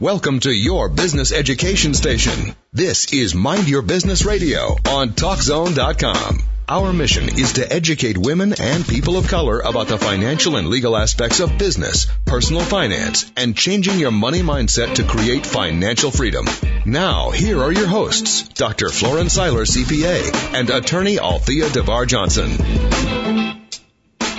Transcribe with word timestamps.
Welcome 0.00 0.40
to 0.40 0.50
your 0.50 0.88
business 0.88 1.30
education 1.30 1.94
station. 1.94 2.56
This 2.72 3.12
is 3.12 3.32
Mind 3.32 3.68
Your 3.68 3.80
Business 3.80 4.24
Radio 4.24 4.76
on 4.88 5.10
TalkZone.com. 5.10 6.40
Our 6.68 6.92
mission 6.92 7.28
is 7.28 7.52
to 7.54 7.72
educate 7.72 8.18
women 8.18 8.54
and 8.58 8.84
people 8.84 9.16
of 9.16 9.28
color 9.28 9.60
about 9.60 9.86
the 9.86 9.96
financial 9.96 10.56
and 10.56 10.66
legal 10.66 10.96
aspects 10.96 11.38
of 11.38 11.58
business, 11.58 12.08
personal 12.24 12.62
finance, 12.62 13.30
and 13.36 13.56
changing 13.56 14.00
your 14.00 14.10
money 14.10 14.40
mindset 14.40 14.96
to 14.96 15.04
create 15.04 15.46
financial 15.46 16.10
freedom. 16.10 16.46
Now, 16.84 17.30
here 17.30 17.62
are 17.62 17.70
your 17.70 17.86
hosts, 17.86 18.48
Dr. 18.48 18.88
Florence 18.88 19.34
Seiler, 19.34 19.64
CPA, 19.64 20.54
and 20.54 20.70
attorney 20.70 21.20
Althea 21.20 21.68
DeVar 21.68 22.08
Johnson. 22.08 22.50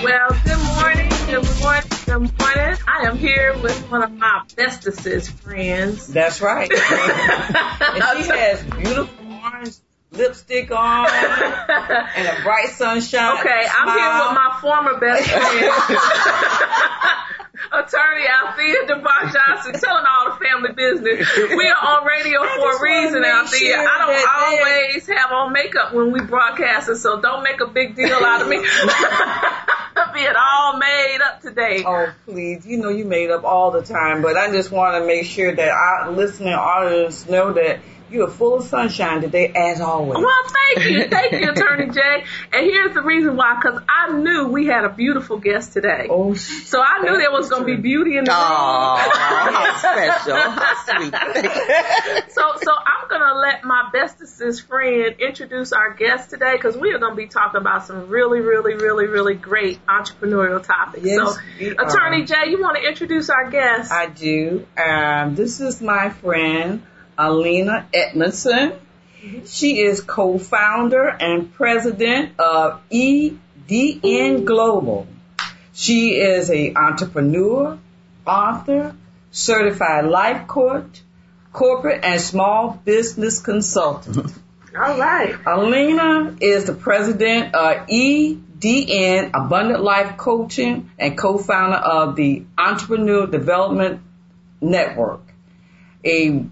Well, 0.03 0.37
good 0.43 0.59
morning, 0.75 1.04
good 1.25 1.59
morning, 1.59 1.83
good 2.05 2.39
morning. 2.39 2.77
I 2.87 3.05
am 3.07 3.17
here 3.17 3.57
with 3.57 3.77
one 3.89 4.03
of 4.03 4.11
my 4.11 4.43
bestest 4.55 5.31
friends. 5.39 6.07
That's 6.07 6.39
right. 6.39 6.71
and 6.71 8.23
she 8.23 8.29
has 8.29 8.63
beautiful 8.63 9.33
orange 9.43 9.75
lipstick 10.11 10.71
on 10.71 11.07
and 11.09 12.27
a 12.27 12.41
bright 12.43 12.69
sunshine. 12.69 13.39
Okay, 13.39 13.65
I'm 13.77 13.87
here 13.97 14.11
with 14.21 14.33
my 14.35 14.57
former 14.61 14.99
best 14.99 15.27
friend. 15.29 15.99
Attorney 17.75 18.25
Althea 18.27 18.87
DeVar 18.87 19.33
Johnson 19.33 19.73
telling 19.79 20.05
all 20.07 20.31
the 20.31 20.45
family 20.45 20.73
business. 20.73 21.27
We 21.35 21.67
are 21.67 21.99
on 21.99 22.05
radio 22.05 22.39
for 22.39 22.77
a 22.77 22.81
reason, 22.81 23.23
Althea. 23.23 23.73
Sure 23.73 23.87
I 23.87 23.97
don't 23.99 24.93
always 24.93 25.07
have 25.07 25.31
on 25.31 25.53
makeup 25.53 25.93
when 25.93 26.11
we 26.11 26.21
broadcast, 26.21 26.89
it, 26.89 26.97
so 26.97 27.21
don't 27.21 27.43
make 27.43 27.61
a 27.61 27.67
big 27.67 27.95
deal 27.95 28.15
out 28.15 28.41
of 28.41 28.47
me. 28.47 28.57
Being 30.13 30.33
all 30.37 30.77
made 30.77 31.19
up 31.21 31.41
today. 31.41 31.83
Oh, 31.85 32.13
please. 32.25 32.65
You 32.65 32.77
know 32.77 32.89
you 32.89 33.03
made 33.03 33.31
up 33.31 33.43
all 33.43 33.71
the 33.71 33.81
time, 33.81 34.21
but 34.21 34.37
I 34.37 34.49
just 34.49 34.71
want 34.71 35.01
to 35.01 35.05
make 35.05 35.25
sure 35.25 35.53
that 35.53 35.69
our 35.69 36.11
listening 36.11 36.53
audience 36.53 37.27
know 37.27 37.51
that 37.53 37.81
you 38.09 38.23
are 38.23 38.29
full 38.29 38.55
of 38.55 38.63
sunshine 38.63 39.21
today, 39.21 39.51
as 39.55 39.81
always. 39.81 40.23
Well, 40.23 40.43
thank 40.47 40.89
you. 40.89 41.07
Thank 41.09 41.31
you, 41.33 41.51
Attorney 41.51 41.91
Jay. 41.91 42.23
And 42.53 42.65
here's 42.65 42.93
the 42.93 43.01
reason 43.01 43.35
why, 43.35 43.59
because 43.61 43.81
I 43.89 44.13
knew 44.13 44.47
we 44.47 44.67
had 44.67 44.85
a 44.85 44.89
beautiful 44.89 45.37
guest 45.37 45.73
today. 45.73 46.07
Oh, 46.09 46.33
so 46.35 46.81
I 46.81 47.01
knew 47.01 47.17
there 47.17 47.31
was 47.31 47.49
going 47.49 47.63
to 47.63 47.65
be 47.65 47.81
beauty 47.81 48.17
in 48.17 48.23
the 48.23 48.31
room. 48.31 48.39
Oh, 48.39 49.11
how 49.13 49.77
special. 49.77 50.35
How 50.35 50.75
sweet. 50.85 51.13
so, 52.31 52.53
so 52.61 52.71
I'm 52.71 53.09
going 53.09 53.21
to 53.21 53.39
let 53.39 53.63
my 53.63 53.89
bestest 53.91 54.67
friend 54.67 55.15
introduce 55.19 55.73
our 55.73 55.93
guest 55.93 56.29
today, 56.29 56.53
because 56.53 56.77
we 56.77 56.93
are 56.93 56.99
going 56.99 57.11
to 57.11 57.17
be 57.17 57.27
talking 57.27 57.59
about 57.59 57.85
some 57.85 58.07
really, 58.07 58.39
really, 58.39 58.75
really, 58.75 59.07
really 59.07 59.35
great 59.35 59.85
entrepreneurial 59.87 60.63
topics. 60.63 61.05
Yes, 61.05 61.35
so, 61.35 61.71
Attorney 61.77 62.23
Jay, 62.23 62.49
you 62.49 62.61
want 62.61 62.77
to 62.77 62.87
introduce 62.87 63.29
our 63.29 63.49
guest? 63.49 63.91
I 63.91 64.07
do. 64.07 64.65
Um, 64.77 65.35
this 65.35 65.59
is 65.59 65.81
my 65.81 66.09
friend. 66.09 66.83
Alena 67.17 67.85
Edmondson. 67.93 68.73
She 69.45 69.79
is 69.81 70.01
co-founder 70.01 71.07
and 71.07 71.51
president 71.53 72.39
of 72.39 72.81
EDN 72.89 74.45
Global. 74.45 75.07
She 75.73 76.15
is 76.15 76.51
a 76.51 76.73
entrepreneur, 76.75 77.79
author, 78.25 78.95
certified 79.31 80.05
life 80.05 80.47
coach, 80.47 81.01
corporate 81.51 82.03
and 82.03 82.21
small 82.21 82.79
business 82.85 83.39
consultant. 83.41 84.31
All 84.77 84.97
right. 84.97 85.33
Alena 85.45 86.37
is 86.41 86.65
the 86.65 86.73
president 86.73 87.55
of 87.55 87.87
EDN 87.87 89.31
Abundant 89.33 89.81
Life 89.81 90.17
Coaching 90.17 90.91
and 90.99 91.17
co-founder 91.17 91.77
of 91.77 92.15
the 92.17 92.43
Entrepreneur 92.57 93.25
Development 93.25 94.01
Network, 94.59 95.21
a 96.03 96.45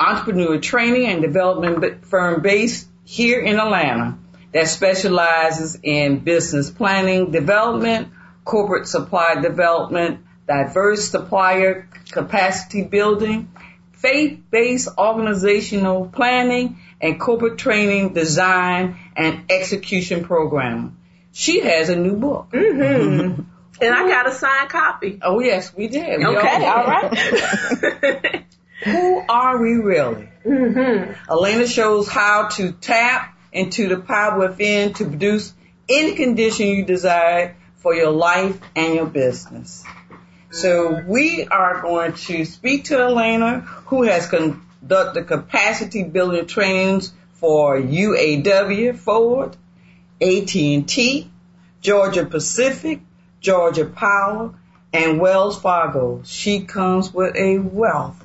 entrepreneur 0.00 0.58
training 0.58 1.06
and 1.06 1.22
development 1.22 2.06
firm 2.06 2.40
based 2.42 2.88
here 3.04 3.40
in 3.40 3.58
Atlanta 3.58 4.18
that 4.52 4.66
specializes 4.66 5.78
in 5.82 6.20
business 6.20 6.70
planning, 6.70 7.30
development, 7.30 8.08
corporate 8.44 8.88
supply 8.88 9.40
development, 9.40 10.24
diverse 10.48 11.10
supplier 11.10 11.88
capacity 12.10 12.82
building, 12.82 13.52
faith-based 13.92 14.88
organizational 14.98 16.08
planning, 16.08 16.80
and 17.00 17.20
corporate 17.20 17.58
training, 17.58 18.12
design, 18.12 18.96
and 19.16 19.44
execution 19.50 20.24
program. 20.24 20.98
She 21.32 21.60
has 21.60 21.90
a 21.90 21.96
new 21.96 22.16
book. 22.16 22.50
Mm-hmm. 22.50 23.42
And 23.82 23.94
I 23.94 24.08
got 24.08 24.26
a 24.26 24.32
signed 24.32 24.68
copy. 24.68 25.18
Oh 25.22 25.40
yes, 25.40 25.74
we 25.74 25.88
did. 25.88 26.18
We 26.18 26.26
okay, 26.26 26.66
all, 26.66 26.78
all 26.78 26.86
right. 26.86 28.44
Who 28.84 29.22
are 29.28 29.60
we 29.60 29.74
really? 29.74 30.28
Mm-hmm. 30.44 31.30
Alena 31.30 31.66
shows 31.66 32.08
how 32.08 32.48
to 32.48 32.72
tap 32.72 33.36
into 33.52 33.88
the 33.88 33.98
power 33.98 34.38
within 34.38 34.94
to 34.94 35.04
produce 35.04 35.52
any 35.88 36.14
condition 36.14 36.68
you 36.68 36.84
desire 36.84 37.56
for 37.76 37.94
your 37.94 38.10
life 38.10 38.58
and 38.74 38.94
your 38.94 39.06
business. 39.06 39.84
So 40.50 41.02
we 41.06 41.46
are 41.46 41.82
going 41.82 42.14
to 42.14 42.44
speak 42.44 42.84
to 42.84 42.96
Alena, 42.96 43.62
who 43.64 44.02
has 44.02 44.26
conducted 44.26 45.24
capacity 45.24 46.02
building 46.02 46.46
trainings 46.46 47.12
for 47.34 47.78
UAW, 47.78 48.96
Ford, 48.96 49.56
AT&T, 50.20 51.30
Georgia 51.80 52.26
Pacific, 52.26 53.00
Georgia 53.40 53.86
Power, 53.86 54.54
and 54.92 55.20
Wells 55.20 55.60
Fargo. 55.60 56.22
She 56.24 56.64
comes 56.64 57.12
with 57.12 57.36
a 57.36 57.58
wealth 57.58 58.22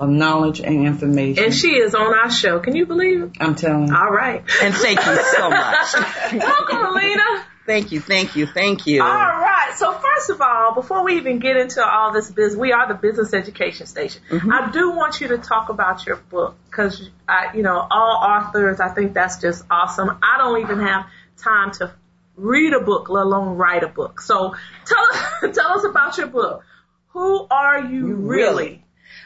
of 0.00 0.08
knowledge 0.08 0.60
and 0.60 0.86
information. 0.86 1.44
And 1.44 1.54
she 1.54 1.72
is 1.72 1.94
on 1.94 2.14
our 2.14 2.30
show. 2.30 2.58
Can 2.58 2.74
you 2.74 2.86
believe 2.86 3.22
it? 3.22 3.30
I'm 3.38 3.54
telling 3.54 3.88
you. 3.88 3.94
All 3.94 4.10
right. 4.10 4.42
And 4.62 4.74
thank 4.74 4.98
you 4.98 5.22
so 5.24 5.50
much. 5.50 5.94
Welcome, 6.32 6.78
Alena. 6.78 7.44
Thank 7.66 7.92
you, 7.92 8.00
thank 8.00 8.34
you, 8.34 8.46
thank 8.46 8.86
you. 8.86 9.02
All 9.02 9.08
right. 9.08 9.74
So 9.76 9.92
first 9.92 10.30
of 10.30 10.40
all, 10.40 10.74
before 10.74 11.04
we 11.04 11.18
even 11.18 11.38
get 11.38 11.56
into 11.56 11.86
all 11.86 12.12
this 12.12 12.30
business, 12.30 12.58
we 12.58 12.72
are 12.72 12.88
the 12.88 12.94
business 12.94 13.34
education 13.34 13.86
station. 13.86 14.22
Mm-hmm. 14.30 14.50
I 14.50 14.70
do 14.72 14.90
want 14.90 15.20
you 15.20 15.28
to 15.28 15.38
talk 15.38 15.68
about 15.68 16.04
your 16.06 16.16
book 16.16 16.56
because, 16.64 17.10
you 17.54 17.62
know, 17.62 17.86
all 17.90 18.16
authors, 18.16 18.80
I 18.80 18.88
think 18.88 19.12
that's 19.12 19.38
just 19.38 19.62
awesome. 19.70 20.08
I 20.22 20.38
don't 20.38 20.62
even 20.62 20.80
have 20.80 21.06
time 21.36 21.72
to 21.72 21.94
read 22.36 22.72
a 22.72 22.80
book, 22.80 23.10
let 23.10 23.26
alone 23.26 23.56
write 23.56 23.84
a 23.84 23.88
book. 23.88 24.22
So 24.22 24.54
tell 24.86 25.04
us, 25.12 25.40
tell 25.56 25.78
us 25.78 25.84
about 25.84 26.16
your 26.16 26.28
book. 26.28 26.64
Who 27.08 27.46
are 27.50 27.84
you, 27.84 28.08
You 28.08 28.14
really? 28.14 28.64
really? 28.64 28.84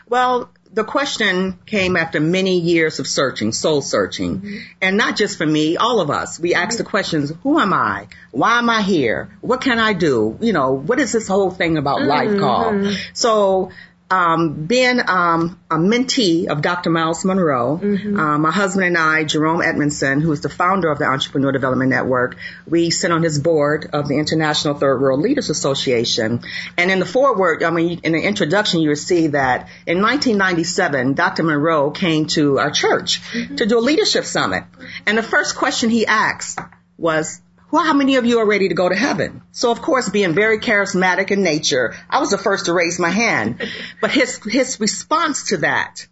Well, 0.08 0.50
the 0.74 0.84
question 0.84 1.56
came 1.66 1.96
after 1.96 2.18
many 2.20 2.58
years 2.58 2.98
of 2.98 3.06
searching, 3.06 3.52
soul 3.52 3.80
searching. 3.80 4.40
Mm-hmm. 4.40 4.56
And 4.82 4.96
not 4.96 5.16
just 5.16 5.38
for 5.38 5.46
me, 5.46 5.76
all 5.76 6.00
of 6.00 6.10
us. 6.10 6.38
We 6.40 6.54
asked 6.54 6.78
the 6.78 6.84
questions, 6.84 7.32
who 7.44 7.60
am 7.60 7.72
I? 7.72 8.08
Why 8.32 8.58
am 8.58 8.68
I 8.68 8.82
here? 8.82 9.30
What 9.40 9.60
can 9.60 9.78
I 9.78 9.92
do? 9.92 10.36
You 10.40 10.52
know, 10.52 10.72
what 10.72 10.98
is 10.98 11.12
this 11.12 11.28
whole 11.28 11.50
thing 11.50 11.78
about 11.78 12.02
life 12.02 12.28
Mm-hmm. 12.28 12.40
called? 12.40 12.96
So, 13.12 13.70
um, 14.10 14.66
being 14.66 15.00
um, 15.00 15.58
a 15.70 15.76
mentee 15.76 16.46
of 16.46 16.60
Dr. 16.62 16.90
Myles 16.90 17.24
Munroe, 17.24 17.78
Mm-hmm. 17.82 18.20
um, 18.20 18.42
my 18.42 18.50
husband 18.50 18.86
and 18.86 18.98
I, 18.98 19.24
Jerome 19.24 19.62
Edmondson, 19.62 20.20
who 20.20 20.30
is 20.32 20.40
the 20.42 20.48
founder 20.48 20.90
of 20.90 20.98
the 20.98 21.06
Entrepreneur 21.06 21.52
Development 21.52 21.90
Network, 21.90 22.36
we 22.68 22.90
sit 22.90 23.10
on 23.10 23.22
his 23.22 23.38
board 23.38 23.88
of 23.92 24.06
the 24.06 24.18
International 24.18 24.74
Third 24.74 25.00
World 25.00 25.20
Leaders 25.20 25.48
Association. 25.50 26.42
And 26.76 26.90
in 26.90 26.98
the 26.98 27.06
foreword, 27.06 27.62
I 27.62 27.70
mean, 27.70 28.00
in 28.04 28.12
the 28.12 28.20
introduction, 28.20 28.80
you 28.82 28.90
will 28.90 28.96
see 28.96 29.28
that 29.28 29.68
in 29.86 30.02
1997, 30.02 31.14
Dr. 31.14 31.42
Munroe 31.42 31.90
came 31.90 32.26
to 32.26 32.58
our 32.58 32.70
church 32.70 33.20
to 33.56 33.66
do 33.66 33.78
a 33.78 33.80
leadership 33.80 34.24
summit. 34.24 34.64
And 35.06 35.16
the 35.16 35.22
first 35.22 35.56
question 35.56 35.88
he 35.90 36.06
asked 36.06 36.60
was, 36.98 37.40
well, 37.70 37.84
how 37.84 37.94
many 37.94 38.16
of 38.16 38.24
you 38.24 38.38
are 38.38 38.46
ready 38.46 38.68
to 38.68 38.74
go 38.74 38.88
to 38.88 38.94
heaven? 38.94 39.42
So 39.52 39.70
of 39.70 39.82
course, 39.82 40.08
being 40.08 40.34
very 40.34 40.58
charismatic 40.58 41.30
in 41.30 41.42
nature, 41.42 41.94
I 42.08 42.20
was 42.20 42.30
the 42.30 42.38
first 42.38 42.66
to 42.66 42.72
raise 42.72 42.98
my 42.98 43.10
hand. 43.10 43.60
But 44.00 44.10
his, 44.10 44.40
his 44.44 44.78
response 44.80 45.48
to 45.48 45.58
that 45.58 46.06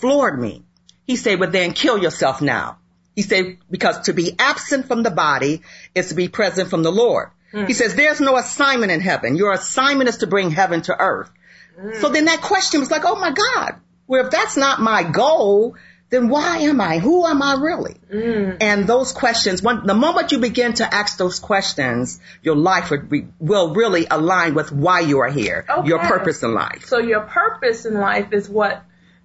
floored 0.00 0.38
me. 0.38 0.64
He 1.06 1.16
said, 1.16 1.38
but 1.38 1.52
then 1.52 1.72
kill 1.72 1.98
yourself 1.98 2.42
now. 2.42 2.78
He 3.14 3.22
said, 3.22 3.58
because 3.70 4.00
to 4.06 4.12
be 4.12 4.34
absent 4.38 4.86
from 4.86 5.02
the 5.02 5.10
body 5.10 5.62
is 5.94 6.08
to 6.08 6.14
be 6.14 6.28
present 6.28 6.68
from 6.68 6.82
the 6.82 6.92
Lord. 6.92 7.30
Hmm. 7.52 7.66
He 7.66 7.72
says, 7.72 7.94
there's 7.94 8.20
no 8.20 8.36
assignment 8.36 8.90
in 8.90 9.00
heaven. 9.00 9.36
Your 9.36 9.52
assignment 9.52 10.08
is 10.08 10.18
to 10.18 10.26
bring 10.26 10.50
heaven 10.50 10.82
to 10.82 10.98
earth. 10.98 11.30
Hmm. 11.78 11.94
So 12.00 12.08
then 12.08 12.24
that 12.24 12.40
question 12.40 12.80
was 12.80 12.90
like, 12.90 13.04
oh 13.04 13.16
my 13.16 13.32
God. 13.32 13.80
Well, 14.06 14.24
if 14.24 14.30
that's 14.30 14.56
not 14.56 14.80
my 14.80 15.02
goal, 15.02 15.76
then 16.14 16.28
why 16.28 16.58
am 16.58 16.80
I? 16.80 16.98
Who 16.98 17.26
am 17.26 17.42
I 17.42 17.54
really? 17.54 17.96
Mm. 18.12 18.58
And 18.60 18.86
those 18.86 19.12
questions, 19.12 19.62
when, 19.62 19.84
the 19.84 19.94
moment 19.94 20.30
you 20.30 20.38
begin 20.38 20.74
to 20.74 20.94
ask 20.94 21.18
those 21.18 21.40
questions, 21.40 22.20
your 22.42 22.54
life 22.54 22.90
would 22.90 23.10
be, 23.10 23.26
will 23.40 23.74
really 23.74 24.06
align 24.08 24.54
with 24.54 24.70
why 24.70 25.00
you 25.00 25.18
are 25.20 25.30
here, 25.30 25.66
your 25.84 25.98
purpose 25.98 26.42
in 26.42 26.54
life. 26.54 26.86
So 26.86 26.98
your 26.98 27.22
purpose 27.22 27.84
in 27.84 27.94
life 27.94 28.32
is 28.32 28.48
what 28.48 28.82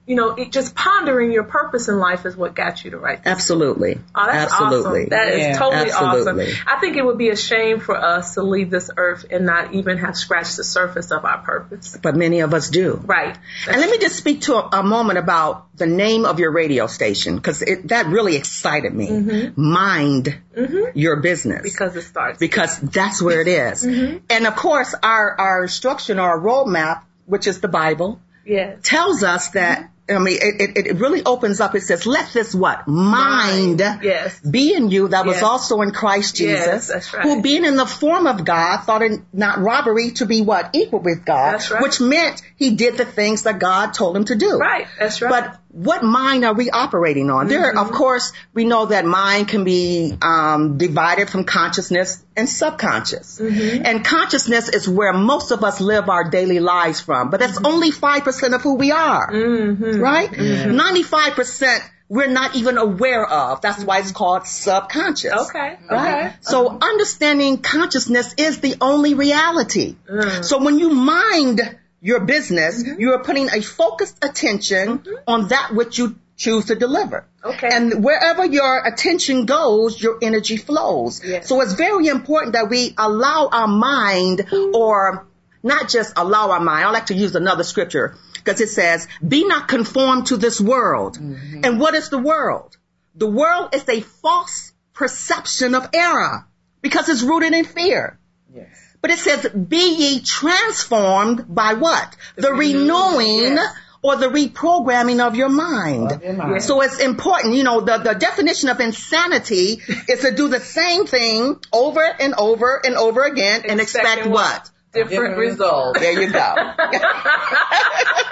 you 0.10 0.16
know, 0.16 0.32
it 0.32 0.52
just 0.52 0.74
pondering 0.74 1.32
your 1.32 1.44
purpose 1.44 1.88
in 1.88 2.00
life 2.00 2.26
is 2.26 2.36
what 2.36 2.56
got 2.56 2.84
you 2.84 2.90
to 2.90 2.98
write 2.98 3.24
this. 3.24 3.32
Absolutely. 3.32 4.00
Oh, 4.16 4.26
that's 4.26 4.52
Absolutely. 4.52 5.02
awesome. 5.02 5.10
That 5.10 5.28
is 5.34 5.40
Yeah, 5.40 5.58
totally 5.60 5.92
absolutely. 5.92 6.52
awesome. 6.52 6.64
I 6.66 6.80
think 6.80 6.98
it 6.98 7.06
would 7.06 7.20
be 7.20 7.30
a 7.30 7.36
shame 7.36 7.80
for 7.80 7.96
us 7.96 8.34
to 8.34 8.42
leave 8.42 8.72
this 8.72 8.90
earth 8.98 9.28
and 9.30 9.46
not 9.46 9.76
even 9.76 10.00
have 10.00 10.18
scratched 10.18 10.58
the 10.58 10.64
surface 10.64 11.12
of 11.12 11.26
our 11.26 11.38
purpose. 11.44 11.96
But 12.02 12.16
many 12.16 12.40
of 12.40 12.56
us 12.56 12.72
do. 12.72 13.00
Right. 13.06 13.38
And 13.68 13.80
let 13.80 13.92
me 13.92 14.00
just 14.00 14.16
speak 14.16 14.42
to 14.42 14.56
a, 14.56 14.80
a 14.80 14.84
moment 14.84 15.20
about 15.20 15.68
the 15.78 15.86
name 15.86 16.26
of 16.26 16.40
your 16.40 16.50
radio 16.50 16.88
station 16.88 17.36
because 17.36 17.64
that 17.84 18.08
really 18.08 18.36
excited 18.36 18.92
me. 18.92 19.10
Mm-hmm. 19.10 19.62
Mind 19.62 20.36
mm-hmm. 20.58 20.98
your 20.98 21.18
business. 21.18 21.62
Because 21.62 21.96
it 21.96 22.02
starts. 22.02 22.40
because 22.40 22.80
that's 22.80 23.22
where 23.22 23.42
it 23.42 23.48
is. 23.48 23.86
Mm-hmm. 23.86 24.26
And 24.32 24.48
of 24.48 24.56
course, 24.56 24.96
our, 25.04 25.40
our 25.40 25.62
instruction 25.62 26.18
or 26.18 26.30
our 26.30 26.40
roadmap, 26.40 27.04
which 27.28 27.46
is 27.46 27.62
the 27.62 27.68
Bible, 27.68 28.20
yes. 28.44 28.80
tells 28.82 29.22
us 29.22 29.50
that, 29.50 29.92
I 30.10 30.20
mean, 30.20 30.38
it, 30.42 30.78
it, 30.78 30.88
it 30.88 30.96
really 30.98 31.24
opens 31.24 31.60
up. 31.60 31.76
It 31.76 31.82
says, 31.82 32.06
let 32.06 32.34
this 32.34 32.54
what? 32.56 32.88
Mind. 32.88 33.80
Yes. 33.80 34.40
Be 34.40 34.74
in 34.74 34.90
you 34.90 35.10
that 35.10 35.26
was 35.26 35.42
also 35.44 35.82
in 35.82 35.92
Christ 35.92 36.36
Jesus, 36.36 36.90
Yes, 36.90 37.14
right. 37.14 37.24
who 37.24 37.42
being 37.42 37.66
in 37.66 37.76
the 37.76 37.86
form 37.86 38.28
of 38.28 38.44
God 38.46 38.84
thought 38.84 39.02
it 39.02 39.22
not 39.34 39.60
robbery 39.60 40.12
to 40.12 40.26
be 40.26 40.42
what? 40.42 40.72
Equal 40.74 41.00
with 41.00 41.26
God, 41.26 41.54
That's 41.54 41.72
right. 41.72 41.82
which 41.82 42.02
meant 42.02 42.42
he 42.56 42.76
did 42.76 42.98
the 42.98 43.06
things 43.06 43.44
that 43.44 43.60
God 43.60 43.94
told 43.94 44.16
him 44.16 44.26
to 44.26 44.36
do. 44.36 44.58
Right. 44.58 44.88
That's 44.98 45.22
right. 45.22 45.30
But 45.30 45.60
what 45.72 46.04
mind 46.04 46.44
are 46.46 46.54
we 46.54 46.70
operating 46.72 47.30
on? 47.30 47.48
There, 47.48 47.60
Mm-hmm. 47.72 47.78
of 47.78 47.92
course, 47.92 48.34
we 48.54 48.66
know 48.66 48.88
that 48.88 49.06
mind 49.06 49.48
can 49.50 49.64
be 49.64 50.14
um, 50.22 50.78
divided 50.80 51.30
from 51.30 51.44
consciousness 51.44 52.24
and 52.36 52.50
subconscious. 52.50 53.40
Mm-hmm. 53.40 53.86
And 53.86 54.04
consciousness 54.04 54.70
is 54.70 54.90
where 54.90 55.14
most 55.14 55.52
of 55.52 55.64
us 55.64 55.80
live 55.80 56.10
our 56.10 56.30
daily 56.30 56.60
lives 56.60 57.02
from. 57.02 57.30
But 57.30 57.40
that's 57.40 57.58
Mm-hmm. 57.58 57.66
only 57.66 57.92
5% 57.92 58.56
of 58.56 58.62
who 58.62 58.76
we 58.76 58.92
are. 58.92 59.30
Right? 59.32 60.32
95% 60.32 61.80
we're 62.12 62.26
not 62.28 62.56
even 62.56 62.80
aware 62.80 63.24
of. 63.24 63.62
That's 63.62 63.84
why 63.84 64.00
it's 64.00 64.12
called 64.12 64.48
subconscious. 64.48 65.32
Okay. 65.32 65.78
Right? 65.92 66.26
Okay. 66.26 66.36
So 66.42 66.76
understanding 66.82 67.60
consciousness 67.60 68.34
is 68.36 68.60
the 68.62 68.78
only 68.82 69.14
reality. 69.14 69.96
Mm. 70.10 70.44
So 70.44 70.64
when 70.64 70.80
you 70.80 70.90
mind 70.90 71.62
your 72.02 72.22
business, 72.22 72.84
Mm-hmm. 72.84 73.02
you 73.02 73.14
are 73.14 73.24
putting 73.24 73.50
a 73.50 73.62
focused 73.62 74.24
attention 74.24 75.00
mm-hmm. 75.00 75.14
on 75.28 75.48
that 75.50 75.74
which 75.74 75.98
you 75.98 76.16
choose 76.38 76.66
to 76.66 76.76
deliver. 76.76 77.26
Okay. 77.44 77.70
And 77.72 78.04
wherever 78.04 78.46
your 78.46 78.86
attention 78.86 79.46
goes, 79.46 80.02
your 80.02 80.18
energy 80.22 80.58
flows. 80.58 81.22
Yes. 81.24 81.48
So 81.48 81.62
it's 81.62 81.74
very 81.74 82.08
important 82.08 82.54
that 82.54 82.70
we 82.70 82.94
allow 82.98 83.50
our 83.52 83.68
mind 83.68 84.40
mm-hmm. 84.40 84.76
or 84.76 85.28
not 85.62 85.90
just 85.90 86.14
allow 86.18 86.52
our 86.52 86.62
mind. 86.62 86.86
I 86.86 86.92
like 86.92 87.08
to 87.08 87.14
use 87.14 87.36
another 87.36 87.64
scripture 87.64 88.16
because 88.36 88.62
it 88.62 88.70
says, 88.70 89.08
be 89.26 89.46
not 89.46 89.68
conformed 89.68 90.28
to 90.28 90.38
this 90.38 90.62
world. 90.62 91.18
Mm-hmm. 91.18 91.66
And 91.66 91.80
what 91.80 91.94
is 91.94 92.10
the 92.10 92.18
world? 92.18 92.78
The 93.16 93.28
world 93.28 93.76
is 93.76 93.88
a 93.90 94.00
false 94.00 94.72
perception 94.94 95.76
of 95.76 95.90
error 95.94 96.48
because 96.82 97.10
it's 97.10 97.22
rooted 97.22 97.54
in 97.54 97.66
fear. 97.66 98.18
Yes. 98.54 98.89
But 99.02 99.12
it 99.12 99.20
says, 99.20 99.48
be 99.50 99.96
ye 99.96 100.20
transformed 100.22 101.46
by 101.48 101.74
what? 101.76 102.16
The, 102.36 102.52
renewing 102.52 103.56
yes. 103.56 103.76
or 104.02 104.18
the 104.18 104.28
reprogramming 104.28 105.26
of 105.26 105.36
your 105.36 105.48
mind. 105.50 106.12
Of 106.12 106.24
your 106.24 106.34
mind. 106.34 106.62
So 106.64 106.82
it's 106.82 107.00
important, 107.00 107.54
you 107.54 107.64
know, 107.64 107.80
the, 107.80 107.98
the 107.98 108.14
definition 108.14 108.68
of 108.68 108.80
insanity 108.82 109.82
is 110.10 110.22
to 110.22 110.36
do 110.36 110.50
the 110.50 110.60
same 110.60 111.06
thing 111.06 111.60
over 111.72 112.04
and 112.04 112.34
over 112.36 112.82
and 112.86 112.96
over 112.98 113.24
again 113.24 113.64
and 113.68 113.80
expect 113.80 114.06
Expecting 114.06 114.34
what? 114.34 114.70
Different, 114.92 115.12
Different 115.12 115.38
results. 115.38 116.00
There 116.00 116.20
you 116.20 116.32
go. 116.32 116.40
Boy, 116.40 116.74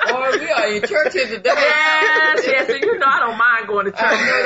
oh, 0.09 0.37
we 0.39 0.49
are 0.49 0.67
in 0.73 0.81
church 0.81 1.13
here 1.13 1.27
today. 1.27 1.51
Yes, 1.53 2.43
yes. 2.47 2.69
And 2.69 2.83
you 2.83 2.97
know 2.97 3.05
I 3.05 3.19
don't 3.19 3.37
mind 3.37 3.67
going 3.67 3.85
to 3.85 3.91
church 3.91 4.01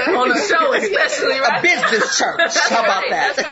on 0.09 0.27
the 0.27 0.35
show, 0.35 0.74
especially 0.74 1.38
A 1.38 1.62
business 1.62 2.17
church. 2.17 2.57
How 2.69 2.83
about 2.83 3.06
that? 3.09 3.35
that's 3.38 3.50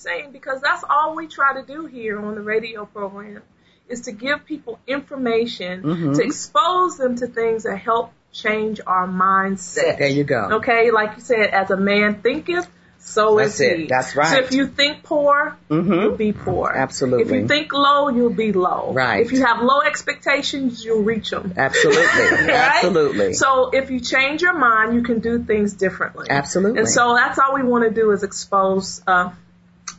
saying 0.00 0.32
because 0.32 0.60
that's 0.60 0.84
all 0.88 1.14
we 1.14 1.26
try 1.26 1.54
to 1.60 1.66
do 1.66 1.86
here 1.86 2.20
on 2.20 2.34
the 2.34 2.40
radio 2.42 2.84
program 2.86 3.42
is 3.88 4.02
to 4.02 4.12
give 4.12 4.44
people 4.44 4.78
information 4.86 5.82
Mm-hmm. 5.82 6.12
to 6.14 6.22
expose 6.22 6.96
them 6.96 7.16
to 7.16 7.26
things 7.26 7.64
that 7.64 7.76
help 7.76 8.12
change 8.32 8.80
our 8.86 9.08
mindset. 9.08 9.98
There 9.98 10.06
you 10.08 10.24
go. 10.24 10.48
Okay, 10.58 10.90
like 10.90 11.16
you 11.16 11.22
said, 11.22 11.50
as 11.50 11.70
a 11.70 11.76
man 11.76 12.22
thinketh, 12.22 12.68
so 13.02 13.38
That's 13.38 13.54
is 13.54 13.60
it. 13.62 13.78
he. 13.80 13.86
That's 13.86 14.14
right. 14.14 14.28
So 14.28 14.38
if 14.44 14.52
you 14.52 14.66
think 14.68 15.02
poor, 15.02 15.56
Mm-hmm. 15.70 15.92
you'll 15.92 16.16
be 16.16 16.32
poor. 16.32 16.70
Absolutely. 16.70 17.24
If 17.24 17.42
you 17.42 17.48
think 17.48 17.72
low, 17.72 18.08
you'll 18.10 18.28
be 18.30 18.52
low. 18.52 18.92
Right. 18.92 19.24
If 19.24 19.32
you 19.32 19.44
have 19.44 19.62
low 19.62 19.80
expectations, 19.80 20.84
you'll 20.84 21.02
reach 21.02 21.30
them. 21.30 21.54
Absolutely. 21.56 22.00
Right? 22.06 22.48
Absolutely. 22.76 23.32
So 23.32 23.70
if 23.72 23.90
you 23.90 24.00
change 24.00 24.42
your 24.42 24.56
mind, 24.56 24.94
you 24.94 25.02
can 25.02 25.20
do 25.20 25.42
things 25.42 25.72
differently. 25.74 26.26
Absolutely. 26.30 26.80
And 26.80 26.88
so 26.88 27.14
that's 27.14 27.38
all 27.38 27.54
we 27.54 27.62
want 27.62 27.84
to 27.88 27.90
do 27.90 28.10
is 28.12 28.22
expose. 28.22 29.02
Uh, 29.06 29.30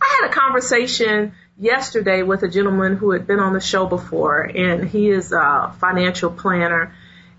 I 0.01 0.19
had 0.21 0.31
a 0.31 0.33
conversation 0.33 1.33
yesterday 1.59 2.24
with 2.24 2.44
a 2.44 2.50
gentleman 2.50 2.98
who 2.98 3.12
had 3.12 3.27
been 3.27 3.39
on 3.39 3.53
the 3.53 3.62
show 3.62 3.86
before, 3.86 4.42
and 4.42 4.89
he 4.89 5.09
is 5.09 5.31
a 5.31 5.74
financial 5.80 6.31
planner. 6.31 6.94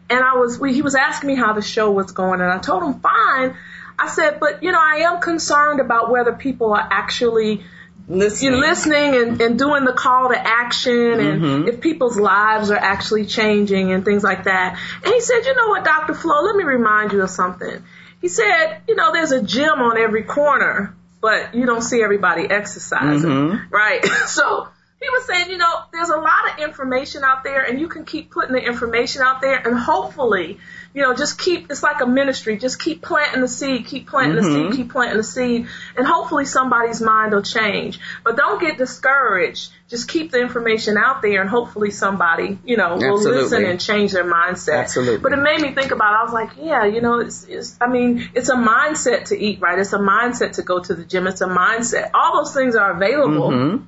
And 0.09 0.25
I 0.25 0.35
was, 0.35 0.59
he 0.59 0.83
was 0.83 0.95
asking 0.95 1.29
me 1.29 1.35
how 1.35 1.55
the 1.55 1.63
show 1.63 1.91
was 1.91 2.13
going, 2.13 2.41
and 2.41 2.51
I 2.51 2.59
told 2.59 2.83
him 2.83 3.01
fine. 3.01 3.57
I 3.99 4.09
said, 4.09 4.41
but 4.41 4.63
you 4.63 4.73
know, 4.73 4.81
I 4.81 5.03
am 5.13 5.21
concerned 5.21 5.81
about 5.81 6.11
whether 6.11 6.33
people 6.33 6.73
are 6.73 6.89
actually 6.91 7.65
Listen. 8.09 8.49
you're 8.49 8.61
listening 8.61 9.15
and, 9.15 9.41
and 9.41 9.59
doing 9.59 9.85
the 9.85 9.93
call 9.93 10.31
to 10.31 10.39
action 10.39 11.21
and 11.21 11.43
mm-hmm. 11.43 11.69
if 11.69 11.81
people's 11.81 12.19
lives 12.19 12.71
are 12.71 12.77
actually 12.77 13.27
changing 13.27 13.93
and 13.93 14.05
things 14.05 14.25
like 14.25 14.45
that. 14.45 14.79
And 15.05 15.15
he 15.15 15.21
said, 15.21 15.45
you 15.45 15.55
know 15.55 15.69
what, 15.69 15.85
Dr. 15.85 16.15
Flo, 16.15 16.43
let 16.43 16.57
me 16.57 16.65
remind 16.65 17.13
you 17.13 17.23
of 17.23 17.31
something. 17.31 17.85
He 18.21 18.29
said, 18.29 18.83
you 18.89 18.97
know, 18.97 19.13
there's 19.13 19.33
a 19.33 19.43
gym 19.43 19.81
on 19.81 19.99
every 19.99 20.25
corner, 20.25 20.95
but 21.23 21.55
you 21.55 21.65
don't 21.65 21.83
see 21.83 22.03
everybody 22.03 22.43
exercising, 22.51 23.31
mm-hmm. 23.31 23.75
right? 23.75 24.05
so 24.27 24.69
he 25.01 25.09
was 25.09 25.25
saying, 25.25 25.51
you 25.51 25.57
know, 25.57 25.83
there's 25.93 26.11
a 26.11 26.17
lot 26.17 26.53
of 26.53 26.59
information 26.59 27.23
out 27.25 27.45
there 27.45 27.63
and 27.63 27.81
you 27.81 27.89
can 27.89 28.05
keep 28.05 28.31
putting 28.31 28.53
the 28.53 28.61
information 28.61 29.23
out 29.23 29.41
there 29.41 29.57
and 29.57 29.79
hopefully, 29.79 30.59
you 30.95 31.03
know, 31.03 31.15
just 31.15 31.39
keep, 31.39 31.71
it's 31.71 31.83
like 31.83 32.01
a 32.01 32.07
ministry, 32.07 32.59
just 32.59 32.79
keep 32.81 33.03
planting 33.03 33.41
the 33.41 33.49
seed, 33.49 33.87
keep 33.87 34.09
planting 34.09 34.37
the 34.37 34.43
seed, 34.43 34.73
keep 34.73 34.91
planting 34.91 35.17
the 35.17 35.25
seed, 35.25 35.67
and 35.97 36.07
hopefully 36.07 36.45
somebody's 36.45 37.01
mind 37.01 37.33
will 37.33 37.43
change. 37.43 37.99
But 38.25 38.37
don't 38.37 38.61
get 38.61 38.77
discouraged. 38.77 39.73
Just 39.89 40.09
keep 40.09 40.31
the 40.31 40.41
information 40.41 40.97
out 40.97 41.21
there 41.21 41.41
and 41.41 41.51
hopefully 41.51 41.91
somebody, 41.91 42.59
you 42.65 42.77
know, 42.77 42.97
will 42.97 43.15
Absolutely. 43.15 43.43
listen 43.43 43.65
and 43.65 43.81
change 43.81 44.13
their 44.13 44.25
mindset. 44.25 44.81
Absolutely. 44.81 45.19
But 45.19 45.33
it 45.33 45.43
made 45.43 45.61
me 45.61 45.73
think 45.73 45.91
about, 45.91 46.15
I 46.15 46.25
was 46.25 46.33
like, 46.33 46.51
yeah, 46.59 46.85
you 46.87 47.01
know, 47.01 47.21
it's, 47.21 47.45
it's, 47.45 47.77
I 47.81 47.89
mean, 47.89 48.31
it's 48.35 48.49
a 48.49 48.57
mindset 48.57 49.27
to 49.27 49.39
eat 49.39 49.61
right. 49.61 49.79
It's 49.79 49.93
a 49.93 49.99
mindset 49.99 50.53
to 50.53 50.63
go 50.63 50.81
to 50.81 50.95
the 50.95 51.05
gym. 51.05 51.27
It's 51.27 51.43
a 51.43 51.47
mindset. 51.47 52.11
All 52.15 52.43
those 52.43 52.55
things 52.55 52.75
are 52.75 52.91
available 52.93 53.51
Mm-hmm. 53.53 53.85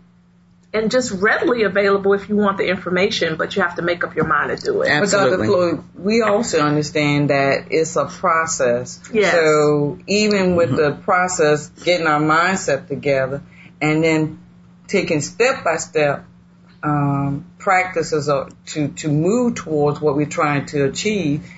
And 0.74 0.90
just 0.90 1.12
readily 1.12 1.62
available 1.62 2.12
if 2.14 2.28
you 2.28 2.36
want 2.36 2.58
the 2.58 2.66
information, 2.66 3.36
but 3.36 3.54
you 3.54 3.62
have 3.62 3.76
to 3.76 3.82
make 3.82 4.02
up 4.02 4.16
your 4.16 4.26
mind 4.26 4.50
to 4.58 4.62
do 4.62 4.82
it. 4.82 4.88
But 4.88 5.08
Dr. 5.08 5.34
Absolutely. 5.34 5.46
Floyd, 5.46 5.84
we 5.96 6.22
also 6.22 6.60
understand 6.60 7.30
that 7.30 7.68
it's 7.70 7.94
a 7.94 8.06
process. 8.06 9.00
Yes. 9.12 9.32
So 9.32 9.98
even 10.08 10.56
with 10.56 10.74
the 10.74 10.90
process, 10.92 11.68
getting 11.68 12.08
our 12.08 12.20
mindset 12.20 12.88
together 12.88 13.42
and 13.80 14.02
then 14.02 14.40
taking 14.88 15.20
step 15.20 15.62
by 15.62 15.76
step 15.76 16.24
um, 16.82 17.46
practices 17.58 18.26
to 18.66 18.88
to 18.88 19.08
move 19.08 19.54
towards 19.54 20.00
what 20.00 20.16
we're 20.16 20.26
trying 20.26 20.66
to 20.66 20.84
achieve, 20.84 21.48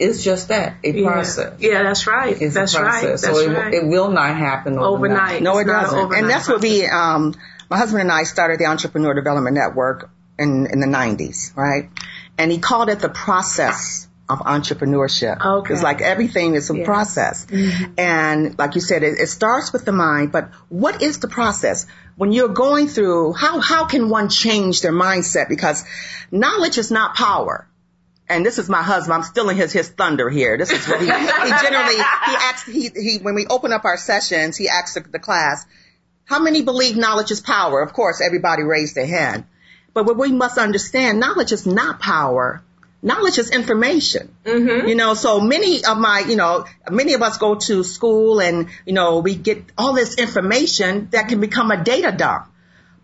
it's 0.00 0.24
just 0.24 0.48
that 0.48 0.76
a 0.82 0.90
Yeah. 0.90 1.12
process. 1.12 1.54
Yeah, 1.60 1.84
that's 1.84 2.06
right. 2.08 2.42
It's 2.42 2.54
that's 2.54 2.74
a 2.74 2.82
right. 2.82 2.90
process. 2.90 3.22
That's 3.22 3.38
so 3.38 3.50
it, 3.50 3.54
right. 3.56 3.72
it 3.72 3.86
will 3.86 4.10
not 4.10 4.36
happen 4.36 4.78
overnight. 4.78 5.40
Overnight. 5.40 5.42
No, 5.42 5.58
it 5.58 5.62
It's 5.62 5.70
doesn't. 5.70 6.14
And 6.14 6.28
that's 6.28 6.48
what 6.48 6.60
we, 6.60 6.84
um, 6.86 7.34
my 7.70 7.78
husband 7.78 8.02
and 8.02 8.12
I 8.12 8.24
started 8.24 8.58
the 8.58 8.66
Entrepreneur 8.66 9.14
Development 9.14 9.54
Network 9.54 10.10
in, 10.38 10.66
in 10.66 10.80
the 10.80 10.86
90s, 10.86 11.56
right? 11.56 11.90
And 12.38 12.50
he 12.50 12.58
called 12.58 12.88
it 12.88 13.00
the 13.00 13.08
process 13.08 14.08
of 14.28 14.38
entrepreneurship. 14.40 15.44
Okay. 15.44 15.62
Because 15.62 15.82
like 15.82 16.00
everything 16.00 16.54
is 16.54 16.70
a 16.70 16.76
Yes. 16.76 16.86
process. 16.86 17.46
Mm-hmm. 17.46 17.92
And 17.98 18.58
like 18.58 18.74
you 18.74 18.80
said, 18.80 19.02
it, 19.02 19.18
it 19.20 19.28
starts 19.28 19.72
with 19.72 19.84
the 19.84 19.92
mind, 19.92 20.32
but 20.32 20.50
what 20.68 21.02
is 21.02 21.18
the 21.18 21.28
process? 21.28 21.86
When 22.16 22.32
you're 22.32 22.48
going 22.48 22.88
through, 22.88 23.34
how, 23.34 23.60
how 23.60 23.86
can 23.86 24.08
one 24.08 24.28
change 24.28 24.80
their 24.80 24.92
mindset? 24.92 25.48
Because 25.48 25.84
knowledge 26.30 26.78
is 26.78 26.90
not 26.90 27.14
power. 27.14 27.68
And 28.26 28.46
this 28.46 28.58
is 28.58 28.70
my 28.70 28.82
husband. 28.82 29.12
I'm 29.14 29.22
stealing 29.22 29.58
his 29.58 29.70
his 29.70 29.90
thunder 29.90 30.30
here. 30.30 30.56
This 30.56 30.70
is 30.70 30.88
what 30.88 30.98
he, 30.98 31.04
he 31.06 31.12
generally 31.12 31.94
he 31.96 32.34
asks 32.34 32.66
he 32.66 32.88
he 32.88 33.18
when 33.20 33.34
we 33.34 33.46
open 33.46 33.70
up 33.70 33.84
our 33.84 33.98
sessions 33.98 34.56
he 34.56 34.70
asks 34.70 34.94
the, 34.94 35.00
the 35.00 35.18
class, 35.18 35.66
how 36.24 36.38
many 36.38 36.62
believe 36.62 36.96
knowledge 36.96 37.30
is 37.30 37.40
power? 37.40 37.80
Of 37.82 37.92
course, 37.92 38.20
everybody 38.20 38.62
raised 38.62 38.94
their 38.94 39.06
hand. 39.06 39.44
But 39.92 40.06
what 40.06 40.16
we 40.16 40.32
must 40.32 40.58
understand, 40.58 41.20
knowledge 41.20 41.52
is 41.52 41.66
not 41.66 42.00
power. 42.00 42.62
Knowledge 43.02 43.38
is 43.38 43.50
information. 43.50 44.34
Mm-hmm. 44.44 44.88
You 44.88 44.94
know, 44.94 45.14
so 45.14 45.40
many 45.40 45.84
of 45.84 45.98
my, 45.98 46.20
you 46.20 46.36
know, 46.36 46.64
many 46.90 47.12
of 47.12 47.22
us 47.22 47.36
go 47.36 47.56
to 47.56 47.84
school 47.84 48.40
and, 48.40 48.68
you 48.86 48.94
know, 48.94 49.18
we 49.18 49.36
get 49.36 49.62
all 49.76 49.92
this 49.92 50.16
information 50.16 51.08
that 51.12 51.28
can 51.28 51.40
become 51.40 51.70
a 51.70 51.84
data 51.84 52.12
dump. 52.16 52.46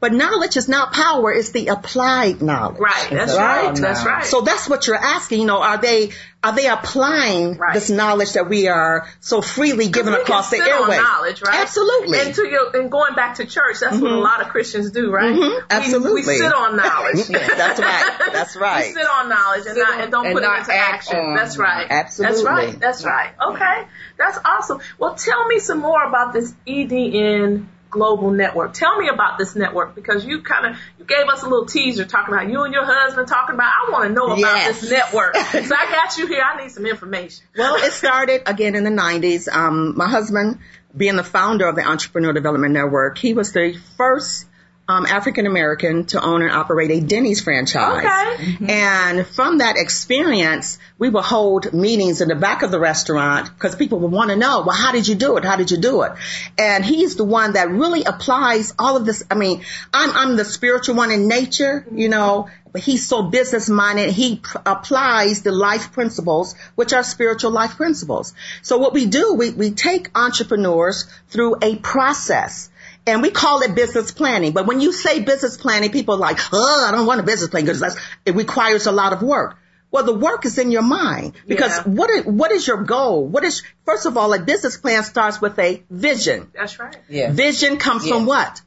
But 0.01 0.15
knowledge 0.15 0.57
is 0.57 0.67
not 0.67 0.95
power, 0.95 1.31
it's 1.31 1.51
the 1.51 1.69
applied 1.69 2.41
knowledge. 2.41 2.81
Right, 2.81 3.09
that's 3.11 3.37
right. 3.37 3.75
That's 3.75 4.05
right. 4.05 4.25
So 4.25 4.41
that's 4.41 4.67
what 4.69 4.87
you're 4.87 4.97
asking, 4.97 5.41
you 5.41 5.47
know, 5.47 5.63
are 5.63 5.77
they 5.77 6.11
are 6.43 6.55
they 6.57 6.69
applying 6.69 7.59
Right. 7.59 7.75
this 7.75 7.91
knowledge 7.91 8.33
that 8.33 8.49
we 8.49 8.67
are 8.69 9.07
so 9.21 9.43
freely 9.43 9.89
given 9.89 10.15
across 10.15 10.49
the 10.49 10.57
can 10.57 10.65
sit 10.65 10.73
on 10.73 10.83
airway? 10.85 10.97
knowledge, 10.97 11.43
right? 11.43 11.61
Absolutely. 11.61 12.19
And 12.19 12.35
to 12.35 12.49
your 12.49 12.75
and 12.75 12.91
going 12.91 13.15
back 13.15 13.35
to 13.37 13.45
church, 13.45 13.81
that's 13.81 14.01
what 14.01 14.11
a 14.11 14.15
mm-hmm. 14.15 14.23
lot 14.23 14.41
of 14.41 14.49
Christians 14.49 14.91
do, 14.91 15.11
right? 15.11 15.35
Mm-hmm. 15.35 15.41
We- 15.41 15.51
We, 15.51 15.63
absolutely. 15.69 16.39
sit 16.39 16.53
on 16.53 16.77
knowledge. 16.77 17.27
That's 17.29 17.81
right. 17.81 18.19
That's 18.33 18.57
right. 18.69 18.87
We 18.87 18.93
sit 18.95 19.07
on 19.07 19.29
knowledge 19.29 19.67
and, 19.67 19.77
not, 19.77 20.01
and 20.01 20.11
don't 20.11 20.27
and 20.27 20.35
put 20.35 20.43
it 20.43 20.47
into 20.47 20.73
act 20.73 20.73
action. 20.73 21.19
on 21.19 21.37
That's 21.37 21.59
right. 21.59 21.87
Absolutely. 21.91 22.35
That's 22.35 22.45
right. 22.47 22.81
That's 22.81 23.05
right. 23.05 23.31
Okay. 23.51 23.89
That's 24.17 24.39
awesome. 24.45 24.81
Well, 24.99 25.15
tell 25.15 25.47
me 25.47 25.59
some 25.59 25.79
more 25.79 26.03
about 26.03 26.33
this 26.33 26.55
EDN 26.67 27.67
Global 27.91 28.31
Network. 28.31 28.73
Tell 28.73 28.97
me 28.97 29.09
about 29.09 29.37
this 29.39 29.57
network 29.57 29.95
because 29.95 30.25
you 30.25 30.43
kind 30.43 30.67
of 30.67 30.77
you 30.99 31.05
gave 31.05 31.27
us 31.27 31.43
a 31.43 31.49
little 31.49 31.67
teaser 31.67 32.05
talking 32.05 32.33
about 32.35 32.49
you 32.49 32.63
and 32.63 32.73
your 32.73 32.85
husband 32.85 33.27
talking 33.29 33.55
about. 33.55 33.67
I 33.67 33.91
want 33.91 34.09
to 34.09 34.15
know 34.15 34.27
about 34.27 34.39
Yes. 34.39 34.81
this 34.81 34.91
network. 34.91 35.35
so 35.37 35.59
I 35.77 35.91
got 35.91 36.17
you 36.17 36.27
here. 36.27 36.43
I 36.43 36.63
need 36.63 36.71
some 36.71 36.87
information. 36.87 37.45
Well, 37.57 37.75
it 37.77 37.93
started 37.93 38.43
again 38.47 38.75
in 38.75 38.85
the 38.85 38.91
90s. 38.91 39.49
Um, 39.53 39.97
my 39.97 40.09
husband, 40.09 40.59
being 40.97 41.17
the 41.17 41.25
founder 41.25 41.67
of 41.69 41.77
the 41.77 41.83
Entrepreneur 41.83 42.33
Development 42.33 42.73
Network, 42.73 43.19
he 43.19 43.35
was 43.35 43.53
the 43.53 43.79
first 43.97 44.47
um, 44.91 45.07
African 45.07 45.47
American 45.47 46.05
to 46.07 46.21
own 46.21 46.43
and 46.43 46.51
operate 46.51 46.91
a 46.91 47.01
Denny's 47.01 47.41
franchise. 47.41 48.05
Okay. 48.05 48.57
And 48.69 49.25
from 49.25 49.59
that 49.59 49.77
experience, 49.77 50.79
we 50.99 51.09
would 51.09 51.23
hold 51.23 51.73
meetings 51.73 52.21
in 52.21 52.29
the 52.29 52.35
back 52.35 52.63
of 52.63 52.73
the 52.73 52.81
restaurant 52.81 53.51
because 53.55 53.77
people 53.77 54.01
would 54.01 54.11
want 54.11 54.31
to 54.31 54.37
know, 54.37 54.65
well, 54.67 54.77
how 54.77 54.91
did 54.91 55.07
you 55.07 55.15
do 55.15 55.37
it? 55.37 55.45
How 55.45 55.55
did 55.55 55.71
you 55.71 55.77
do 55.77 56.03
it? 56.03 56.13
And 56.59 56.85
he's 56.85 57.15
the 57.15 57.25
one 57.25 57.53
that 57.53 57.71
really 57.71 58.03
applies 58.03 58.75
all 58.81 58.97
of 58.97 59.07
this. 59.07 59.23
I 59.31 59.37
mean, 59.37 59.63
I'm, 59.95 60.11
I'm 60.11 60.37
the 60.37 60.45
spiritual 60.45 60.97
one 60.97 61.13
in 61.13 61.29
nature, 61.29 61.87
you 61.95 62.09
know, 62.09 62.49
but 62.73 62.81
he's 62.81 63.07
so 63.07 63.23
business 63.23 63.69
minded. 63.69 64.11
He 64.11 64.37
pr- 64.37 64.59
applies 64.67 65.43
the 65.43 65.53
life 65.53 65.93
principles, 65.93 66.57
which 66.75 66.93
are 66.93 67.05
spiritual 67.05 67.53
life 67.53 67.77
principles. 67.77 68.35
So 68.63 68.79
what 68.79 68.93
we 68.93 69.07
do, 69.07 69.35
we, 69.35 69.51
we 69.51 69.71
take 69.71 70.11
entrepreneurs 70.17 71.07
through 71.29 71.59
a 71.63 71.77
process. 71.77 72.71
And 73.07 73.23
we 73.23 73.31
call 73.31 73.63
it 73.63 73.75
business 73.75 74.11
planning. 74.13 74.53
But 74.53 74.67
when 74.67 74.81
you 74.81 74.93
say 74.93 75.21
business 75.21 75.57
planning, 75.57 75.91
people 75.91 76.15
are 76.15 76.19
like, 76.19 76.39
oh, 76.53 76.87
I 76.89 76.93
don't 76.93 77.07
want 77.07 77.21
a 77.21 77.23
business 77.23 77.51
plan 77.51 77.65
because 77.65 77.81
that's, 77.81 77.97
it 78.27 78.35
requires 78.35 78.87
a 78.87 78.93
lot 78.93 79.13
of 79.13 79.23
work. 79.23 79.57
Well, 79.91 80.05
the 80.05 80.15
work 80.15 80.45
is 80.45 80.59
in 80.59 80.71
your 80.71 80.83
mind 80.83 81.33
because 81.49 81.77
Yeah. 81.79 81.83
what 81.85 82.11
is, 82.11 82.25
what 82.25 82.53
is 82.53 82.67
your 82.67 82.85
goal? 82.85 83.27
What 83.27 83.43
is, 83.43 83.63
first 83.85 84.07
of 84.07 84.17
all, 84.17 84.33
a 84.33 84.39
business 84.41 84.77
plan 84.77 85.03
starts 85.03 85.41
with 85.41 85.59
a 85.59 85.83
vision. 85.91 86.51
That's 86.55 86.79
right. 86.79 86.97
Yeah. 87.09 87.33
Vision 87.33 87.77
comes 87.79 88.07
from 88.07 88.21
Yes. 88.21 88.29
what? 88.29 88.61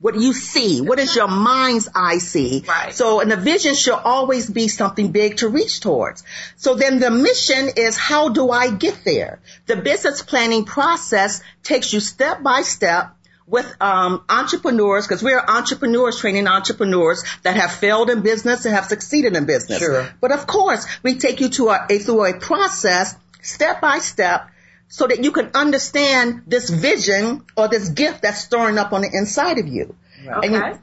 What 0.00 0.14
you 0.20 0.32
see. 0.34 0.80
What 0.80 0.98
does 0.98 1.14
your 1.16 1.28
mind's 1.28 1.88
eye 1.94 2.18
see? 2.18 2.64
Right. 2.66 2.94
So, 2.94 3.20
and 3.20 3.30
the 3.30 3.36
vision 3.36 3.74
should 3.74 3.94
always 3.94 4.48
be 4.48 4.68
something 4.68 5.12
big 5.12 5.38
to 5.38 5.48
reach 5.48 5.80
towards. 5.80 6.22
So 6.56 6.74
then 6.74 6.98
the 7.00 7.10
mission 7.10 7.70
is 7.76 7.96
how 7.96 8.28
do 8.30 8.50
I 8.50 8.70
get 8.70 9.02
there? 9.04 9.40
The 9.66 9.76
business 9.76 10.22
planning 10.22 10.64
process 10.64 11.42
takes 11.62 11.92
you 11.92 12.00
step 12.00 12.42
by 12.42 12.62
step 12.62 13.10
with 13.46 13.74
um, 13.80 14.24
entrepreneurs 14.28 15.06
because 15.06 15.22
we're 15.22 15.38
entrepreneurs 15.38 16.18
training 16.18 16.46
entrepreneurs 16.46 17.22
that 17.42 17.56
have 17.56 17.70
failed 17.72 18.08
in 18.10 18.22
business 18.22 18.64
and 18.64 18.74
have 18.74 18.86
succeeded 18.86 19.36
in 19.36 19.44
business. 19.44 19.78
Sure. 19.80 20.08
But 20.20 20.32
of 20.32 20.46
course, 20.46 20.86
we 21.02 21.16
take 21.16 21.40
you 21.40 21.50
to 21.50 21.68
a, 21.68 21.86
a 21.90 21.98
through 21.98 22.24
a 22.24 22.38
process 22.38 23.14
step 23.42 23.80
by 23.82 23.98
step 23.98 24.48
so 24.88 25.06
that 25.06 25.22
you 25.22 25.30
can 25.32 25.50
understand 25.54 26.44
this 26.46 26.70
vision 26.70 27.44
or 27.56 27.68
this 27.68 27.88
gift 27.90 28.22
that's 28.22 28.40
stirring 28.40 28.78
up 28.78 28.92
on 28.92 29.02
the 29.02 29.10
inside 29.12 29.58
of 29.58 29.66
you. 29.68 29.94
Okay. 30.26 30.46
And 30.46 30.54
you- 30.54 30.78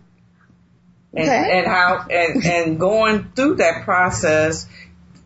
and, 1.13 1.27
Okay. 1.27 1.57
and 1.59 1.67
how 1.67 2.05
and, 2.09 2.45
and 2.45 2.79
going 2.79 3.31
through 3.35 3.55
that 3.55 3.83
process, 3.83 4.65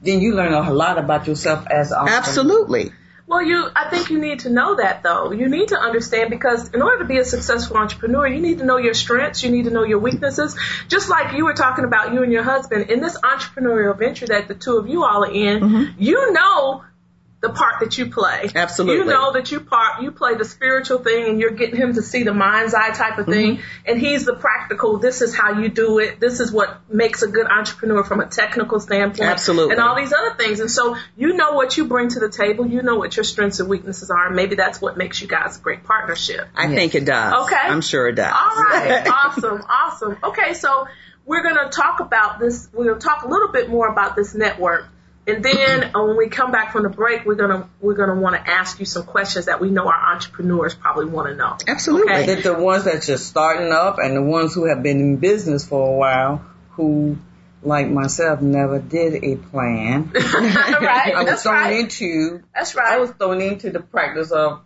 then 0.02 0.20
you 0.20 0.34
learn 0.34 0.52
a 0.54 0.74
lot 0.74 0.98
about 0.98 1.28
yourself 1.28 1.68
as 1.70 1.92
an 1.92 1.98
entrepreneur. 2.00 2.18
Absolutely. 2.20 2.92
Well, 3.28 3.42
you, 3.42 3.70
I 3.76 3.90
think 3.90 4.12
you 4.12 4.20
need 4.20 4.42
to 4.42 4.50
know 4.50 4.76
that 4.76 5.02
though. 5.02 5.32
You 5.32 5.50
need 5.50 5.70
to 5.70 5.80
understand 5.80 6.30
because 6.30 6.70
in 6.70 6.82
order 6.82 7.00
to 7.00 7.06
be 7.06 7.18
a 7.18 7.26
successful 7.26 7.78
entrepreneur, 7.78 8.28
you 8.28 8.40
need 8.40 8.60
to 8.60 8.66
know 8.66 8.78
your 8.78 8.94
strengths, 8.94 9.44
you 9.44 9.50
need 9.50 9.66
to 9.66 9.72
know 9.72 9.84
your 9.84 9.98
weaknesses. 10.00 10.56
Just 10.88 11.10
like 11.10 11.36
you 11.36 11.46
were 11.46 11.56
talking 11.56 11.86
about 11.86 12.14
you 12.14 12.22
and 12.22 12.32
your 12.32 12.44
husband 12.44 12.92
in 12.92 13.02
this 13.02 13.18
entrepreneurial 13.20 13.98
venture 13.98 14.28
that 14.28 14.48
the 14.48 14.54
two 14.54 14.78
of 14.78 14.88
you 14.88 15.04
all 15.04 15.24
are 15.24 15.32
in, 15.32 15.60
mm-hmm. 15.60 16.02
you 16.02 16.34
know 16.34 16.84
the 17.46 17.54
part 17.54 17.80
that 17.80 17.98
you 17.98 18.08
play. 18.10 18.50
Absolutely. 18.54 19.06
You 19.06 19.06
know 19.06 19.34
that 19.34 19.52
you 19.52 19.60
part 19.60 20.02
you 20.02 20.12
play 20.12 20.36
the 20.36 20.46
spiritual 20.46 21.00
thing 21.00 21.30
and 21.30 21.40
you're 21.40 21.52
getting 21.52 21.76
him 21.76 21.94
to 21.94 22.02
see 22.02 22.24
the 22.24 22.34
mind's 22.34 22.74
eye 22.74 22.92
type 22.92 23.20
of 23.20 23.28
thing 23.28 23.58
mm-hmm. 23.58 23.86
and 23.86 24.00
he's 24.00 24.26
the 24.26 24.36
practical 24.36 24.98
this 24.98 25.22
is 25.22 25.36
how 25.36 25.60
you 25.60 25.70
do 25.70 26.00
it. 26.00 26.20
This 26.20 26.40
is 26.40 26.52
what 26.52 26.90
makes 26.92 27.22
a 27.22 27.28
good 27.28 27.46
entrepreneur 27.46 28.04
from 28.04 28.20
a 28.20 28.26
technical 28.26 28.80
standpoint. 28.80 29.30
Absolutely. 29.30 29.74
And 29.74 29.82
all 29.82 29.96
these 29.96 30.14
other 30.14 30.34
things. 30.36 30.60
And 30.60 30.72
so 30.72 30.98
you 31.16 31.34
know 31.34 31.54
what 31.54 31.78
you 31.78 31.86
bring 31.86 32.10
to 32.10 32.20
the 32.20 32.30
table, 32.30 32.66
you 32.66 32.82
know 32.82 32.96
what 32.96 33.16
your 33.16 33.24
strengths 33.24 33.60
and 33.60 33.70
weaknesses 33.70 34.10
are, 34.10 34.28
and 34.28 34.36
maybe 34.36 34.56
that's 34.56 34.82
what 34.82 34.98
makes 34.98 35.22
you 35.22 35.28
guys 35.28 35.58
a 35.58 35.62
great 35.62 35.84
partnership. 35.84 36.48
I 36.56 36.68
think 36.68 36.96
it 36.96 37.06
does. 37.06 37.46
Okay. 37.46 37.56
I'm 37.56 37.82
sure 37.82 38.08
it 38.08 38.16
does. 38.16 38.34
All 38.34 38.64
right. 38.64 39.08
awesome. 39.26 39.64
Awesome. 39.70 40.18
Okay, 40.24 40.54
so 40.54 40.88
we're 41.26 41.44
going 41.44 41.56
to 41.56 41.70
talk 41.70 42.00
about 42.00 42.40
this. 42.40 42.68
We're 42.74 42.86
going 42.86 43.00
to 43.00 43.06
talk 43.06 43.24
a 43.24 43.28
little 43.28 43.50
bit 43.50 43.70
more 43.70 43.88
about 43.88 44.16
this 44.16 44.34
network. 44.34 44.88
And 45.28 45.44
then 45.44 45.84
uh, 45.96 46.04
when 46.06 46.18
we 46.18 46.30
come 46.30 46.52
back 46.52 46.72
from 46.72 46.84
the 46.84 46.90
break, 46.90 47.26
we're 47.26 47.36
gonna 47.36 47.68
we're 47.82 47.96
gonna 47.96 48.20
want 48.20 48.36
to 48.36 48.48
ask 48.50 48.80
you 48.80 48.86
some 48.86 49.04
questions 49.04 49.46
that 49.46 49.60
we 49.60 49.72
know 49.72 49.88
our 49.88 50.14
entrepreneurs 50.14 50.76
probably 50.76 51.06
want 51.08 51.30
to 51.30 51.36
know. 51.36 51.58
Absolutely. 51.68 52.14
Okay. 52.14 52.26
That 52.36 52.44
the 52.44 52.54
ones 52.54 52.84
that 52.84 53.02
just 53.02 53.26
starting 53.28 53.72
up 53.72 53.98
and 53.98 54.16
the 54.16 54.22
ones 54.22 54.54
who 54.54 54.68
have 54.70 54.84
been 54.84 55.00
in 55.00 55.18
business 55.18 55.68
for 55.68 55.88
a 55.88 55.98
while 55.98 56.46
who 56.72 57.18
like 57.64 57.90
myself 57.90 58.42
never 58.42 58.78
did 58.78 59.24
a 59.24 59.36
plan. 59.38 60.12
right. 60.14 61.14
I 61.16 61.24
was 61.24 61.26
That's 61.26 61.44
thrown 61.44 61.56
right. 61.56 61.80
into 61.80 62.44
That's 62.54 62.76
right. 62.76 62.94
I 62.94 62.98
was 63.00 63.10
thrown 63.12 63.42
into 63.42 63.72
the 63.72 63.80
practice 63.80 64.32
of 64.32 64.62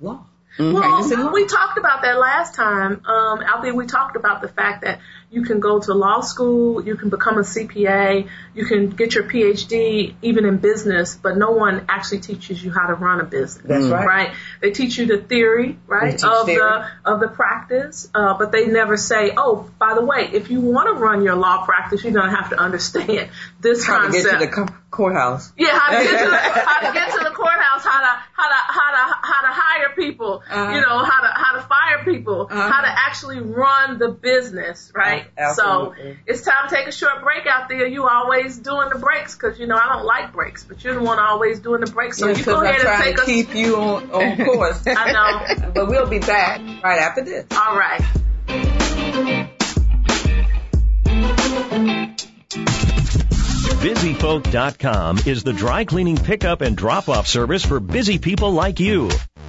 law. 0.00 0.26
Practicing 0.56 1.16
Well, 1.18 1.26
law. 1.28 1.32
we 1.32 1.46
talked 1.46 1.78
about 1.78 2.02
that 2.02 2.18
last 2.18 2.54
time. 2.54 3.02
Um, 3.06 3.40
Althea, 3.40 3.72
we 3.74 3.86
talked 3.86 4.16
about 4.16 4.42
the 4.42 4.48
fact 4.48 4.84
that 4.84 5.00
you 5.32 5.42
can 5.42 5.60
go 5.60 5.80
to 5.80 5.94
law 5.94 6.20
school, 6.20 6.84
you 6.84 6.94
can 6.94 7.08
become 7.08 7.38
a 7.38 7.40
CPA, 7.40 8.28
you 8.54 8.66
can 8.66 8.90
get 8.90 9.14
your 9.14 9.24
PhD 9.24 10.14
even 10.20 10.44
in 10.44 10.58
business, 10.58 11.16
but 11.16 11.38
no 11.38 11.52
one 11.52 11.86
actually 11.88 12.20
teaches 12.20 12.62
you 12.62 12.70
how 12.70 12.86
to 12.86 12.94
run 12.94 13.18
a 13.18 13.24
business. 13.24 13.64
That's 13.66 13.86
right. 13.86 14.06
Right? 14.06 14.34
They 14.60 14.72
teach 14.72 14.98
you 14.98 15.06
the 15.06 15.16
theory, 15.16 15.78
right, 15.86 16.22
of 16.22 16.46
theory. 16.46 16.58
the 16.58 16.86
of 17.10 17.20
the 17.20 17.28
practice, 17.28 18.10
uh, 18.14 18.36
but 18.36 18.52
they 18.52 18.66
never 18.66 18.98
say, 18.98 19.32
oh, 19.34 19.70
by 19.78 19.94
the 19.94 20.04
way, 20.04 20.28
if 20.30 20.50
you 20.50 20.60
want 20.60 20.94
to 20.94 21.02
run 21.02 21.22
your 21.24 21.36
law 21.36 21.64
practice, 21.64 22.04
you're 22.04 22.12
gonna 22.12 22.36
have 22.36 22.50
to 22.50 22.60
understand 22.60 23.30
this 23.62 23.86
How 23.86 24.06
to 24.06 24.12
get 24.12 24.22
to 24.24 24.36
the 24.44 24.72
courthouse. 24.90 25.52
Yeah, 25.56 25.78
how 25.78 25.96
to 25.96 26.04
get 26.04 26.18
to 26.24 26.30
the, 26.30 26.36
how 26.66 26.80
to 26.86 26.92
get 26.92 27.12
to 27.12 27.24
the 27.24 27.30
courthouse, 27.30 27.84
how 27.84 28.00
to 28.00 28.22
how 28.32 28.48
to 28.48 28.54
how 28.72 28.90
to 28.90 29.14
how 29.22 29.40
to 29.42 29.48
hire 29.48 29.94
people, 29.96 30.42
Uh-huh. 30.50 30.74
you 30.74 30.80
know, 30.80 30.98
how 31.04 31.20
to 31.22 31.28
how 31.32 31.52
to 31.54 31.62
fire 31.62 32.04
people, 32.04 32.48
Uh-huh. 32.50 32.68
how 32.70 32.80
to 32.82 32.88
actually 32.88 33.40
run 33.40 33.98
the 33.98 34.08
business, 34.10 34.90
right? 34.94 35.26
Absolutely. 35.38 36.12
So 36.14 36.18
it's 36.26 36.42
time 36.42 36.68
to 36.68 36.74
take 36.74 36.88
a 36.88 36.92
short 36.92 37.22
break 37.22 37.46
out 37.46 37.68
there. 37.68 37.86
You 37.86 38.06
always 38.08 38.58
doing 38.58 38.88
the 38.92 38.98
breaks 38.98 39.34
because 39.34 39.58
you 39.58 39.66
know 39.66 39.76
I 39.76 39.92
don't 39.94 40.04
like 40.04 40.32
breaks, 40.32 40.64
but 40.64 40.82
you're 40.84 40.94
the 40.94 41.02
one 41.02 41.18
always 41.18 41.60
doing 41.60 41.80
the 41.80 41.90
breaks. 41.90 42.18
So 42.18 42.26
Yes, 42.28 42.38
you 42.40 42.44
go 42.44 42.60
ahead 42.62 42.80
and 42.84 43.02
take 43.02 43.16
to 43.16 43.22
us. 43.22 43.26
keep 43.26 43.54
you 43.54 43.76
on, 43.76 44.10
on 44.10 44.36
course. 44.44 44.82
I 44.86 45.12
know. 45.12 45.70
but 45.74 45.88
we'll 45.88 46.08
be 46.08 46.18
back 46.18 46.60
right 46.82 46.98
after 47.00 47.22
this. 47.24 47.46
All 47.52 47.76
right. 47.78 48.02
BusyFolk.com 53.82 55.18
is 55.26 55.42
the 55.42 55.52
dry 55.52 55.84
cleaning 55.84 56.16
pickup 56.16 56.60
and 56.60 56.76
drop 56.76 57.08
off 57.08 57.26
service 57.26 57.66
for 57.66 57.80
busy 57.80 58.16
people 58.16 58.52
like 58.52 58.78
you. 58.78 59.08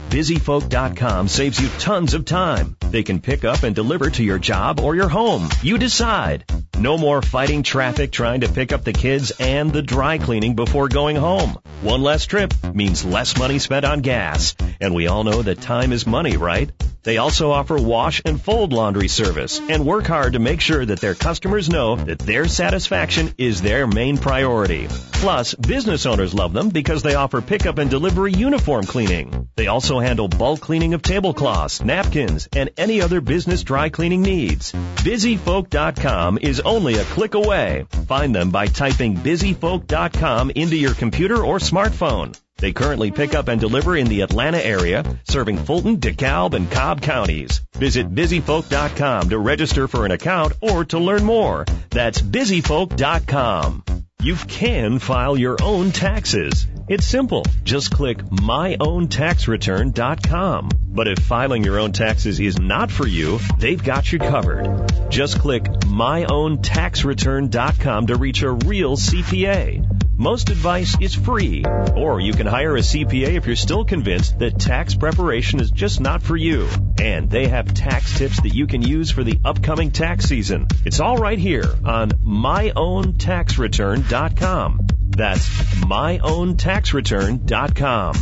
BusyFolk.com 0.10 1.28
saves 1.28 1.62
you 1.62 1.70
tons 1.78 2.16
of 2.16 2.26
time. 2.26 2.76
They 2.90 3.04
can 3.04 3.22
pick 3.22 3.46
up 3.46 3.62
and 3.62 3.76
deliver 3.76 4.10
to 4.10 4.24
your 4.24 4.40
job 4.40 4.80
or 4.80 4.96
your 4.96 5.08
home. 5.08 5.50
You 5.62 5.78
decide. 5.78 6.46
No 6.76 6.98
more 6.98 7.22
fighting 7.22 7.62
traffic 7.62 8.12
trying 8.12 8.42
to 8.42 8.50
pick 8.50 8.74
up 8.74 8.84
the 8.84 8.92
kids 8.94 9.32
and 9.40 9.72
the 9.72 9.84
dry 9.84 10.18
cleaning 10.18 10.56
before 10.56 10.88
going 10.88 11.16
home. 11.16 11.60
One 11.82 12.02
less 12.02 12.26
trip 12.26 12.56
means 12.74 13.06
less 13.06 13.38
money 13.38 13.60
spent 13.60 13.86
on 13.86 14.02
gas. 14.02 14.56
And 14.82 14.96
we 14.96 15.08
all 15.08 15.24
know 15.24 15.44
that 15.44 15.62
time 15.62 15.92
is 15.92 16.08
money, 16.08 16.38
right? 16.38 16.72
They 17.04 17.18
also 17.18 17.52
offer 17.52 17.76
wash 17.76 18.22
and 18.24 18.42
fold 18.42 18.72
laundry 18.72 19.10
service 19.10 19.60
and 19.60 19.86
work 19.86 20.08
hard 20.08 20.34
to 20.34 20.40
make 20.40 20.62
sure 20.62 20.86
that 20.86 21.02
their 21.02 21.16
customers 21.16 21.70
know 21.70 21.98
that 21.98 22.20
their 22.20 22.48
satisfaction 22.48 23.34
is 23.38 23.62
their 23.62 23.86
main 23.86 24.18
priority. 24.24 24.88
Plus, 25.24 25.54
business 25.54 26.06
owners 26.06 26.34
love 26.34 26.54
them 26.54 26.70
because 26.70 27.04
they 27.04 27.16
offer 27.16 27.42
pickup 27.42 27.78
and 27.78 27.90
delivery 27.90 28.34
uniform 28.34 28.86
cleaning. 28.86 29.50
They 29.56 29.68
also 29.68 30.00
handle 30.00 30.28
bulk 30.28 30.62
cleaning 30.62 30.94
of 30.94 31.02
tablecloths, 31.02 31.82
napkins, 31.82 32.48
and 32.56 32.70
any 32.78 33.02
other 33.02 33.22
business 33.22 33.64
dry 33.64 33.90
cleaning 33.90 34.22
needs. 34.22 34.72
BusyFolk.com 34.72 36.40
is 36.42 36.62
only 36.62 36.96
a 36.96 37.04
click 37.04 37.36
away. 37.36 37.86
Find 38.08 38.34
them 38.34 38.50
by 38.52 38.68
typing 38.68 39.16
BusyFolk.com 39.16 40.52
into 40.52 40.76
your 40.76 40.94
computer 40.94 41.44
or 41.44 41.60
smartphone. 41.60 42.34
They 42.64 42.72
currently 42.72 43.12
pick 43.12 43.36
up 43.36 43.50
and 43.50 43.60
deliver 43.60 43.98
in 43.98 44.08
the 44.08 44.22
Atlanta 44.22 44.58
area, 44.58 45.04
serving 45.28 45.58
Fulton, 45.58 45.98
DeKalb, 45.98 46.54
and 46.54 46.72
Cobb 46.72 47.02
counties. 47.02 47.60
Visit 47.74 48.16
busyfolk.com 48.16 49.32
to 49.32 49.38
register 49.38 49.90
for 49.90 50.06
an 50.06 50.12
account 50.12 50.54
or 50.62 50.86
to 50.86 50.98
learn 50.98 51.26
more. 51.26 51.66
That's 51.90 52.22
busyfolk.com. 52.22 53.84
You 54.22 54.36
can 54.36 55.00
file 55.00 55.36
your 55.36 55.58
own 55.62 55.92
taxes. 55.92 56.66
It's 56.88 57.06
simple. 57.06 57.46
Just 57.66 57.92
click 57.92 58.20
myowntaxreturn.com. 58.20 60.70
But 60.88 61.10
if 61.10 61.20
filing 61.20 61.66
your 61.66 61.80
own 61.80 61.92
taxes 61.92 62.40
is 62.40 62.58
not 62.58 62.90
for 62.90 63.06
you, 63.06 63.42
they've 63.60 63.84
got 63.84 64.10
you 64.10 64.20
covered. 64.20 64.90
Just 65.10 65.40
click 65.40 65.64
myowntaxreturn.com 65.64 68.08
to 68.08 68.16
reach 68.16 68.42
a 68.42 68.52
real 68.52 68.96
CPA. 68.96 70.03
Most 70.16 70.52
advice 70.52 70.96
is 71.02 71.16
free, 71.16 71.66
or 71.96 72.20
you 72.20 72.34
can 72.34 72.46
hire 72.46 72.76
a 72.76 72.82
CPA 72.82 73.30
if 73.30 73.48
you're 73.48 73.56
still 73.56 73.84
convinced 73.84 74.38
that 74.38 74.60
tax 74.60 74.94
preparation 74.94 75.60
is 75.60 75.72
just 75.72 76.00
not 76.00 76.22
for 76.22 76.38
you. 76.38 76.70
And 77.02 77.32
they 77.32 77.48
have 77.48 77.74
tax 77.74 78.16
tips 78.16 78.40
that 78.42 78.54
you 78.54 78.68
can 78.68 78.84
use 78.84 79.10
for 79.10 79.24
the 79.24 79.40
upcoming 79.44 79.90
tax 79.90 80.26
season. 80.26 80.68
It's 80.86 81.00
all 81.00 81.18
right 81.18 81.40
here 81.40 81.66
on 81.84 82.12
myowntaxreturn.com. 82.12 84.88
That's 85.10 85.50
myowntaxreturn.com. 85.82 88.16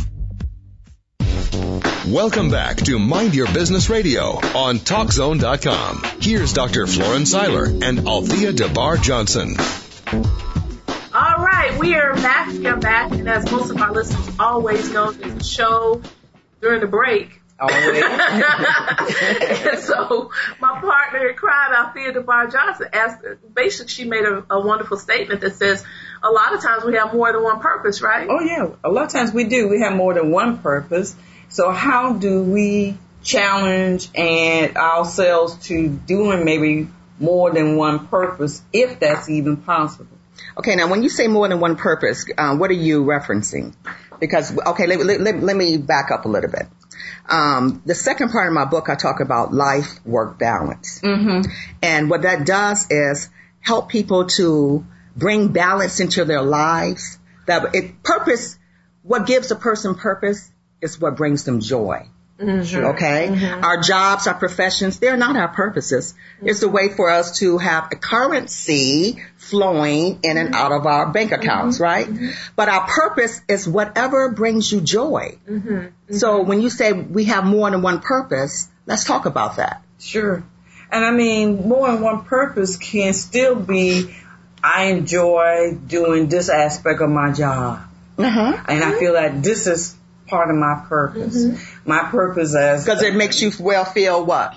Welcome 2.10 2.50
back 2.50 2.78
to 2.78 2.98
Mind 2.98 3.34
Your 3.34 3.52
Business 3.52 3.90
Radio 3.90 4.38
on 4.56 4.78
TalkZone.com. 4.78 6.04
Here's 6.22 6.54
Dr. 6.54 6.86
Florence 6.86 7.32
Seiler 7.32 7.66
and 7.66 8.08
Althea 8.08 8.54
DeBar 8.54 9.02
Johnson. 9.02 9.56
All 11.24 11.38
right, 11.38 11.78
we 11.78 11.94
are 11.94 12.14
back. 12.14 12.48
We 12.48 12.66
are 12.66 12.76
back, 12.76 13.12
and 13.12 13.28
as 13.28 13.48
most 13.52 13.70
of 13.70 13.80
our 13.80 13.92
listeners 13.92 14.28
always 14.40 14.92
know, 14.92 15.12
there's 15.12 15.36
a 15.36 15.44
show 15.44 16.02
during 16.60 16.80
the 16.80 16.88
break. 16.88 17.40
Oh, 17.60 17.72
always. 17.72 18.02
and 19.68 19.78
so 19.78 20.32
my 20.60 20.80
partner 20.80 21.28
in 21.28 21.36
crime, 21.36 21.74
Althea 21.74 22.12
DeBar 22.12 22.50
Johnson, 22.50 22.88
asked, 22.92 23.22
basically 23.54 23.92
she 23.92 24.04
made 24.04 24.24
a, 24.24 24.44
a 24.50 24.66
wonderful 24.66 24.96
statement 24.96 25.42
that 25.42 25.54
says 25.54 25.84
a 26.24 26.30
lot 26.30 26.54
of 26.54 26.60
times 26.60 26.82
we 26.84 26.96
have 26.96 27.14
more 27.14 27.32
than 27.32 27.44
one 27.44 27.60
purpose, 27.60 28.02
right? 28.02 28.26
Oh 28.28 28.40
yeah, 28.40 28.70
a 28.82 28.90
lot 28.90 29.04
of 29.04 29.12
times 29.12 29.32
we 29.32 29.44
do. 29.44 29.68
We 29.68 29.80
have 29.80 29.92
more 29.92 30.14
than 30.14 30.32
one 30.32 30.58
purpose. 30.58 31.14
So 31.50 31.70
how 31.70 32.14
do 32.14 32.42
we 32.42 32.98
challenge 33.22 34.08
and 34.16 34.76
ourselves 34.76 35.68
to 35.68 35.88
doing 35.88 36.44
maybe 36.44 36.88
more 37.20 37.52
than 37.52 37.76
one 37.76 38.08
purpose, 38.08 38.60
if 38.72 38.98
that's 38.98 39.28
even 39.28 39.58
possible? 39.58 40.18
Okay, 40.58 40.76
now 40.76 40.88
when 40.88 41.02
you 41.02 41.08
say 41.08 41.28
more 41.28 41.48
than 41.48 41.60
one 41.60 41.76
purpose, 41.76 42.26
uh, 42.36 42.56
what 42.56 42.70
are 42.70 42.74
you 42.74 43.04
referencing? 43.04 43.74
Because, 44.20 44.56
okay, 44.56 44.86
let, 44.86 45.00
let, 45.04 45.20
let, 45.20 45.42
let 45.42 45.56
me 45.56 45.78
back 45.78 46.10
up 46.10 46.24
a 46.24 46.28
little 46.28 46.50
bit. 46.50 46.66
Um, 47.28 47.82
the 47.86 47.94
second 47.94 48.30
part 48.30 48.48
of 48.48 48.54
my 48.54 48.64
book, 48.64 48.88
I 48.88 48.94
talk 48.94 49.20
about 49.20 49.52
life 49.52 50.04
work 50.04 50.38
balance. 50.38 51.00
Mm-hmm. 51.00 51.50
And 51.82 52.10
what 52.10 52.22
that 52.22 52.46
does 52.46 52.86
is 52.90 53.30
help 53.60 53.88
people 53.88 54.26
to 54.26 54.84
bring 55.16 55.48
balance 55.48 56.00
into 56.00 56.24
their 56.24 56.42
lives. 56.42 57.18
That 57.46 57.74
it, 57.74 58.02
purpose, 58.02 58.58
what 59.02 59.26
gives 59.26 59.50
a 59.50 59.56
person 59.56 59.94
purpose 59.94 60.50
is 60.80 61.00
what 61.00 61.16
brings 61.16 61.44
them 61.44 61.60
joy. 61.60 62.08
Mm-hmm. 62.42 62.84
Okay? 62.86 63.28
Mm-hmm. 63.30 63.64
Our 63.64 63.80
jobs, 63.80 64.26
our 64.26 64.34
professions, 64.34 64.98
they're 64.98 65.16
not 65.16 65.36
our 65.36 65.48
purposes. 65.48 66.14
It's 66.40 66.62
a 66.62 66.68
way 66.68 66.88
for 66.88 67.08
us 67.08 67.38
to 67.38 67.58
have 67.58 67.92
a 67.92 67.96
currency 67.96 69.22
flowing 69.36 70.18
in 70.22 70.36
and 70.36 70.48
mm-hmm. 70.48 70.54
out 70.54 70.72
of 70.72 70.86
our 70.86 71.12
bank 71.12 71.32
accounts, 71.32 71.78
right? 71.78 72.08
But 72.56 72.68
our 72.68 72.86
purpose 72.86 73.40
is 73.48 73.68
whatever 73.68 74.30
brings 74.30 74.72
you 74.72 74.80
joy. 74.80 75.38
So 76.10 76.42
when 76.42 76.60
you 76.60 76.70
say 76.70 76.92
we 76.92 77.24
have 77.24 77.44
more 77.44 77.70
than 77.70 77.82
one 77.82 78.00
purpose, 78.00 78.68
let's 78.86 79.04
talk 79.04 79.26
about 79.26 79.56
that. 79.56 79.82
Sure. 80.00 80.42
And 80.90 81.04
I 81.04 81.10
mean, 81.12 81.68
more 81.68 81.90
than 81.90 82.02
one 82.02 82.24
purpose 82.24 82.76
can 82.76 83.14
still 83.14 83.54
be, 83.54 84.14
I 84.62 84.86
enjoy 84.86 85.74
doing 85.74 86.28
this 86.28 86.48
aspect 86.48 87.00
of 87.00 87.08
my 87.08 87.32
job. 87.32 87.80
Uh-huh. 88.18 88.62
And 88.68 88.84
I 88.84 88.98
feel 88.98 89.14
that 89.14 89.42
this 89.42 89.66
is 89.66 89.96
part 90.32 90.48
of 90.50 90.56
my 90.56 90.82
purpose. 90.88 91.36
My 91.84 92.04
purpose 92.10 92.54
is 92.54 92.84
Because 92.84 93.02
it 93.02 93.14
makes 93.14 93.40
you 93.42 93.52
well 93.60 93.84
feel 93.84 94.24
what? 94.24 94.54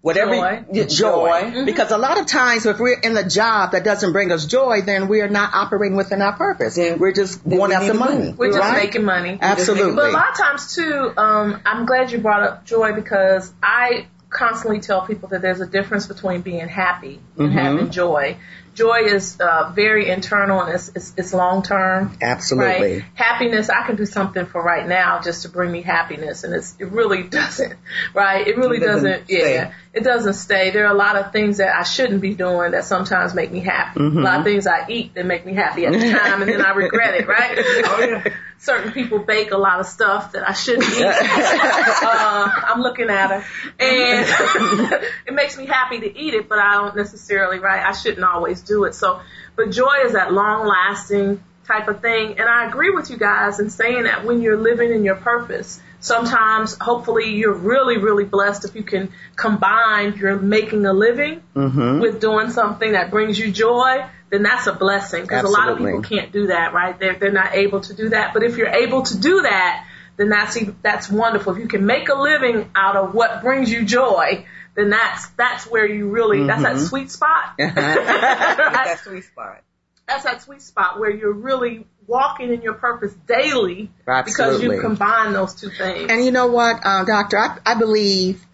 Whatever 0.00 0.36
Joy. 0.36 0.64
you- 0.72 0.84
joy. 0.84 1.64
Because 1.64 1.90
a 1.90 1.98
lot 1.98 2.20
of 2.20 2.26
times 2.26 2.64
if 2.66 2.78
we're 2.78 3.00
in 3.00 3.16
a 3.16 3.28
job 3.28 3.72
that 3.72 3.82
doesn't 3.82 4.12
bring 4.12 4.30
us 4.30 4.46
joy, 4.46 4.80
then 4.82 5.08
we 5.08 5.20
are 5.22 5.28
not 5.28 5.50
operating 5.54 5.96
within 5.96 6.22
our 6.22 6.34
purpose. 6.34 6.76
Then- 6.76 7.00
we're 7.00 7.12
just 7.12 7.42
going 7.42 7.70
we 7.70 7.74
after 7.74 7.86
need 7.88 7.92
to 7.94 7.98
money. 7.98 8.34
We're 8.38 8.52
just 8.52 8.72
making 8.74 9.04
money. 9.04 9.38
Absolutely. 9.42 9.96
But 9.96 10.10
a 10.10 10.12
lot 10.12 10.30
of 10.30 10.36
times 10.38 10.74
too, 10.76 11.12
um, 11.16 11.60
I'm 11.66 11.84
glad 11.84 12.12
you 12.12 12.18
brought 12.18 12.44
up 12.44 12.64
joy 12.64 12.92
because 12.92 13.52
I 13.60 14.06
constantly 14.30 14.78
tell 14.78 15.00
people 15.04 15.30
that 15.30 15.42
there's 15.42 15.60
a 15.60 15.66
difference 15.66 16.06
between 16.06 16.42
being 16.42 16.68
happy 16.68 17.18
and 17.36 17.48
Mm-hmm. 17.48 17.58
having 17.58 17.90
joy. 17.90 18.36
Joy 18.78 19.06
is 19.06 19.40
uh, 19.40 19.72
very 19.74 20.08
internal 20.08 20.62
and 20.62 20.72
it's, 20.72 20.88
it's, 20.94 21.12
it's 21.16 21.34
long 21.34 21.64
term. 21.64 22.16
Absolutely. 22.22 22.98
Right? 22.98 23.04
Happiness, 23.14 23.68
I 23.68 23.84
can 23.84 23.96
do 23.96 24.06
something 24.06 24.46
for 24.46 24.62
right 24.62 24.86
now 24.86 25.20
just 25.20 25.42
to 25.42 25.48
bring 25.48 25.72
me 25.72 25.82
happiness, 25.82 26.44
and 26.44 26.54
it's, 26.54 26.76
it 26.78 26.92
really 26.92 27.22
doesn't, 27.28 27.74
right? 28.14 28.46
It 28.46 28.56
really 28.56 28.76
It 28.76 28.80
doesn't 28.80 29.10
doesn't, 29.10 29.30
yeah, 29.30 29.72
it 29.98 30.04
doesn't 30.04 30.34
stay. 30.34 30.70
There 30.70 30.86
are 30.86 30.92
a 30.92 30.96
lot 30.96 31.16
of 31.16 31.32
things 31.32 31.56
that 31.56 31.74
I 31.74 31.82
shouldn't 31.82 32.20
be 32.20 32.32
doing 32.34 32.70
that 32.70 32.84
sometimes 32.84 33.34
make 33.34 33.50
me 33.50 33.58
happy. 33.58 33.98
Mm-hmm. 33.98 34.18
A 34.18 34.22
lot 34.22 34.38
of 34.38 34.44
things 34.44 34.66
I 34.68 34.86
eat 34.88 35.14
that 35.14 35.26
make 35.26 35.44
me 35.44 35.54
happy 35.54 35.86
at 35.86 35.92
the 35.92 35.98
time, 36.18 36.40
and 36.40 36.50
then 36.50 36.64
I 36.64 36.70
regret 36.70 37.14
it, 37.14 37.26
right? 37.26 37.58
Oh, 37.90 38.00
yeah. 38.00 38.34
Certain 38.58 38.92
people 38.92 39.20
bake 39.20 39.50
a 39.52 39.56
lot 39.56 39.80
of 39.80 39.86
stuff 39.86 40.32
that 40.32 40.48
I 40.48 40.52
shouldn't 40.52 40.84
eat. 40.84 41.04
uh, 41.04 42.50
I'm 42.64 42.80
looking 42.80 43.08
at 43.08 43.30
her, 43.30 43.44
and 43.78 45.02
it 45.26 45.32
makes 45.32 45.56
me 45.56 45.66
happy 45.66 46.00
to 46.00 46.18
eat 46.18 46.34
it, 46.34 46.48
but 46.48 46.58
I 46.58 46.74
don't 46.74 46.96
necessarily, 46.96 47.60
right? 47.60 47.84
I 47.84 47.92
shouldn't 47.92 48.24
always 48.24 48.60
do 48.62 48.84
it. 48.84 48.94
So, 48.94 49.20
but 49.56 49.70
joy 49.70 50.02
is 50.04 50.12
that 50.12 50.32
long 50.32 50.66
lasting 50.66 51.42
type 51.66 51.88
of 51.88 52.00
thing. 52.00 52.38
And 52.38 52.48
I 52.48 52.66
agree 52.66 52.90
with 52.90 53.10
you 53.10 53.16
guys 53.16 53.60
in 53.60 53.70
saying 53.70 54.04
that 54.04 54.24
when 54.24 54.42
you're 54.42 54.56
living 54.56 54.92
in 54.92 55.04
your 55.04 55.16
purpose, 55.16 55.80
sometimes 56.00 56.76
hopefully 56.80 57.34
you're 57.36 57.54
really, 57.54 57.98
really 57.98 58.24
blessed 58.24 58.64
if 58.64 58.74
you 58.74 58.82
can 58.82 59.10
combine 59.36 60.14
your 60.16 60.36
making 60.36 60.84
a 60.86 60.92
living 60.92 61.42
Mm-hmm. 61.54 62.00
with 62.00 62.20
doing 62.20 62.50
something 62.50 62.92
that 62.92 63.10
brings 63.10 63.38
you 63.38 63.50
joy, 63.50 64.04
then 64.30 64.42
that's 64.44 64.66
a 64.68 64.72
blessing 64.72 65.22
because 65.22 65.44
a 65.44 65.48
lot 65.48 65.68
of 65.70 65.78
people 65.78 66.02
can't 66.02 66.30
do 66.32 66.46
that, 66.48 66.72
right? 66.72 66.98
They're, 66.98 67.14
they're 67.18 67.32
not 67.32 67.54
able 67.54 67.80
to 67.80 67.94
do 67.94 68.10
that. 68.10 68.32
But 68.32 68.42
if 68.44 68.56
you're 68.56 68.68
able 68.68 69.02
to 69.02 69.18
do 69.18 69.42
that, 69.42 69.86
then 70.16 70.28
that's, 70.28 70.56
that's 70.82 71.10
wonderful. 71.10 71.54
If 71.54 71.58
you 71.58 71.68
can 71.68 71.84
make 71.86 72.08
a 72.08 72.14
living 72.14 72.70
out 72.74 72.96
of 72.96 73.14
what 73.14 73.42
brings 73.42 73.70
you 73.72 73.84
joy, 73.84 74.46
then 74.76 74.90
that's, 74.90 75.28
that's 75.30 75.64
where 75.66 75.86
you 75.86 76.08
really, 76.10 76.46
that's 76.46 76.62
Mm-hmm. 76.62 76.78
that 76.78 76.86
sweet 76.86 77.10
spot. 77.10 77.54
That's 77.58 77.76
Right? 77.76 78.84
that 78.84 79.00
sweet 79.02 79.24
spot. 79.24 79.62
that's 80.06 80.24
that 80.24 80.42
sweet 80.42 80.62
spot 80.62 81.00
where 81.00 81.10
you're 81.10 81.32
really 81.32 81.86
walking 82.08 82.52
in 82.52 82.62
your 82.62 82.74
purpose 82.74 83.12
daily 83.28 83.90
because 84.04 84.60
you 84.62 84.80
combine 84.80 85.32
those 85.32 85.54
two 85.54 85.70
things. 85.70 86.10
And 86.10 86.24
you 86.24 86.32
know 86.32 86.48
what, 86.48 86.80
uh, 86.84 87.04
doctor, 87.04 87.38
I, 87.38 87.58
I 87.64 87.74
believe 87.74 88.44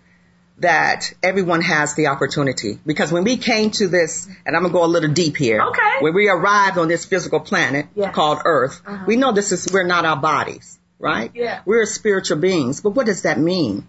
that 0.59 1.12
everyone 1.23 1.62
has 1.62 1.95
the 1.95 2.09
opportunity 2.09 2.79
because 2.87 3.11
when 3.11 3.25
we 3.25 3.37
came 3.37 3.71
to 3.73 3.88
this, 3.88 4.29
and 4.45 4.55
I'm 4.57 4.62
gonna 4.62 4.73
go 4.73 4.85
a 4.85 4.87
little 4.87 5.11
deep 5.11 5.37
here. 5.37 5.61
Okay. 5.62 5.97
When 6.01 6.14
we 6.14 6.29
arrived 6.29 6.79
on 6.79 6.88
this 6.88 7.05
physical 7.05 7.40
planet 7.40 7.87
Yes. 7.95 8.14
called 8.14 8.40
Earth, 8.45 8.81
Uh-huh. 8.87 9.05
we 9.07 9.17
know 9.17 9.33
this 9.33 9.51
is 9.53 9.69
we're 9.73 9.85
not 9.87 10.05
our 10.05 10.17
bodies, 10.17 10.79
right? 10.99 11.31
Yeah. 11.35 11.61
We're 11.64 11.87
spiritual 11.87 12.38
beings, 12.38 12.81
but 12.81 12.90
what 12.90 13.07
does 13.07 13.23
that 13.23 13.38
mean? 13.38 13.87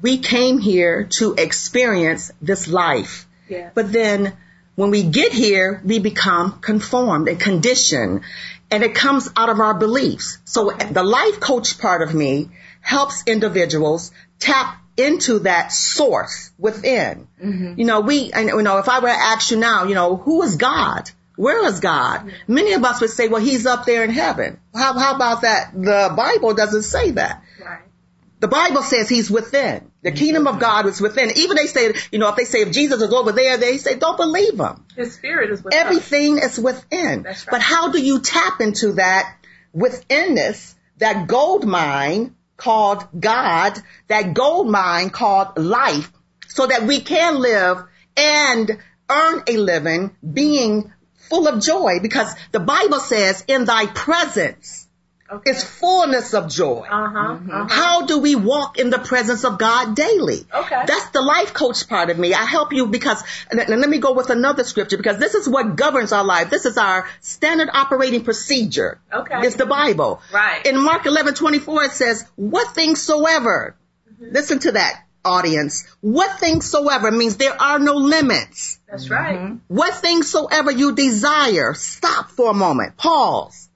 We 0.00 0.18
came 0.18 0.58
here 0.58 1.04
to 1.18 1.34
experience 1.36 2.32
this 2.40 2.66
life. 2.68 3.26
yeah. 3.48 3.70
But 3.74 3.92
then 3.92 4.32
when 4.76 4.90
we 4.90 5.02
get 5.02 5.32
here, 5.32 5.80
we 5.84 5.98
become 5.98 6.58
conformed 6.60 7.28
and 7.28 7.38
conditioned 7.38 8.22
and 8.70 8.82
it 8.82 8.94
comes 8.94 9.28
out 9.36 9.48
of 9.48 9.60
our 9.60 9.74
beliefs. 9.74 10.38
So 10.44 10.70
the 10.70 11.02
life 11.02 11.40
coach 11.40 11.78
part 11.78 12.02
of 12.02 12.14
me 12.14 12.50
helps 12.80 13.24
individuals 13.26 14.12
tap 14.38 14.76
into 14.96 15.40
that 15.40 15.72
source 15.72 16.50
within. 16.58 17.26
Mm-hmm. 17.42 17.78
You 17.78 17.84
know, 17.84 18.00
we, 18.00 18.32
and, 18.32 18.48
you 18.48 18.62
know, 18.62 18.78
if 18.78 18.88
I 18.88 19.00
were 19.00 19.08
to 19.08 19.14
ask 19.14 19.50
you 19.50 19.56
now, 19.56 19.84
you 19.84 19.94
know, 19.94 20.16
who 20.16 20.42
is 20.42 20.56
God? 20.56 21.10
Where 21.36 21.66
is 21.66 21.80
God? 21.80 22.20
Mm-hmm. 22.20 22.54
Many 22.54 22.72
of 22.74 22.84
us 22.84 23.00
would 23.00 23.10
say, 23.10 23.28
well, 23.28 23.40
he's 23.40 23.66
up 23.66 23.86
there 23.86 24.04
in 24.04 24.10
heaven. 24.10 24.60
How, 24.74 24.98
how 24.98 25.14
about 25.14 25.42
that? 25.42 25.72
The 25.72 26.12
Bible 26.14 26.54
doesn't 26.54 26.82
say 26.82 27.12
that. 27.12 27.42
The 28.40 28.48
Bible 28.48 28.82
says 28.82 29.08
he's 29.08 29.30
within. 29.30 29.90
The 30.02 30.12
kingdom 30.12 30.46
of 30.46 30.58
God 30.58 30.86
is 30.86 30.98
within. 30.98 31.30
Even 31.36 31.56
they 31.56 31.66
say, 31.66 31.92
you 32.10 32.18
know, 32.18 32.30
if 32.30 32.36
they 32.36 32.44
say 32.44 32.62
if 32.62 32.72
Jesus 32.72 33.02
is 33.02 33.12
over 33.12 33.32
there, 33.32 33.58
they 33.58 33.76
say 33.76 33.96
don't 33.96 34.16
believe 34.16 34.58
him. 34.58 34.86
His 34.96 35.12
spirit 35.14 35.50
is 35.50 35.62
with 35.62 35.74
us. 35.74 35.80
Everything 35.80 36.38
is 36.38 36.58
within. 36.58 37.22
Right. 37.24 37.46
But 37.50 37.60
how 37.60 37.92
do 37.92 38.02
you 38.02 38.20
tap 38.20 38.62
into 38.62 38.92
that 38.92 39.36
withinness, 39.74 40.74
that 40.96 41.26
gold 41.26 41.66
mine 41.66 42.34
called 42.56 43.06
God, 43.18 43.78
that 44.08 44.32
gold 44.32 44.70
mine 44.70 45.10
called 45.10 45.58
life, 45.58 46.10
so 46.48 46.66
that 46.66 46.84
we 46.84 47.00
can 47.00 47.38
live 47.38 47.84
and 48.16 48.78
earn 49.10 49.42
a 49.48 49.58
living 49.58 50.16
being 50.32 50.90
full 51.28 51.46
of 51.46 51.62
joy? 51.62 51.98
Because 52.00 52.34
the 52.52 52.60
Bible 52.60 53.00
says 53.00 53.44
in 53.46 53.66
thy 53.66 53.84
presence 53.84 54.88
Okay. 55.32 55.50
It's 55.52 55.62
fullness 55.62 56.34
of 56.34 56.48
joy. 56.48 56.86
Uh-huh. 56.90 57.18
uh-huh. 57.18 57.66
How 57.68 58.06
do 58.06 58.18
we 58.18 58.34
walk 58.34 58.78
in 58.78 58.90
the 58.90 58.98
presence 58.98 59.44
of 59.44 59.58
God 59.58 59.94
daily? 59.94 60.44
Okay. 60.52 60.82
That's 60.86 61.10
the 61.10 61.22
life 61.22 61.54
coach 61.54 61.88
part 61.88 62.10
of 62.10 62.18
me. 62.18 62.34
I 62.34 62.44
help 62.44 62.72
you 62.72 62.86
because, 62.88 63.22
and 63.50 63.60
let 63.68 63.88
me 63.88 63.98
go 63.98 64.12
with 64.12 64.30
another 64.30 64.64
scripture 64.64 64.96
because 64.96 65.18
this 65.18 65.34
is 65.34 65.48
what 65.48 65.76
governs 65.76 66.12
our 66.12 66.24
life. 66.24 66.50
This 66.50 66.66
is 66.66 66.76
our 66.76 67.08
standard 67.20 67.68
operating 67.72 68.24
procedure. 68.24 69.00
Okay. 69.12 69.46
It's 69.46 69.56
the 69.56 69.66
Bible. 69.66 70.20
Right. 70.32 70.66
In 70.66 70.78
Mark 70.78 71.06
11, 71.06 71.34
24, 71.34 71.84
it 71.84 71.92
says, 71.92 72.24
what 72.36 72.74
things 72.74 73.00
soever, 73.00 73.76
Mm-hmm. 74.20 74.34
listen 74.34 74.58
to 74.60 74.72
that 74.72 75.04
audience, 75.24 75.86
what 76.00 76.40
things 76.40 76.68
soever 76.68 77.10
means 77.10 77.36
there 77.36 77.60
are 77.60 77.78
no 77.78 77.94
limits. 77.94 78.78
That's 78.88 79.08
right. 79.08 79.58
What 79.68 79.94
things 79.94 80.30
soever 80.30 80.70
you 80.70 80.94
desire, 80.94 81.72
stop 81.74 82.30
for 82.30 82.50
a 82.50 82.54
moment, 82.54 82.96
pause. 82.96 83.69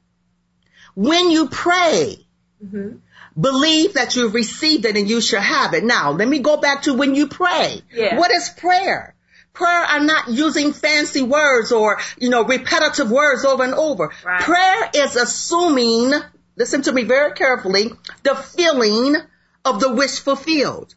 When 0.94 1.30
you 1.30 1.48
pray, 1.48 2.18
Mm-hmm. 2.64 2.96
believe 3.38 3.94
that 3.94 4.16
you've 4.16 4.32
received 4.32 4.86
it 4.86 4.96
and 4.96 5.10
you 5.10 5.20
shall 5.20 5.42
have 5.42 5.74
it. 5.74 5.84
Now, 5.84 6.12
let 6.12 6.26
me 6.26 6.38
go 6.38 6.56
back 6.56 6.82
to 6.82 6.94
when 6.94 7.14
you 7.14 7.26
pray. 7.26 7.82
Yeah. 7.92 8.16
What 8.18 8.30
is 8.30 8.48
prayer? 8.48 9.14
Prayer 9.52 9.84
are 9.84 10.00
not 10.00 10.28
using 10.28 10.72
fancy 10.72 11.20
words 11.20 11.72
or, 11.72 11.98
you 12.18 12.30
know, 12.30 12.44
repetitive 12.44 13.10
words 13.10 13.44
over 13.44 13.64
and 13.64 13.74
over. 13.74 14.12
Right. 14.24 14.40
Prayer 14.40 14.90
is 14.94 15.14
assuming, 15.16 16.12
listen 16.56 16.80
to 16.82 16.92
me 16.92 17.04
very 17.04 17.32
carefully, 17.32 17.90
the 18.22 18.34
feeling 18.34 19.16
of 19.64 19.80
the 19.80 19.92
wish 19.92 20.20
fulfilled. 20.20 20.94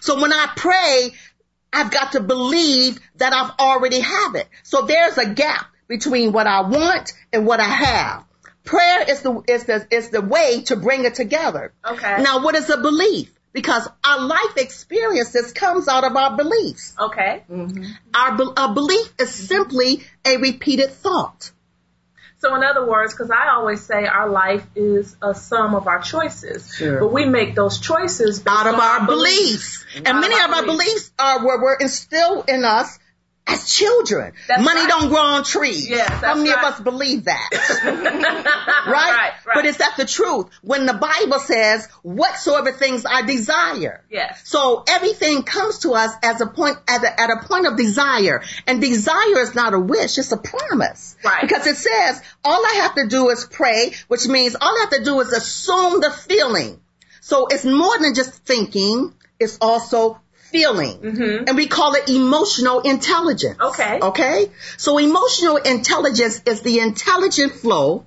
So 0.00 0.20
when 0.20 0.32
I 0.32 0.52
pray, 0.54 1.10
I've 1.72 1.90
got 1.90 2.12
to 2.12 2.20
believe 2.20 3.00
that 3.16 3.32
I've 3.32 3.52
already 3.58 4.00
have 4.00 4.36
it. 4.36 4.46
So 4.62 4.82
there's 4.82 5.18
a 5.18 5.28
gap 5.34 5.66
between 5.88 6.30
what 6.32 6.46
I 6.46 6.60
want 6.60 7.12
and 7.32 7.44
what 7.44 7.58
I 7.58 7.64
have. 7.64 8.24
Prayer 8.68 9.10
is 9.10 9.22
the 9.22 9.42
is 9.48 9.64
the 9.64 9.86
is 9.90 10.10
the 10.10 10.20
way 10.20 10.60
to 10.64 10.76
bring 10.76 11.06
it 11.06 11.14
together. 11.14 11.72
Okay. 11.82 12.22
Now, 12.22 12.44
what 12.44 12.54
is 12.54 12.68
a 12.68 12.76
belief? 12.76 13.32
Because 13.54 13.88
our 14.04 14.20
life 14.20 14.58
experiences 14.58 15.52
comes 15.52 15.88
out 15.88 16.04
of 16.04 16.14
our 16.14 16.36
beliefs. 16.36 16.94
Okay. 17.00 17.44
Mm-hmm. 17.50 17.84
Our 18.14 18.52
a 18.58 18.74
belief 18.74 19.14
is 19.18 19.30
simply 19.30 20.02
a 20.22 20.36
repeated 20.36 20.90
thought. 20.90 21.50
So 22.40 22.54
in 22.56 22.62
other 22.62 22.86
words, 22.86 23.14
because 23.14 23.30
I 23.30 23.48
always 23.54 23.80
say 23.80 24.04
our 24.04 24.28
life 24.28 24.66
is 24.76 25.16
a 25.22 25.34
sum 25.34 25.74
of 25.74 25.86
our 25.86 26.02
choices, 26.02 26.70
Sure. 26.76 27.00
but 27.00 27.10
we 27.10 27.24
make 27.24 27.54
those 27.54 27.80
choices 27.80 28.38
based 28.40 28.54
out 28.54 28.66
of 28.66 28.74
on 28.74 28.80
our 28.80 29.06
beliefs. 29.06 29.86
And 29.96 30.20
many 30.20 30.34
of 30.34 30.44
of 30.44 30.50
our 30.50 30.56
our 30.56 30.66
beliefs 30.66 31.10
are 31.18 31.38
were, 31.44 31.58
were 31.62 31.78
instilled 31.80 32.50
in 32.50 32.64
us 32.66 32.98
as 33.48 33.72
children. 33.72 34.32
That's 34.46 34.62
Money 34.62 34.80
right. 34.80 34.88
don't 34.88 35.08
grow 35.08 35.20
on 35.22 35.42
trees. 35.44 35.88
Yes, 35.88 36.08
How 36.08 36.34
many 36.34 36.50
right. 36.50 36.58
of 36.64 36.74
us 36.74 36.80
believe 36.80 37.24
that? 37.24 37.48
right, 37.84 38.86
right? 38.86 39.32
right. 39.46 39.54
But 39.54 39.64
is 39.64 39.78
that 39.78 39.94
the 39.96 40.04
truth? 40.04 40.46
When 40.62 40.86
the 40.86 40.92
Bible 40.94 41.38
says, 41.38 41.86
whatsoever 42.02 42.72
things 42.72 43.04
I 43.06 43.22
desire. 43.22 44.04
yes, 44.10 44.42
So 44.44 44.84
everything 44.86 45.42
comes 45.42 45.80
to 45.80 45.92
us 45.92 46.12
as 46.22 46.40
a 46.40 46.46
point, 46.46 46.76
at 46.86 47.02
a, 47.02 47.20
at 47.20 47.30
a 47.30 47.46
point 47.46 47.66
of 47.66 47.76
desire. 47.76 48.42
And 48.66 48.80
desire 48.80 49.38
is 49.40 49.54
not 49.54 49.74
a 49.74 49.80
wish, 49.80 50.18
it's 50.18 50.32
a 50.32 50.36
promise. 50.36 51.16
Right. 51.24 51.40
Because 51.42 51.66
it 51.66 51.76
says, 51.76 52.22
all 52.44 52.64
I 52.64 52.80
have 52.82 52.94
to 52.96 53.06
do 53.08 53.30
is 53.30 53.44
pray, 53.46 53.94
which 54.08 54.26
means 54.26 54.56
all 54.60 54.76
I 54.76 54.80
have 54.80 54.98
to 54.98 55.04
do 55.04 55.20
is 55.20 55.32
assume 55.32 56.00
the 56.00 56.10
feeling. 56.10 56.80
So 57.20 57.46
it's 57.46 57.64
more 57.64 57.98
than 57.98 58.14
just 58.14 58.32
thinking, 58.44 59.14
it's 59.40 59.58
also 59.60 60.20
feeling. 60.50 60.98
Mm-hmm. 60.98 61.44
And 61.48 61.56
we 61.56 61.66
call 61.66 61.94
it 61.94 62.08
emotional 62.08 62.80
intelligence. 62.80 63.58
Okay. 63.60 64.00
Okay? 64.00 64.50
So 64.76 64.98
emotional 64.98 65.56
intelligence 65.56 66.42
is 66.46 66.62
the 66.62 66.80
intelligent 66.80 67.52
flow 67.52 68.06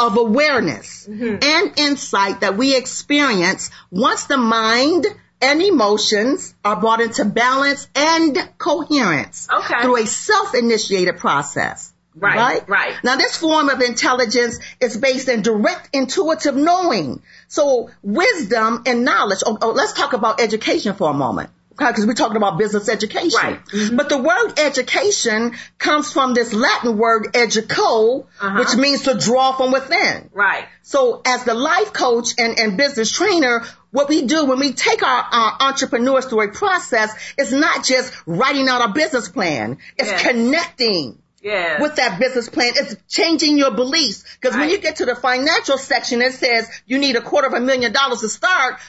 of 0.00 0.16
awareness 0.16 1.06
mm-hmm. 1.08 1.42
and 1.42 1.78
insight 1.78 2.40
that 2.40 2.56
we 2.56 2.76
experience 2.76 3.70
once 3.90 4.26
the 4.26 4.36
mind 4.36 5.06
and 5.40 5.62
emotions 5.62 6.54
are 6.64 6.76
brought 6.80 7.00
into 7.00 7.24
balance 7.24 7.88
and 7.94 8.36
coherence 8.58 9.48
Okay. 9.52 9.82
through 9.82 9.96
a 10.02 10.06
self-initiated 10.06 11.18
process. 11.18 11.92
Right, 12.16 12.36
Right? 12.36 12.68
right. 12.68 12.94
Now 13.04 13.14
this 13.16 13.36
form 13.36 13.68
of 13.68 13.80
intelligence 13.80 14.58
is 14.80 14.96
based 14.96 15.28
in 15.28 15.42
direct 15.42 15.90
intuitive 15.92 16.56
knowing. 16.56 17.22
So 17.46 17.90
wisdom 18.02 18.82
and 18.86 19.04
knowledge. 19.04 19.44
Oh, 19.46 19.56
oh, 19.62 19.70
let's 19.70 19.92
talk 19.92 20.14
about 20.14 20.40
education 20.40 20.94
for 20.94 21.10
a 21.10 21.14
moment. 21.14 21.50
Because 21.78 22.06
we're 22.06 22.14
talking 22.14 22.36
about 22.36 22.58
business 22.58 22.88
education. 22.88 23.38
Right. 23.40 23.64
Mm-hmm. 23.66 23.96
But 23.96 24.08
the 24.08 24.18
word 24.18 24.58
education 24.58 25.56
comes 25.78 26.12
from 26.12 26.34
this 26.34 26.52
Latin 26.52 26.98
word 26.98 27.28
educo, 27.34 28.26
Uh-huh. 28.40 28.58
which 28.58 28.74
means 28.76 29.02
to 29.04 29.14
draw 29.14 29.52
from 29.52 29.70
within. 29.72 30.28
right, 30.32 30.64
So 30.82 31.22
as 31.24 31.44
the 31.44 31.54
life 31.54 31.92
coach 31.92 32.34
and, 32.38 32.58
and 32.58 32.76
business 32.76 33.12
trainer, 33.12 33.64
what 33.92 34.08
we 34.08 34.26
do 34.26 34.44
when 34.46 34.58
we 34.58 34.72
take 34.72 35.02
our, 35.02 35.22
our 35.32 35.56
entrepreneurs 35.60 36.26
through 36.26 36.42
a 36.42 36.48
process 36.48 37.10
is 37.38 37.52
not 37.52 37.84
just 37.84 38.12
writing 38.26 38.68
out 38.68 38.88
a 38.90 38.92
business 38.92 39.28
plan. 39.28 39.78
It's 39.96 40.10
Yes. 40.10 40.22
connecting 40.22 41.18
yeah, 41.40 41.80
with 41.80 41.94
that 41.96 42.18
business 42.18 42.48
plan. 42.48 42.72
It's 42.76 42.96
changing 43.08 43.56
your 43.58 43.70
beliefs. 43.70 44.24
Because 44.40 44.56
when 44.56 44.68
you 44.70 44.78
get 44.78 44.96
to 44.96 45.06
the 45.06 45.14
financial 45.14 45.78
section, 45.78 46.20
it 46.20 46.32
says 46.34 46.68
you 46.86 46.98
need 46.98 47.14
a 47.14 47.20
quarter 47.22 47.46
of 47.46 47.54
a 47.54 47.60
million 47.60 47.92
dollars 47.92 48.20
to 48.22 48.28
start. 48.28 48.80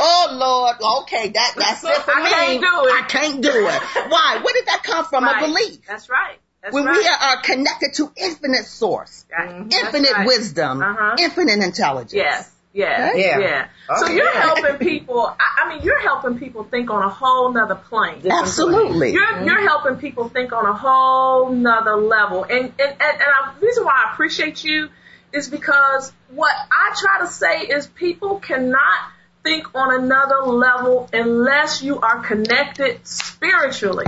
Oh 0.00 0.28
Lord, 0.32 1.02
okay, 1.02 1.28
that 1.28 1.54
that's 1.56 1.84
it 1.84 1.96
for 2.02 2.10
I 2.12 2.22
me. 2.24 2.30
can't 2.30 2.60
do 2.60 2.88
it. 2.88 2.94
I 2.94 3.06
can't 3.08 3.42
do 3.42 3.48
it. 3.68 3.82
Why? 4.10 4.40
Where 4.42 4.54
did 4.54 4.66
that 4.66 4.82
come 4.82 5.04
from? 5.04 5.24
right. 5.24 5.42
A 5.42 5.46
belief. 5.46 5.86
That's 5.86 6.08
right. 6.08 6.38
That's 6.62 6.74
When 6.74 6.84
right. 6.84 6.96
we 6.96 7.06
are, 7.06 7.36
are 7.36 7.42
connected 7.42 7.94
to 7.94 8.10
infinite 8.16 8.64
source, 8.64 9.26
Right. 9.30 9.68
That's 9.70 9.84
infinite 9.84 10.12
right. 10.12 10.26
wisdom, 10.26 10.82
Uh-huh. 10.82 11.16
infinite 11.20 11.62
intelligence. 11.62 12.14
Yes. 12.14 12.50
Yeah. 12.72 13.10
Okay. 13.12 13.20
Yeah. 13.28 13.38
Yeah. 13.38 13.68
So 13.98 14.08
you're 14.08 14.32
helping 14.32 14.78
people. 14.78 15.20
I, 15.28 15.64
I 15.64 15.68
mean, 15.68 15.82
you're 15.84 16.00
helping 16.00 16.40
people 16.40 16.64
think 16.64 16.90
on 16.90 17.04
a 17.04 17.08
whole 17.08 17.52
nother 17.52 17.76
plane. 17.76 18.22
Absolutely. 18.28 19.12
You're 19.12 19.42
you're 19.44 19.68
helping 19.68 19.96
people 19.96 20.28
think 20.28 20.52
on 20.52 20.66
a 20.66 20.72
whole 20.74 21.50
nother 21.50 21.94
level. 21.96 22.42
And 22.42 22.52
and 22.64 22.72
and, 22.80 23.00
and 23.00 23.22
I, 23.22 23.54
the 23.60 23.64
reason 23.64 23.84
why 23.84 24.06
I 24.08 24.12
appreciate 24.12 24.64
you 24.64 24.88
is 25.32 25.48
because 25.48 26.12
what 26.30 26.52
I 26.72 26.96
try 27.00 27.20
to 27.20 27.28
say 27.28 27.60
is 27.60 27.86
people 27.86 28.40
cannot 28.40 28.98
think 29.44 29.74
on 29.74 30.02
another 30.02 30.50
level 30.50 31.08
unless 31.12 31.82
you 31.82 32.00
are 32.00 32.20
connected 32.20 33.06
spiritually. 33.06 34.06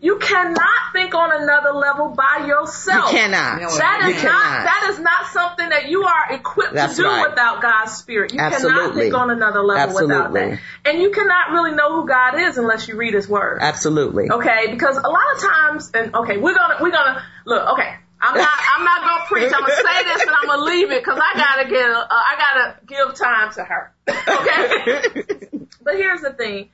You 0.00 0.18
cannot 0.18 0.92
think 0.92 1.14
on 1.14 1.32
another 1.32 1.72
level 1.72 2.10
by 2.10 2.44
yourself. 2.46 3.10
You 3.10 3.18
yourself. 3.18 3.32
cannot. 3.32 3.62
No, 3.62 3.74
That 3.78 4.00
You 4.06 4.12
not 4.12 4.20
cannot. 4.20 4.64
that 4.64 4.90
is 4.90 4.98
not 4.98 5.26
something 5.28 5.66
that 5.70 5.88
you 5.88 6.04
are 6.04 6.32
equipped 6.32 6.74
That's 6.74 6.96
to 6.96 7.02
do 7.02 7.08
right. 7.08 7.30
without 7.30 7.62
God's 7.62 7.92
spirit. 7.92 8.32
You 8.34 8.38
cannot 8.38 8.94
think 8.94 9.14
on 9.14 9.30
another 9.30 9.62
level 9.62 9.94
without 9.94 10.34
that. 10.34 10.60
And 10.84 11.00
you 11.00 11.10
cannot 11.10 11.52
really 11.52 11.74
know 11.74 12.02
who 12.02 12.06
God 12.06 12.38
is 12.38 12.58
unless 12.58 12.86
you 12.86 12.96
read 12.96 13.14
his 13.14 13.26
word. 13.26 13.60
Absolutely. 13.62 14.30
Okay? 14.30 14.66
Because 14.70 14.98
a 14.98 15.08
lot 15.08 15.24
of 15.34 15.40
times 15.40 15.90
and 15.94 16.14
okay, 16.14 16.36
we're 16.36 16.54
gonna 16.54 16.76
we're 16.82 16.90
gonna 16.90 17.24
look, 17.46 17.72
okay. 17.72 17.94
I'm 18.20 18.36
not 18.38 18.48
I'm 18.76 18.84
not 18.84 19.00
gonna 19.02 19.24
preach. 19.26 19.52
I'm 19.54 19.60
gonna 19.60 19.74
say 19.74 20.04
this 20.04 20.20
and 20.22 20.22
I'm 20.22 20.23
gonna 20.23 20.23
leave 20.62 20.90
it 20.90 21.02
because 21.04 21.18
I 21.22 21.36
gotta 21.38 21.68
get 21.68 21.90
uh, 21.90 22.06
I 22.10 22.36
gotta 22.38 22.76
give 22.86 23.14
time 23.14 23.52
to 23.54 23.64
her. 23.64 23.92
Okay? 24.08 25.02
But 25.84 25.96
here's 25.96 26.22
the 26.22 26.32
thing. 26.32 26.70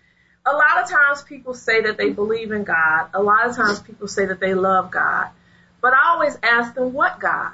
A 0.47 0.53
lot 0.53 0.79
of 0.83 0.89
times 0.89 1.23
people 1.23 1.53
say 1.55 1.83
that 1.83 1.97
they 1.99 2.11
believe 2.11 2.53
in 2.53 2.65
God. 2.65 3.09
A 3.13 3.21
lot 3.21 3.47
of 3.49 3.57
times 3.57 3.81
people 3.81 4.07
say 4.09 4.27
that 4.27 4.41
they 4.41 4.55
love 4.55 4.91
God. 4.91 5.29
But 5.83 5.93
I 5.95 6.11
always 6.11 6.39
ask 6.43 6.75
them, 6.75 6.93
what 6.93 7.19
God? 7.21 7.53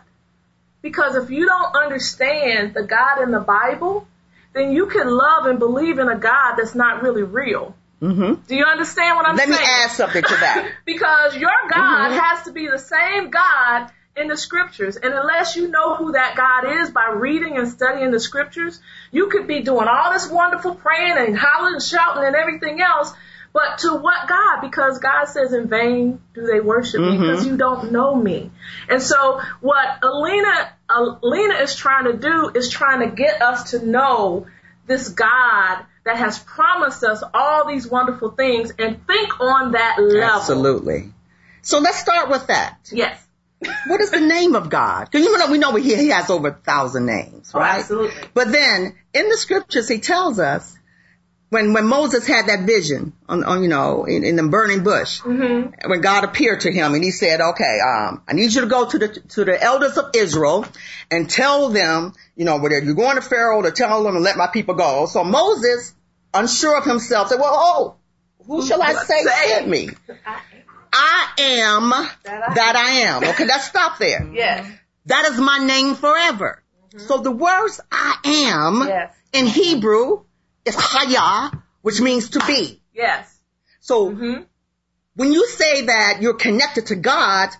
Because 0.82 1.16
if 1.16 1.30
you 1.30 1.46
don't 1.46 1.74
understand 1.74 2.74
the 2.74 2.82
God 2.82 3.22
in 3.22 3.30
the 3.30 3.40
Bible, 3.40 4.06
then 4.52 4.72
you 4.72 4.86
can 4.86 5.08
love 5.08 5.46
and 5.46 5.58
believe 5.58 5.98
in 5.98 6.08
a 6.08 6.18
God 6.18 6.56
that's 6.56 6.74
not 6.74 7.02
really 7.02 7.22
real. 7.22 7.74
hmm 8.00 8.34
Do 8.46 8.54
you 8.54 8.64
understand 8.64 9.16
what 9.16 9.26
I'm 9.26 9.36
saying? 9.36 9.50
Let 9.50 9.60
me 9.60 9.66
add 9.66 9.90
something 9.90 10.22
to 10.22 10.36
that. 10.40 10.72
because 10.84 11.36
your 11.36 11.50
God 11.68 12.10
Mhm. 12.10 12.20
has 12.20 12.44
to 12.44 12.52
be 12.52 12.68
the 12.68 12.78
same 12.78 13.30
God 13.30 13.90
in 14.16 14.28
the 14.28 14.36
scriptures. 14.36 14.96
And 14.96 15.12
unless 15.12 15.56
you 15.56 15.68
know 15.68 15.94
who 15.94 16.12
that 16.12 16.36
God 16.36 16.80
is 16.80 16.90
by 16.90 17.10
reading 17.14 17.58
and 17.58 17.68
studying 17.68 18.10
the 18.10 18.20
scriptures, 18.20 18.80
you 19.10 19.28
could 19.28 19.46
be 19.46 19.60
doing 19.60 19.88
all 19.88 20.12
this 20.12 20.28
wonderful 20.30 20.74
praying 20.74 21.18
and 21.18 21.36
hollering 21.38 21.74
and 21.74 21.82
shouting 21.82 22.24
and 22.24 22.34
everything 22.34 22.80
else. 22.80 23.12
But 23.52 23.78
to 23.78 23.94
what 23.94 24.28
God? 24.28 24.60
Because 24.60 24.98
God 24.98 25.26
says 25.26 25.52
in 25.52 25.68
vain 25.68 26.20
do 26.34 26.46
they 26.46 26.60
worship 26.60 27.00
me 27.00 27.16
Mhm. 27.16 27.20
because 27.20 27.46
you 27.46 27.56
don't 27.56 27.90
know 27.92 28.14
me. 28.14 28.50
And 28.88 29.02
so 29.02 29.40
what 29.60 30.00
Alena, 30.02 30.68
Alena 30.90 31.62
is 31.62 31.74
trying 31.74 32.04
to 32.04 32.12
do 32.14 32.50
is 32.54 32.68
trying 32.68 33.00
to 33.00 33.14
get 33.14 33.40
us 33.40 33.70
to 33.70 33.84
know 33.84 34.46
this 34.86 35.08
God 35.08 35.78
that 36.04 36.16
has 36.16 36.38
promised 36.38 37.02
us 37.02 37.22
all 37.34 37.66
these 37.66 37.86
wonderful 37.86 38.30
things 38.30 38.72
and 38.78 39.04
think 39.06 39.40
on 39.40 39.72
that 39.72 39.96
level. 39.98 40.22
Absolutely. 40.22 41.12
So 41.62 41.80
let's 41.80 41.98
start 41.98 42.28
with 42.28 42.46
that. 42.48 42.76
Yes. 42.92 43.25
What 43.86 44.00
is 44.00 44.10
the 44.10 44.20
name 44.20 44.54
of 44.54 44.68
God? 44.68 45.08
Because 45.10 45.24
you 45.26 45.36
know 45.38 45.50
we 45.50 45.58
know 45.58 45.74
he, 45.76 45.94
he 45.96 46.08
has 46.08 46.28
over 46.30 46.48
a 46.48 46.52
thousand 46.54 47.06
names, 47.06 47.52
Oh, 47.54 47.58
right? 47.60 47.80
absolutely. 47.80 48.22
But 48.34 48.52
then 48.52 48.94
in 49.14 49.28
the 49.28 49.36
scriptures 49.36 49.88
he 49.88 49.98
tells 49.98 50.38
us 50.38 50.76
when 51.48 51.72
when 51.72 51.86
Moses 51.86 52.26
had 52.26 52.46
that 52.48 52.66
vision 52.66 53.12
on, 53.28 53.44
on 53.44 53.62
you 53.62 53.68
know 53.68 54.04
in, 54.04 54.24
in 54.24 54.36
the 54.36 54.42
burning 54.48 54.82
bush, 54.84 55.20
Mm-hmm. 55.22 55.88
when 55.88 56.00
God 56.02 56.24
appeared 56.24 56.60
to 56.62 56.72
him 56.72 56.92
and 56.94 57.02
he 57.02 57.10
said, 57.10 57.40
"Okay, 57.40 57.78
um, 57.80 58.22
I 58.28 58.34
need 58.34 58.52
you 58.52 58.60
to 58.60 58.66
go 58.66 58.88
to 58.90 58.98
the 58.98 59.08
to 59.08 59.44
the 59.44 59.62
elders 59.62 59.96
of 59.96 60.10
Israel 60.14 60.66
and 61.10 61.30
tell 61.30 61.70
them, 61.70 62.12
you 62.36 62.44
know, 62.44 62.58
whether 62.58 62.78
you're 62.80 62.94
going 62.94 63.16
to 63.16 63.22
Pharaoh 63.22 63.62
to 63.62 63.70
tell 63.70 64.02
them 64.02 64.14
to 64.14 64.20
let 64.20 64.36
my 64.36 64.48
people 64.48 64.74
go." 64.74 65.06
So 65.06 65.24
Moses, 65.24 65.94
unsure 66.34 66.76
of 66.76 66.84
himself, 66.84 67.28
said, 67.28 67.40
"Well, 67.40 67.54
oh, 67.54 67.94
who 68.46 68.66
shall 68.66 68.82
I 68.82 68.92
say 68.92 69.22
say? 69.22 69.48
sent 69.48 69.68
me? 69.68 69.88
I 70.92 71.28
am 71.38 71.90
That 71.90 72.50
I- 72.50 72.54
that 72.54 72.76
I 72.76 72.90
am." 73.08 73.24
Okay, 73.24 73.44
let's 73.44 73.66
stop 73.66 73.98
there. 73.98 74.26
Yes. 74.32 74.66
That 75.06 75.24
is 75.26 75.38
my 75.38 75.58
name 75.58 75.94
forever. 75.94 76.62
So 76.96 77.18
the 77.18 77.30
words 77.30 77.80
I 77.92 78.16
am 78.24 78.88
Yes. 78.88 79.14
in 79.32 79.46
Hebrew 79.46 80.24
is 80.64 80.74
Haya, 80.78 81.52
which 81.82 82.00
means 82.00 82.30
to 82.30 82.40
be. 82.46 82.82
Yes. 82.92 83.32
So 83.80 84.10
Mm-hmm. 84.10 84.42
when 85.14 85.32
you 85.32 85.46
say 85.46 85.82
that 85.86 86.18
you're 86.22 86.34
connected 86.34 86.86
to 86.86 86.96
God, 86.96 87.50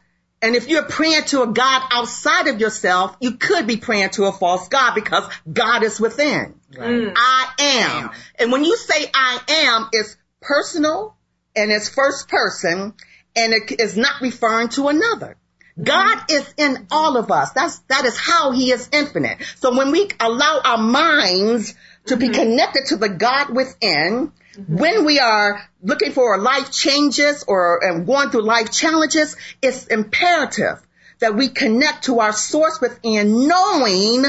and 0.42 0.56
if 0.56 0.68
you're 0.68 0.82
praying 0.84 1.24
to 1.26 1.42
a 1.42 1.46
God 1.46 1.82
outside 1.92 2.48
of 2.48 2.60
yourself, 2.60 3.16
you 3.20 3.32
could 3.32 3.66
be 3.66 3.76
praying 3.76 4.10
to 4.10 4.24
a 4.24 4.32
false 4.32 4.68
God 4.68 4.94
because 4.94 5.24
God 5.50 5.82
is 5.84 6.00
within. 6.00 6.54
I 6.78 7.48
am. 7.58 8.10
And 8.38 8.52
when 8.52 8.64
you 8.64 8.76
say 8.76 9.10
I 9.14 9.40
am, 9.48 9.88
it's 9.92 10.16
personal 10.40 11.16
and 11.54 11.70
it's 11.70 11.88
first 11.88 12.28
person 12.28 12.94
and 13.36 13.52
it 13.52 13.80
is 13.80 13.96
not 13.96 14.20
referring 14.20 14.68
to 14.70 14.88
another. 14.88 15.36
God 15.80 16.16
mm-hmm. 16.16 16.36
is 16.36 16.54
in 16.56 16.86
all 16.90 17.16
of 17.16 17.30
us. 17.30 17.50
That's, 17.50 17.78
that 17.90 18.04
is 18.06 18.16
how 18.16 18.52
he 18.52 18.72
is 18.72 18.88
infinite. 18.92 19.38
So 19.56 19.76
when 19.76 19.92
we 19.92 20.08
allow 20.18 20.60
our 20.64 20.78
minds 20.78 21.74
to 22.06 22.16
be 22.16 22.28
mm-hmm. 22.28 22.34
connected 22.34 22.86
to 22.86 22.96
the 22.96 23.10
God 23.10 23.54
within, 23.54 24.32
mm-hmm. 24.32 24.76
when 24.76 25.04
we 25.04 25.18
are 25.18 25.60
looking 25.82 26.12
for 26.12 26.38
life 26.38 26.72
changes 26.72 27.44
or 27.46 27.84
and 27.84 28.06
going 28.06 28.30
through 28.30 28.46
life 28.46 28.72
challenges, 28.72 29.36
it's 29.60 29.86
imperative 29.86 30.80
that 31.18 31.34
we 31.34 31.48
connect 31.48 32.04
to 32.04 32.20
our 32.20 32.32
source 32.32 32.80
within 32.80 33.46
knowing 33.46 34.24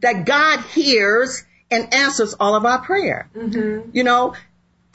that 0.00 0.24
God 0.24 0.60
hears 0.60 1.44
and 1.70 1.92
answers 1.94 2.34
all 2.38 2.54
of 2.54 2.64
our 2.64 2.80
prayer. 2.80 3.28
You 3.92 4.04
know, 4.04 4.34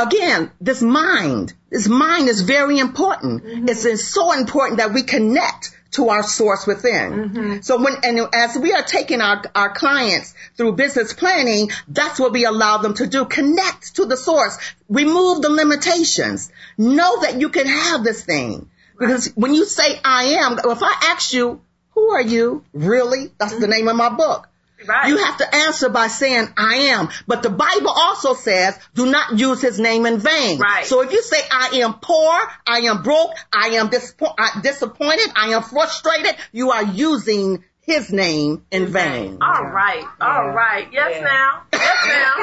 again, 0.07 0.51
this 0.59 0.81
mind, 0.81 1.53
this 1.69 1.87
mind 1.87 2.29
is 2.29 2.41
very 2.41 2.79
important. 2.79 3.43
Mm-hmm. 3.43 3.69
It's, 3.69 3.85
it's 3.85 4.07
so 4.07 4.31
important 4.31 4.77
that 4.77 4.93
we 4.93 5.03
connect 5.03 5.77
to 5.91 6.09
our 6.09 6.23
source 6.23 6.65
within. 6.65 7.11
Mm-hmm. 7.11 7.61
So 7.61 7.81
when, 7.81 7.95
and 8.03 8.27
as 8.33 8.57
we 8.57 8.73
are 8.73 8.81
taking 8.81 9.21
our, 9.21 9.43
our 9.53 9.73
clients 9.73 10.33
through 10.55 10.73
business 10.73 11.13
planning, 11.13 11.69
that's 11.87 12.19
what 12.19 12.31
we 12.31 12.45
allow 12.45 12.77
them 12.77 12.93
to 12.95 13.07
do. 13.07 13.25
Connect 13.25 13.95
to 13.95 14.05
the 14.05 14.15
source. 14.15 14.57
Remove 14.89 15.41
the 15.41 15.49
limitations. 15.49 16.51
Know 16.77 17.21
that 17.21 17.39
you 17.39 17.49
can 17.49 17.67
have 17.67 18.03
this 18.03 18.23
thing. 18.23 18.69
Because 18.97 19.27
when 19.35 19.53
you 19.53 19.65
say 19.65 19.99
I 20.05 20.23
am, 20.45 20.59
if 20.59 20.83
I 20.83 21.11
ask 21.11 21.33
you, 21.33 21.61
who 21.91 22.11
are 22.11 22.21
you? 22.21 22.63
Really? 22.71 23.31
That's 23.37 23.53
the 23.53 23.61
mm-hmm. 23.61 23.71
name 23.71 23.87
of 23.89 23.95
my 23.97 24.09
book. 24.09 24.47
Right. 24.87 25.07
You 25.09 25.17
have 25.17 25.37
to 25.37 25.55
answer 25.55 25.89
by 25.89 26.07
saying 26.07 26.47
I 26.57 26.75
am. 26.95 27.09
But 27.27 27.43
the 27.43 27.49
Bible 27.49 27.89
also 27.89 28.33
says 28.33 28.77
do 28.95 29.05
not 29.05 29.37
use 29.37 29.61
his 29.61 29.79
name 29.79 30.05
in 30.05 30.17
vain. 30.19 30.59
Right. 30.59 30.85
So 30.85 31.01
if 31.01 31.11
you 31.11 31.21
say 31.21 31.37
I 31.51 31.79
am 31.83 31.95
poor, 31.95 32.39
I 32.67 32.79
am 32.81 33.03
broke, 33.03 33.31
I 33.53 33.69
am 33.75 33.89
disappo- 33.89 34.33
uh, 34.37 34.61
disappointed, 34.61 35.29
I 35.35 35.49
am 35.49 35.63
frustrated, 35.63 36.35
you 36.51 36.71
are 36.71 36.83
using 36.83 37.63
his 37.81 38.11
name 38.11 38.63
in 38.71 38.87
vain. 38.87 39.39
All 39.41 39.65
right. 39.65 40.05
All 40.21 40.49
right. 40.49 40.87
Yes, 40.91 41.15
Yeah. 41.15 41.23
now. 41.23 41.63
Yes, 41.73 42.07
now. 42.07 42.35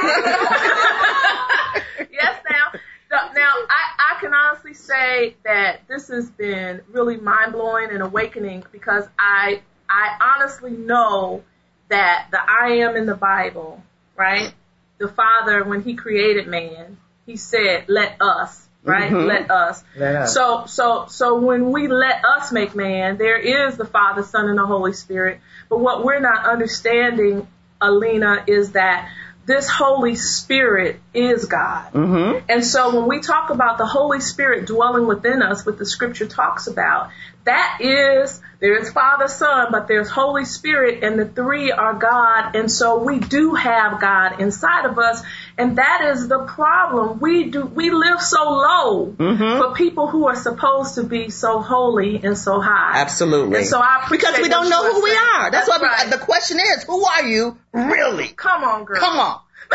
yes, 2.11 2.43
now. 2.51 2.81
No- 3.11 3.33
Now, 3.35 3.55
I, 3.71 4.15
I 4.17 4.21
can 4.21 4.35
honestly 4.35 4.75
say 4.75 5.37
that 5.45 5.87
this 5.89 6.09
has 6.09 6.29
been 6.31 6.83
really 6.91 7.17
mind 7.17 7.53
blowing 7.53 7.91
and 7.91 8.03
awakening 8.03 8.65
because 8.73 9.05
I 9.19 9.63
I 9.89 10.35
honestly 10.37 10.73
know 10.73 11.43
that 11.89 12.29
the 12.31 12.39
I 12.41 12.79
am 12.85 12.97
in 12.97 13.07
the 13.07 13.15
Bible, 13.15 13.83
right? 14.17 14.53
The 14.99 15.09
Father, 15.09 15.65
when 15.65 15.83
He 15.83 15.95
created 15.95 16.47
man, 16.47 16.99
He 17.27 17.37
said, 17.37 17.85
"Let 17.89 18.17
us." 18.21 18.65
Right, 18.85 19.11
Mhm. 19.11 19.27
let 19.27 19.51
us. 19.51 19.83
Let 19.97 20.15
us. 20.17 20.35
So, 20.35 20.65
so, 20.67 21.07
so 21.09 21.41
when 21.41 21.73
we 21.73 21.89
let 21.89 22.25
us 22.25 22.53
make 22.53 22.75
man, 22.77 23.19
there 23.19 23.37
is 23.37 23.77
the 23.77 23.85
Father, 23.85 24.23
Son, 24.23 24.49
and 24.49 24.57
the 24.57 24.65
Holy 24.65 24.93
Spirit. 24.93 25.41
But 25.69 25.81
what 25.81 26.05
we're 26.05 26.21
not 26.21 26.47
understanding, 26.47 27.47
Alena, 27.83 28.45
is 28.47 28.73
that 28.73 29.09
this 29.49 29.67
Holy 29.67 30.15
Spirit 30.15 31.01
is 31.15 31.47
God. 31.47 31.91
Mm-hmm. 31.93 32.45
And 32.51 32.65
so 32.65 32.95
when 32.95 33.09
we 33.09 33.21
talk 33.21 33.49
about 33.49 33.79
the 33.79 33.87
Holy 33.87 34.21
Spirit 34.21 34.67
dwelling 34.67 35.07
within 35.07 35.41
us, 35.43 35.65
what 35.65 35.79
the 35.79 35.87
scripture 35.87 36.27
talks 36.27 36.67
about, 36.67 37.09
that 37.45 37.79
is, 37.81 38.43
there's 38.61 38.93
Father, 38.93 39.27
Son, 39.27 39.69
but 39.73 39.89
there's 39.89 40.11
Holy 40.11 40.45
Spirit, 40.45 41.03
and 41.03 41.19
the 41.19 41.25
three 41.25 41.73
are 41.73 41.95
God. 41.95 42.57
And 42.57 42.71
so 42.71 43.03
we 43.03 43.21
do 43.21 43.55
have 43.55 44.03
God 44.03 44.39
inside 44.39 44.85
of 44.85 44.99
us. 44.99 45.23
And 45.59 45.77
that 45.77 46.05
is 46.15 46.29
the 46.29 46.39
problem. 46.45 47.19
We 47.19 47.51
do, 47.51 47.65
we 47.67 47.91
live 47.91 48.23
so 48.23 48.45
low 48.49 49.15
Mhm. 49.19 49.59
for 49.59 49.75
people 49.75 50.07
who 50.07 50.29
are 50.29 50.37
supposed 50.37 50.95
to 50.95 51.03
be 51.03 51.31
so 51.31 51.59
holy 51.61 52.21
and 52.23 52.39
so 52.39 52.61
high. 52.61 52.93
Absolutely. 53.01 53.59
And 53.59 53.67
so 53.67 53.81
I 53.81 54.03
appreciate 54.05 54.31
because 54.37 54.43
we 54.43 54.49
don't 54.49 54.71
know 54.71 54.93
who 54.93 55.03
we 55.03 55.11
saying. 55.11 55.21
are. 55.35 55.51
That's, 55.51 55.69
why 55.69 55.79
we- 55.79 55.87
right. 55.89 56.09
the 56.11 56.19
question 56.19 56.61
is, 56.61 56.85
who 56.85 57.05
are 57.05 57.25
you 57.25 57.59
really? 57.73 58.29
Come 58.29 58.63
on, 58.63 58.85
girl. 58.85 59.01
Come 59.01 59.19
on. 59.19 59.41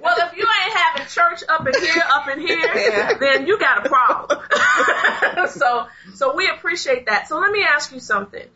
well, 0.00 0.16
if 0.18 0.36
you 0.36 0.44
ain't 0.44 0.76
having 0.76 1.06
church 1.06 1.44
up 1.48 1.66
in 1.66 1.74
here, 1.80 2.02
up 2.10 2.26
in 2.28 2.40
here, 2.40 3.16
then 3.20 3.46
you 3.46 3.58
got 3.58 3.84
a 3.86 3.88
problem. 3.88 4.38
so, 5.50 5.86
so 6.14 6.34
we 6.34 6.48
appreciate 6.48 7.06
that. 7.06 7.28
So 7.28 7.38
let 7.38 7.50
me 7.52 7.62
ask 7.64 7.92
you 7.92 8.00
something. 8.00 8.46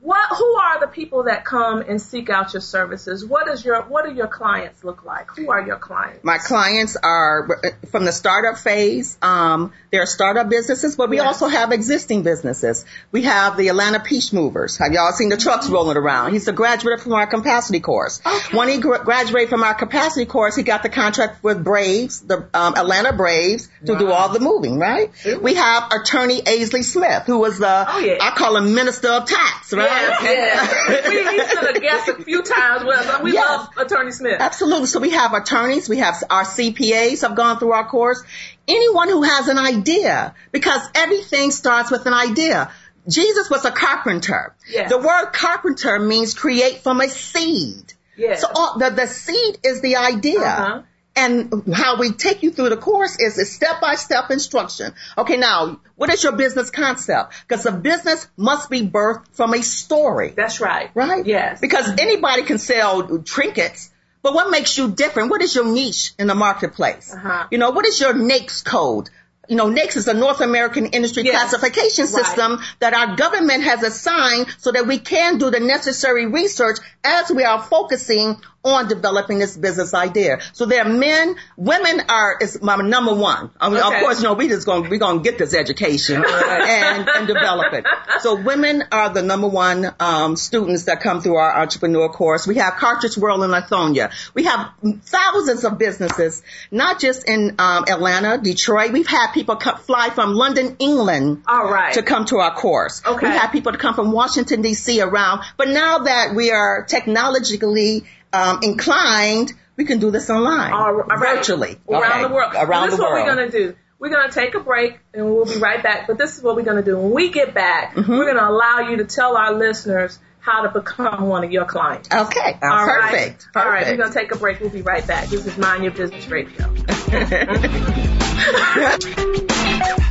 What, 0.00 0.28
who 0.36 0.54
are 0.56 0.78
the 0.78 0.86
people 0.86 1.24
that 1.24 1.44
come 1.44 1.80
and 1.80 2.00
seek 2.00 2.28
out 2.30 2.52
your 2.52 2.60
services? 2.60 3.24
What 3.24 3.48
is 3.48 3.64
your, 3.64 3.82
what 3.82 4.04
do 4.04 4.12
your 4.14 4.28
clients 4.28 4.84
look 4.84 5.04
like? 5.04 5.30
Who 5.36 5.50
are 5.50 5.66
your 5.66 5.78
clients? 5.78 6.22
My 6.22 6.38
clients 6.38 6.96
are 7.02 7.48
from 7.90 8.04
the 8.04 8.12
startup 8.12 8.58
phase. 8.58 9.16
Um, 9.22 9.72
they're 9.90 10.06
startup 10.06 10.48
businesses, 10.48 10.94
but 10.96 11.08
we 11.10 11.16
Yes. 11.16 11.26
also 11.26 11.48
have 11.48 11.72
existing 11.72 12.22
businesses. 12.22 12.84
We 13.10 13.22
have 13.22 13.56
the 13.56 13.68
Atlanta 13.68 13.98
Peach 13.98 14.32
Movers. 14.34 14.76
Have 14.76 14.92
y'all 14.92 15.12
seen 15.12 15.30
the 15.30 15.38
trucks 15.38 15.68
rolling 15.68 15.96
around? 15.96 16.34
He's 16.34 16.46
a 16.46 16.52
graduate 16.52 17.00
from 17.00 17.14
our 17.14 17.26
capacity 17.26 17.80
course. 17.80 18.20
Okay. 18.24 18.56
When 18.56 18.68
he 18.68 18.78
gra- 18.78 19.02
graduated 19.02 19.48
from 19.48 19.62
our 19.64 19.74
capacity 19.74 20.26
course, 20.26 20.54
he 20.54 20.62
got 20.62 20.82
the 20.84 20.90
contract 20.90 21.42
with 21.42 21.64
Braves, 21.64 22.20
the 22.20 22.48
um, 22.54 22.74
Atlanta 22.76 23.12
Braves, 23.14 23.68
to 23.86 23.98
do 23.98 24.12
all 24.12 24.28
the 24.28 24.40
moving. 24.40 24.78
Right? 24.78 25.10
We 25.40 25.54
have 25.54 25.90
attorney 25.90 26.42
Aisley 26.42 26.84
Smith, 26.84 27.22
who 27.24 27.38
was 27.38 27.58
the 27.58 27.86
Oh, 27.88 27.98
yeah. 27.98 28.18
I 28.20 28.32
call 28.36 28.56
him 28.58 28.74
minister 28.74 29.08
of 29.08 29.24
tax. 29.26 29.72
Right? 29.72 29.85
Yes, 29.86 30.20
yes. 30.22 31.08
we, 31.08 31.38
he's 31.42 31.54
been 31.54 31.76
a 31.76 31.80
guest 31.80 32.08
a 32.08 32.22
few 32.22 32.42
times 32.42 32.84
with 32.84 32.96
us. 32.98 33.22
We 33.22 33.32
Yes. 33.32 33.48
love 33.48 33.86
Attorney 33.86 34.12
Smith. 34.12 34.40
Absolutely. 34.40 34.86
So 34.86 35.00
we 35.00 35.10
have 35.10 35.32
attorneys, 35.32 35.88
we 35.88 35.98
have 35.98 36.22
our 36.30 36.44
CPAs 36.44 37.22
have 37.22 37.34
gone 37.36 37.58
through 37.58 37.72
our 37.72 37.86
course. 37.88 38.22
Anyone 38.68 39.08
who 39.08 39.22
has 39.22 39.48
an 39.48 39.58
idea, 39.58 40.34
because 40.52 40.82
everything 40.94 41.50
starts 41.50 41.90
with 41.90 42.06
an 42.06 42.14
idea. 42.14 42.70
Jesus 43.08 43.48
was 43.48 43.64
a 43.64 43.70
carpenter. 43.70 44.54
Yes. 44.68 44.90
The 44.90 44.98
word 44.98 45.26
carpenter 45.32 45.98
means 46.00 46.34
create 46.34 46.78
from 46.78 47.00
a 47.00 47.08
seed. 47.08 47.92
Yes. 48.16 48.40
So 48.40 48.48
all, 48.52 48.78
the, 48.78 48.90
the 48.90 49.06
seed 49.06 49.58
is 49.62 49.80
the 49.80 49.96
idea. 49.96 50.40
Uh-huh. 50.40 50.82
And 51.16 51.64
how 51.74 51.98
we 51.98 52.12
take 52.12 52.42
you 52.42 52.50
through 52.50 52.68
the 52.68 52.76
course 52.76 53.18
is 53.18 53.38
a 53.38 53.46
step-by-step 53.46 54.30
instruction. 54.30 54.92
Okay, 55.16 55.38
now, 55.38 55.80
what 55.94 56.12
is 56.12 56.22
your 56.22 56.32
business 56.36 56.68
concept? 56.70 57.32
Because 57.48 57.64
a 57.64 57.72
business 57.72 58.28
must 58.36 58.68
be 58.68 58.82
birthed 58.86 59.24
from 59.32 59.54
a 59.54 59.62
story 59.62 60.34
That's 60.36 60.60
right. 60.60 60.90
right? 60.94 61.24
Yes. 61.24 61.60
Because 61.60 61.88
anybody 61.98 62.42
can 62.42 62.58
sell 62.58 63.18
trinkets, 63.20 63.90
but 64.22 64.34
what 64.34 64.50
makes 64.50 64.76
you 64.76 64.90
different? 64.90 65.30
What 65.30 65.40
is 65.40 65.54
your 65.54 65.64
niche 65.64 66.12
in 66.18 66.26
the 66.26 66.34
marketplace? 66.34 67.14
Uh-huh. 67.14 67.46
You 67.50 67.58
know, 67.58 67.70
what 67.70 67.86
is 67.86 67.98
your 68.00 68.12
NAICS 68.12 68.64
code? 68.64 69.08
You 69.48 69.54
know, 69.56 69.70
NAICS 69.70 69.96
is 69.98 70.04
the 70.06 70.14
North 70.14 70.40
American 70.40 70.86
Industry 70.86 71.22
Yes. 71.24 71.50
Classification 71.50 72.06
Right. 72.06 72.24
System 72.26 72.58
that 72.80 72.92
our 72.92 73.16
government 73.16 73.62
has 73.62 73.82
assigned 73.82 74.48
so 74.58 74.72
that 74.72 74.86
we 74.86 74.98
can 74.98 75.38
do 75.38 75.50
the 75.50 75.60
necessary 75.60 76.26
research 76.26 76.78
as 77.04 77.30
we 77.30 77.44
are 77.44 77.62
focusing 77.62 78.40
on 78.70 78.88
developing 78.88 79.38
this 79.38 79.56
business 79.56 79.94
idea. 79.94 80.40
So 80.52 80.66
there 80.66 80.84
are 80.84 80.88
men, 80.88 81.36
women 81.56 82.02
are 82.08 82.36
is 82.40 82.60
my 82.62 82.76
number 82.76 83.14
one. 83.14 83.50
I 83.60 83.68
mean, 83.68 83.76
Okay. 83.86 83.96
Of 83.96 84.02
course, 84.02 84.18
you 84.18 84.24
know, 84.24 84.34
we 84.34 84.48
just 84.48 84.66
going 84.66 84.88
we're 84.90 84.98
going 84.98 85.22
to 85.22 85.22
get 85.22 85.38
this 85.38 85.54
education 85.54 86.24
and, 86.26 87.08
and 87.08 87.26
develop 87.26 87.72
it. 87.72 87.84
So 88.20 88.34
women 88.34 88.84
are 88.90 89.10
the 89.10 89.22
number 89.22 89.48
one 89.48 89.94
um, 90.00 90.36
students 90.36 90.84
that 90.84 91.00
come 91.00 91.20
through 91.20 91.36
our 91.36 91.60
entrepreneur 91.60 92.08
course. 92.08 92.46
We 92.46 92.56
have 92.56 92.74
Cartridge 92.74 93.16
World 93.16 93.42
in 93.42 93.50
Lithonia. 93.50 94.12
We 94.34 94.44
have 94.44 94.70
thousands 95.04 95.64
of 95.64 95.78
businesses, 95.78 96.42
not 96.70 97.00
just 97.00 97.28
in 97.28 97.56
um, 97.58 97.84
Atlanta, 97.88 98.38
Detroit. 98.42 98.92
We've 98.92 99.06
had 99.06 99.32
people 99.32 99.56
come, 99.56 99.78
fly 99.78 100.10
from 100.10 100.34
London, 100.34 100.76
England 100.78 101.42
All 101.46 101.70
right. 101.70 101.94
to 101.94 102.02
come 102.02 102.24
to 102.26 102.38
our 102.38 102.54
course. 102.54 103.02
Okay. 103.04 103.28
We 103.28 103.36
have 103.36 103.52
people 103.52 103.72
to 103.72 103.78
come 103.78 103.94
from 103.94 104.12
Washington 104.12 104.62
D.C. 104.62 105.00
around, 105.00 105.42
but 105.56 105.68
now 105.68 105.98
that 105.98 106.34
we 106.34 106.50
are 106.50 106.84
technologically 106.88 108.04
um, 108.36 108.60
inclined, 108.62 109.52
We 109.76 109.84
can 109.84 109.98
do 109.98 110.10
this 110.10 110.30
online, 110.30 110.72
All 110.72 110.92
right. 110.92 111.18
virtually, 111.18 111.78
around 111.88 112.02
Okay. 112.04 112.22
the 112.22 112.28
world. 112.34 112.52
Around 112.54 112.86
this 112.90 112.90
the 112.90 112.94
is 112.96 113.00
what 113.00 113.10
world. 113.12 113.26
we're 113.26 113.34
gonna 113.34 113.50
do. 113.50 113.74
We're 113.98 114.10
gonna 114.10 114.32
take 114.32 114.54
a 114.54 114.60
break 114.60 114.98
and 115.14 115.24
we'll 115.26 115.44
be 115.46 115.58
right 115.58 115.82
back. 115.82 116.06
But 116.06 116.16
this 116.18 116.36
is 116.36 116.42
what 116.42 116.56
we're 116.56 116.62
gonna 116.70 116.82
do. 116.82 116.96
When 116.98 117.10
we 117.12 117.30
get 117.30 117.52
back, 117.54 117.94
Mm-hmm. 117.94 118.10
we're 118.10 118.26
gonna 118.32 118.48
allow 118.50 118.88
you 118.88 118.96
to 118.98 119.04
tell 119.04 119.36
our 119.36 119.52
listeners 119.52 120.18
how 120.40 120.62
to 120.62 120.68
become 120.70 121.26
one 121.28 121.44
of 121.44 121.50
your 121.50 121.64
clients. 121.64 122.08
Okay, 122.10 122.58
All 122.62 122.86
right? 122.86 123.10
perfect. 123.10 123.48
All 123.56 123.66
right, 123.68 123.86
we're 123.86 123.96
gonna 123.96 124.12
take 124.14 124.32
a 124.34 124.38
break. 124.38 124.60
We'll 124.60 124.70
be 124.70 124.82
right 124.82 125.04
back. 125.06 125.28
This 125.28 125.44
is 125.46 125.58
Mind 125.58 125.82
Your 125.82 125.92
Business 125.92 126.26
Radio. 126.28 126.64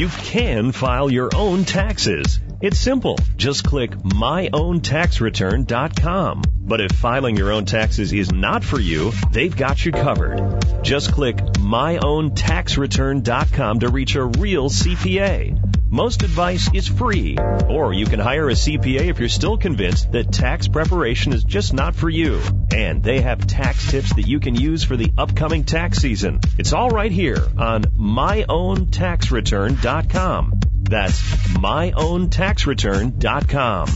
You 0.00 0.08
can 0.08 0.72
file 0.72 1.10
your 1.10 1.28
own 1.34 1.66
taxes. 1.66 2.40
It's 2.60 2.78
simple. 2.78 3.18
Just 3.36 3.64
click 3.64 3.92
myowntaxreturn.com. 3.92 6.42
But 6.60 6.82
if 6.82 6.92
filing 6.92 7.36
your 7.36 7.52
own 7.52 7.64
taxes 7.64 8.12
is 8.12 8.30
not 8.30 8.62
for 8.62 8.78
you, 8.78 9.12
they've 9.32 9.56
got 9.56 9.82
you 9.82 9.92
covered. 9.92 10.62
Just 10.82 11.12
click 11.12 11.36
myowntaxreturn.com 11.36 13.80
to 13.80 13.88
reach 13.88 14.14
a 14.14 14.24
real 14.24 14.68
CPA. 14.68 15.58
Most 15.90 16.22
advice 16.22 16.68
is 16.74 16.86
free, 16.86 17.38
or 17.68 17.94
you 17.94 18.04
can 18.04 18.20
hire 18.20 18.50
a 18.50 18.54
CPA 18.54 19.08
if 19.08 19.18
you're 19.18 19.30
still 19.30 19.56
convinced 19.56 20.12
that 20.12 20.30
tax 20.30 20.68
preparation 20.68 21.32
is 21.32 21.44
just 21.44 21.72
not 21.72 21.96
for 21.96 22.10
you. 22.10 22.42
And 22.74 23.02
they 23.02 23.22
have 23.22 23.46
tax 23.46 23.90
tips 23.90 24.14
that 24.16 24.28
you 24.28 24.38
can 24.38 24.54
use 24.54 24.84
for 24.84 24.98
the 24.98 25.10
upcoming 25.16 25.64
tax 25.64 25.96
season. 25.98 26.40
It's 26.58 26.74
all 26.74 26.90
right 26.90 27.10
here 27.10 27.42
on 27.56 27.84
myowntaxreturn.com. 27.84 30.60
That's 30.90 31.22
myowntaxreturn.com. 31.54 33.88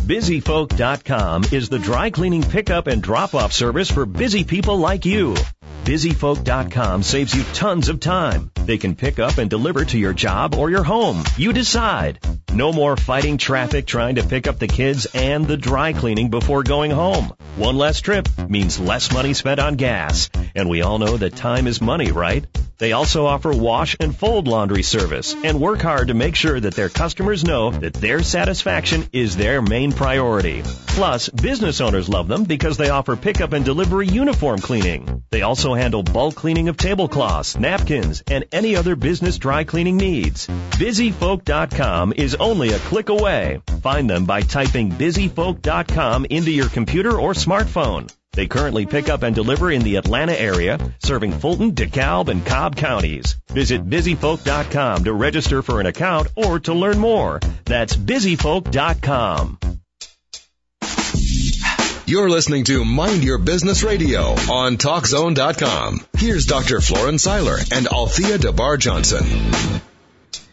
BusyFolk.com 0.00 1.44
is 1.52 1.68
the 1.68 1.78
dry 1.78 2.08
cleaning 2.08 2.42
pickup 2.42 2.86
and 2.86 3.02
drop 3.02 3.34
off 3.34 3.52
service 3.52 3.90
for 3.90 4.06
busy 4.06 4.44
people 4.44 4.78
like 4.78 5.04
you. 5.04 5.34
BusyFolk.com 5.84 7.02
saves 7.02 7.34
you 7.34 7.42
tons 7.52 7.90
of 7.90 8.00
time. 8.00 8.50
They 8.64 8.78
can 8.78 8.96
pick 8.96 9.18
up 9.18 9.36
and 9.36 9.50
deliver 9.50 9.84
to 9.84 9.98
your 9.98 10.14
job 10.14 10.54
or 10.54 10.70
your 10.70 10.82
home. 10.82 11.22
You 11.36 11.52
decide. 11.52 12.20
No 12.52 12.72
more 12.72 12.96
fighting 12.96 13.38
traffic 13.38 13.86
trying 13.86 14.16
to 14.16 14.24
pick 14.24 14.48
up 14.48 14.58
the 14.58 14.66
kids 14.66 15.06
and 15.14 15.46
the 15.46 15.56
dry 15.56 15.92
cleaning 15.92 16.30
before 16.30 16.64
going 16.64 16.90
home. 16.90 17.32
One 17.54 17.76
less 17.76 18.00
trip 18.00 18.28
means 18.48 18.80
less 18.80 19.12
money 19.12 19.34
spent 19.34 19.60
on 19.60 19.76
gas. 19.76 20.30
And 20.56 20.68
we 20.68 20.82
all 20.82 20.98
know 20.98 21.16
that 21.16 21.36
time 21.36 21.68
is 21.68 21.80
money, 21.80 22.10
right? 22.10 22.44
They 22.80 22.92
also 22.92 23.26
offer 23.26 23.52
wash 23.52 23.94
and 24.00 24.16
fold 24.16 24.48
laundry 24.48 24.82
service 24.82 25.36
and 25.44 25.60
work 25.60 25.82
hard 25.82 26.08
to 26.08 26.14
make 26.14 26.34
sure 26.34 26.58
that 26.58 26.74
their 26.74 26.88
customers 26.88 27.44
know 27.44 27.70
that 27.70 27.92
their 27.92 28.22
satisfaction 28.22 29.06
is 29.12 29.36
their 29.36 29.60
main 29.60 29.92
priority. 29.92 30.62
Plus, 30.86 31.28
business 31.28 31.82
owners 31.82 32.08
love 32.08 32.26
them 32.26 32.44
because 32.44 32.78
they 32.78 32.88
offer 32.88 33.16
pickup 33.16 33.52
and 33.52 33.66
delivery 33.66 34.08
uniform 34.08 34.60
cleaning. 34.60 35.22
They 35.30 35.42
also 35.42 35.74
handle 35.74 36.02
bulk 36.02 36.36
cleaning 36.36 36.68
of 36.68 36.78
tablecloths, 36.78 37.58
napkins, 37.58 38.22
and 38.30 38.46
any 38.50 38.76
other 38.76 38.96
business 38.96 39.36
dry 39.36 39.64
cleaning 39.64 39.98
needs. 39.98 40.46
BusyFolk.com 40.46 42.14
is 42.16 42.34
only 42.40 42.72
a 42.72 42.78
click 42.78 43.08
away. 43.08 43.62
Find 43.82 44.10
them 44.10 44.24
by 44.24 44.40
typing 44.40 44.90
BusyFolk.com 44.90 46.24
into 46.24 46.50
your 46.50 46.68
computer 46.68 47.12
or 47.20 47.34
smartphone. 47.34 48.12
They 48.32 48.46
currently 48.46 48.86
pick 48.86 49.08
up 49.08 49.22
and 49.22 49.34
deliver 49.34 49.70
in 49.70 49.82
the 49.82 49.96
Atlanta 49.96 50.32
area, 50.32 50.78
serving 51.04 51.32
Fulton, 51.32 51.72
DeKalb, 51.72 52.28
and 52.28 52.46
Cobb 52.46 52.76
counties. 52.76 53.36
Visit 53.48 53.88
busyfolk.com 53.88 55.04
to 55.04 55.12
register 55.12 55.62
for 55.62 55.80
an 55.80 55.86
account 55.86 56.28
or 56.36 56.60
to 56.60 56.74
learn 56.74 56.98
more. 56.98 57.40
That's 57.64 57.96
busyfolk.com. 57.96 59.58
You're 62.06 62.30
listening 62.30 62.64
to 62.64 62.84
Mind 62.84 63.22
Your 63.22 63.38
Business 63.38 63.84
Radio 63.84 64.20
on 64.20 64.78
TalkZone.com. 64.78 66.04
Here's 66.18 66.46
Dr. 66.46 66.80
Florence 66.80 67.22
Seiler 67.22 67.56
and 67.70 67.86
Althea 67.86 68.36
DeBar 68.38 68.78
Johnson. 68.78 69.80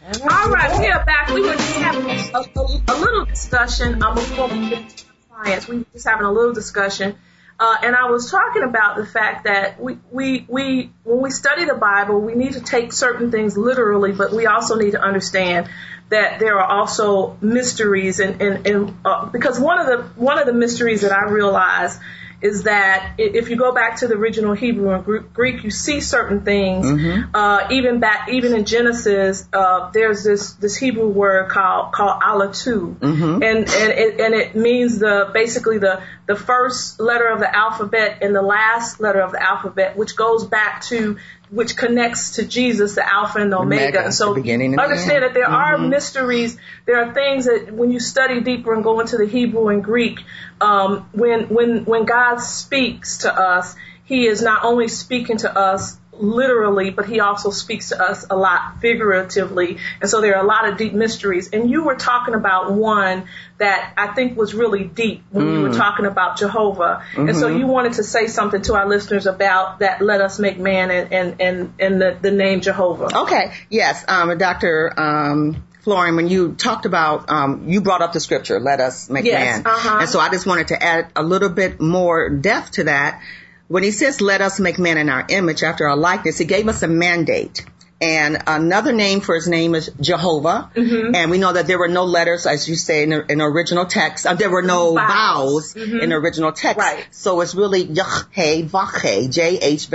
All 0.08 0.48
right, 0.48 0.78
we 0.78 0.86
are 0.86 1.04
back. 1.04 1.28
We 1.34 1.42
were 1.42 1.52
just 1.52 1.76
having 1.76 2.08
a, 2.08 2.38
a, 2.38 2.82
a 2.88 2.96
little 2.96 3.26
discussion 3.26 4.02
um, 4.02 4.14
before 4.14 4.48
we 4.48 4.70
get 4.70 4.88
to 4.88 5.04
clients. 5.28 5.68
We 5.68 5.78
were 5.78 5.86
just 5.92 6.08
having 6.08 6.24
a 6.24 6.32
little 6.32 6.54
discussion. 6.54 7.16
Uh, 7.60 7.76
and 7.82 7.94
I 7.94 8.06
was 8.06 8.30
talking 8.30 8.62
about 8.62 8.96
the 8.96 9.04
fact 9.04 9.44
that 9.44 9.78
we, 9.78 9.98
we, 10.10 10.46
we, 10.48 10.92
when 11.04 11.20
we 11.20 11.30
study 11.30 11.66
the 11.66 11.74
Bible, 11.74 12.22
we 12.22 12.34
need 12.34 12.54
to 12.54 12.62
take 12.62 12.94
certain 12.94 13.30
things 13.30 13.58
literally, 13.58 14.12
but 14.12 14.32
we 14.32 14.46
also 14.46 14.76
need 14.76 14.92
to 14.92 15.00
understand 15.00 15.68
that 16.08 16.40
there 16.40 16.58
are 16.58 16.78
also 16.78 17.36
mysteries 17.42 18.18
and, 18.18 18.40
and, 18.40 18.66
and 18.66 18.94
uh, 19.04 19.26
because 19.26 19.60
one 19.60 19.78
of 19.78 19.86
the, 19.88 20.02
one 20.18 20.38
of 20.38 20.46
the 20.46 20.54
mysteries 20.54 21.02
that 21.02 21.12
I 21.12 21.28
realize 21.28 21.98
is 22.40 22.64
that 22.64 23.14
if 23.18 23.50
you 23.50 23.56
go 23.56 23.72
back 23.72 23.96
to 23.98 24.06
the 24.06 24.14
original 24.14 24.54
Hebrew 24.54 24.90
and 24.90 25.34
Greek, 25.34 25.64
you 25.64 25.70
see 25.70 26.00
certain 26.00 26.44
things. 26.44 26.86
Uh, 27.34 27.66
even 27.70 27.98
back, 28.00 28.28
even 28.28 28.54
in 28.54 28.64
Genesis, 28.64 29.48
uh, 29.52 29.90
there's 29.90 30.22
this 30.24 30.52
this 30.52 30.76
Hebrew 30.76 31.08
word 31.08 31.50
called 31.50 31.92
called 31.92 32.20
alatu, 32.22 32.96
and 33.42 33.44
and 33.44 33.68
it, 33.68 34.20
and 34.20 34.34
it 34.34 34.54
means 34.54 34.98
the 34.98 35.30
basically 35.32 35.78
the 35.78 36.02
the 36.26 36.36
first 36.36 37.00
letter 37.00 37.26
of 37.28 37.40
the 37.40 37.56
alphabet 37.56 38.18
and 38.22 38.34
the 38.34 38.42
last 38.42 39.00
letter 39.00 39.20
of 39.20 39.32
the 39.32 39.42
alphabet, 39.42 39.96
which 39.96 40.14
goes 40.14 40.46
back 40.46 40.82
to 40.84 41.16
which 41.50 41.76
connects 41.76 42.32
to 42.32 42.46
Jesus, 42.46 42.94
the 42.94 43.06
Alpha 43.06 43.38
and 43.38 43.52
the 43.52 43.58
Omega. 43.58 43.82
Omega, 43.82 44.04
And 44.04 44.14
so 44.14 44.34
the 44.34 44.50
and 44.50 44.60
the 44.74 44.80
understand 44.80 45.10
end. 45.12 45.24
that 45.24 45.34
there 45.34 45.48
are 45.48 45.78
mysteries. 45.78 46.56
There 46.86 46.98
are 47.04 47.12
things 47.12 47.44
that 47.46 47.72
when 47.72 47.90
you 47.90 48.00
study 48.00 48.40
deeper 48.40 48.72
and 48.74 48.82
go 48.82 49.00
into 49.00 49.16
the 49.16 49.26
Hebrew 49.26 49.68
and 49.68 49.82
Greek, 49.82 50.20
um, 50.60 51.08
when 51.12 51.48
when 51.48 51.84
when 51.84 52.04
God 52.04 52.38
speaks 52.38 53.18
to 53.18 53.34
us, 53.34 53.76
He 54.04 54.26
is 54.26 54.40
not 54.42 54.64
only 54.64 54.88
speaking 54.88 55.38
to 55.38 55.54
us 55.58 55.97
literally, 56.20 56.90
but 56.90 57.06
He 57.06 57.20
also 57.20 57.50
speaks 57.50 57.90
to 57.90 58.02
us 58.02 58.26
a 58.28 58.36
lot 58.36 58.80
figuratively. 58.80 59.78
And 60.00 60.10
so 60.10 60.20
there 60.20 60.36
are 60.36 60.44
a 60.44 60.46
lot 60.46 60.68
of 60.68 60.76
deep 60.76 60.92
mysteries. 60.92 61.50
And 61.52 61.70
you 61.70 61.84
were 61.84 61.96
talking 61.96 62.34
about 62.34 62.72
one 62.72 63.24
that 63.58 63.92
I 63.96 64.08
think 64.08 64.36
was 64.36 64.54
really 64.54 64.84
deep 64.84 65.24
when 65.30 65.52
you 65.52 65.60
were 65.62 65.72
talking 65.72 66.06
about 66.06 66.38
Jehovah. 66.38 67.04
And 67.16 67.36
so 67.36 67.48
you 67.48 67.66
wanted 67.66 67.94
to 67.94 68.04
say 68.04 68.26
something 68.26 68.62
to 68.62 68.74
our 68.74 68.88
listeners 68.88 69.26
about 69.26 69.80
that. 69.80 70.00
Let 70.00 70.20
us 70.20 70.38
make 70.38 70.58
man 70.58 70.90
and 70.90 71.12
and 71.12 71.40
and, 71.40 71.74
and 71.78 72.00
the, 72.00 72.18
the 72.20 72.30
name 72.30 72.60
Jehovah. 72.60 73.18
Okay, 73.22 73.52
yes, 73.68 74.04
um, 74.08 74.36
Dr. 74.38 74.92
Um, 74.96 75.64
Florian, 75.80 76.16
when 76.16 76.28
you 76.28 76.54
talked 76.54 76.84
about, 76.84 77.30
um, 77.30 77.68
you 77.68 77.80
brought 77.80 78.02
up 78.02 78.12
the 78.12 78.20
scripture, 78.20 78.60
let 78.60 78.80
us 78.80 79.08
make 79.08 79.24
Yes, 79.24 79.64
man. 79.64 79.66
uh-huh. 79.66 79.98
And 80.00 80.08
so 80.08 80.20
I 80.20 80.28
just 80.28 80.46
wanted 80.46 80.68
to 80.68 80.82
add 80.82 81.10
a 81.16 81.22
little 81.22 81.48
bit 81.48 81.80
more 81.80 82.28
depth 82.28 82.72
to 82.72 82.84
that. 82.84 83.22
When 83.68 83.82
he 83.82 83.90
says, 83.90 84.20
let 84.20 84.40
us 84.40 84.58
make 84.58 84.78
man 84.78 84.96
in 84.98 85.08
our 85.08 85.26
image 85.28 85.62
after 85.62 85.86
our 85.86 85.96
likeness, 85.96 86.38
he 86.38 86.46
gave 86.46 86.68
us 86.68 86.82
a 86.82 86.88
mandate. 86.88 87.64
And 88.00 88.44
another 88.46 88.92
name 88.92 89.20
for 89.20 89.34
his 89.34 89.48
name 89.48 89.74
is 89.74 89.90
Jehovah. 90.00 90.70
Mm-hmm. 90.74 91.14
And 91.16 91.30
we 91.32 91.38
know 91.38 91.52
that 91.52 91.66
there 91.66 91.78
were 91.78 91.88
no 91.88 92.04
letters, 92.04 92.46
as 92.46 92.68
you 92.68 92.76
say 92.76 93.02
in 93.02 93.10
the, 93.10 93.44
original 93.44 93.86
text. 93.86 94.24
Uh, 94.24 94.34
there 94.34 94.50
were 94.50 94.62
no 94.62 94.94
Vowels. 94.94 95.74
vowels 95.74 95.76
in 95.76 96.10
the 96.10 96.14
original 96.14 96.52
text. 96.52 96.78
Right. 96.78 97.06
So 97.10 97.40
it's 97.40 97.56
really 97.56 97.82
Yahweh, 97.82 98.62
Vaheh, 98.68 99.30
J-H-V-H. 99.32 99.88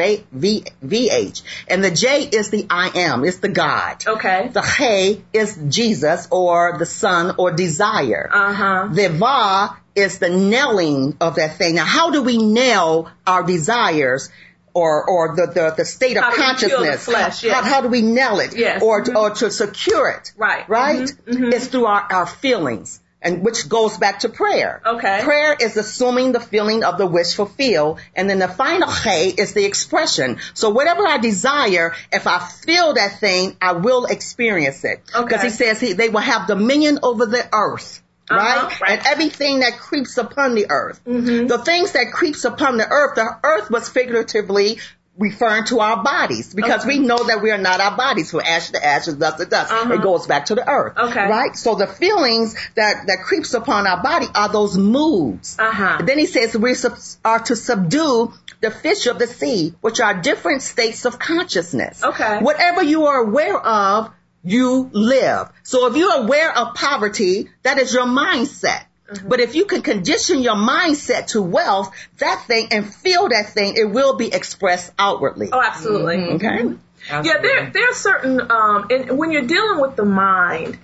And 1.69 1.83
the 1.83 1.91
J 1.91 2.23
is 2.23 2.49
the 2.49 2.65
I 2.69 2.91
am. 2.95 3.23
It's 3.23 3.37
the 3.37 3.47
God. 3.47 4.03
Okay. 4.05 4.49
The 4.49 4.61
He 4.61 5.23
is 5.31 5.57
Jesus 5.69 6.27
or 6.29 6.77
the 6.77 6.85
Son 6.85 7.35
or 7.37 7.51
desire. 7.51 8.29
Uh 8.31 8.53
huh. 8.53 8.89
The 8.91 9.09
Va 9.09 9.77
is 9.95 10.19
the 10.19 10.29
nailing 10.29 11.15
of 11.21 11.35
that 11.35 11.57
thing. 11.57 11.75
Now, 11.75 11.85
how 11.85 12.11
do 12.11 12.21
we 12.23 12.37
nail 12.37 13.09
our 13.27 13.43
desires? 13.43 14.29
Or, 14.75 15.07
or 15.07 15.35
the, 15.35 15.45
the, 15.53 15.73
the 15.77 15.85
state 15.85 16.17
of 16.17 16.23
How 16.23 16.31
the 16.31 16.35
consciousness. 16.37 17.05
flesh, 17.05 17.41
how, 17.43 17.47
yes. 17.47 17.65
how 17.67 17.81
do 17.81 17.89
we 17.89 18.01
nail 18.01 18.39
it? 18.39 18.57
Yes. 18.57 18.81
Or, 18.81 19.03
Mhm. 19.03 19.15
or 19.15 19.29
to 19.29 19.51
secure 19.51 20.09
it. 20.09 20.31
Right. 20.35 20.67
Right? 20.67 21.07
Mhm. 21.27 21.53
It's 21.53 21.67
through 21.67 21.85
our, 21.85 22.07
our 22.11 22.25
feelings. 22.25 22.99
And 23.21 23.45
which 23.45 23.69
goes 23.69 23.95
back 23.99 24.21
to 24.21 24.29
prayer. 24.29 24.81
Okay. 24.83 25.19
Prayer 25.23 25.55
is 25.57 25.77
assuming 25.77 26.31
the 26.31 26.39
feeling 26.39 26.83
of 26.83 26.97
the 26.97 27.05
wish 27.05 27.35
fulfilled. 27.35 27.99
And 28.15 28.27
then 28.27 28.39
the 28.39 28.47
final 28.47 28.89
He 28.89 29.29
is 29.29 29.53
the 29.53 29.63
expression. 29.63 30.39
So 30.55 30.71
whatever 30.71 31.05
I 31.07 31.19
desire, 31.19 31.93
if 32.11 32.25
I 32.25 32.39
feel 32.39 32.95
that 32.95 33.19
thing, 33.19 33.55
I 33.61 33.73
will 33.73 34.05
experience 34.05 34.83
it. 34.83 35.01
Okay. 35.15 35.23
Because 35.23 35.43
he 35.43 35.49
says 35.51 35.79
he, 35.79 35.93
they 35.93 36.09
will 36.09 36.19
have 36.19 36.47
dominion 36.47 36.97
over 37.03 37.27
the 37.27 37.47
earth. 37.53 38.01
Uh-huh, 38.29 38.67
Right? 38.67 38.81
right. 38.81 38.91
And 38.99 39.07
everything 39.07 39.59
that 39.59 39.77
creeps 39.79 40.17
upon 40.17 40.55
the 40.55 40.67
earth. 40.69 41.01
Mm-hmm. 41.05 41.47
The 41.47 41.57
things 41.59 41.91
that 41.91 42.11
creeps 42.13 42.45
upon 42.45 42.77
the 42.77 42.87
earth, 42.87 43.15
the 43.15 43.29
earth 43.43 43.69
was 43.69 43.89
figuratively 43.89 44.79
referring 45.15 45.63
to 45.65 45.79
our 45.79 46.01
bodies 46.01 46.55
because 46.55 46.87
we 46.87 46.97
know 46.97 47.23
that 47.27 47.43
we 47.43 47.51
are 47.51 47.57
not 47.59 47.79
our 47.79 47.95
bodies. 47.95 48.31
From 48.31 48.39
ash 48.39 48.71
to 48.71 48.83
ashes, 48.83 49.13
dust 49.15 49.37
to 49.37 49.45
dust. 49.45 49.71
Uh-huh. 49.71 49.93
It 49.93 50.01
goes 50.01 50.25
back 50.25 50.45
to 50.47 50.55
the 50.55 50.67
earth. 50.67 50.97
Okay. 50.97 51.27
Right? 51.29 51.55
So 51.55 51.75
the 51.75 51.85
feelings 51.85 52.55
that, 52.75 53.05
that 53.05 53.19
creeps 53.23 53.53
upon 53.53 53.85
our 53.85 54.01
body 54.01 54.25
are 54.33 54.49
those 54.51 54.75
moods. 54.77 55.55
Uh-huh. 55.59 56.01
Then 56.03 56.17
he 56.17 56.25
says 56.25 56.57
we 56.57 56.73
sub- 56.73 56.97
are 57.23 57.39
to 57.39 57.55
subdue 57.55 58.33
the 58.61 58.71
fish 58.71 59.05
of 59.05 59.19
the 59.19 59.27
sea, 59.27 59.73
which 59.81 59.99
are 59.99 60.15
different 60.19 60.61
states 60.63 61.05
of 61.05 61.19
consciousness. 61.19 62.03
Okay. 62.03 62.39
Whatever 62.39 62.81
you 62.81 63.05
are 63.05 63.23
aware 63.23 63.59
of, 63.59 64.09
you 64.43 64.89
live. 64.91 65.49
So 65.63 65.87
if 65.87 65.95
you're 65.95 66.23
aware 66.23 66.55
of 66.55 66.75
poverty, 66.75 67.49
that 67.63 67.79
is 67.79 67.93
your 67.93 68.05
mindset. 68.05 68.83
Mm-hmm. 69.09 69.27
But 69.27 69.39
if 69.39 69.55
you 69.55 69.65
can 69.65 69.81
condition 69.81 70.41
your 70.41 70.55
mindset 70.55 71.27
to 71.27 71.41
wealth, 71.41 71.93
that 72.17 72.43
thing 72.47 72.67
and 72.71 72.93
feel 72.93 73.29
that 73.29 73.49
thing, 73.49 73.75
it 73.75 73.89
will 73.89 74.15
be 74.15 74.33
expressed 74.33 74.91
outwardly. 74.97 75.49
Oh, 75.51 75.61
absolutely. 75.61 76.17
Mm-hmm. 76.17 76.35
Okay. 76.35 76.77
Absolutely. 77.09 77.29
Yeah, 77.29 77.41
there 77.41 77.71
there 77.71 77.89
are 77.89 77.93
certain 77.93 78.51
um, 78.51 78.87
and 78.89 79.17
when 79.17 79.31
you're 79.31 79.47
dealing 79.47 79.81
with 79.81 79.95
the 79.97 80.05
mind, 80.05 80.77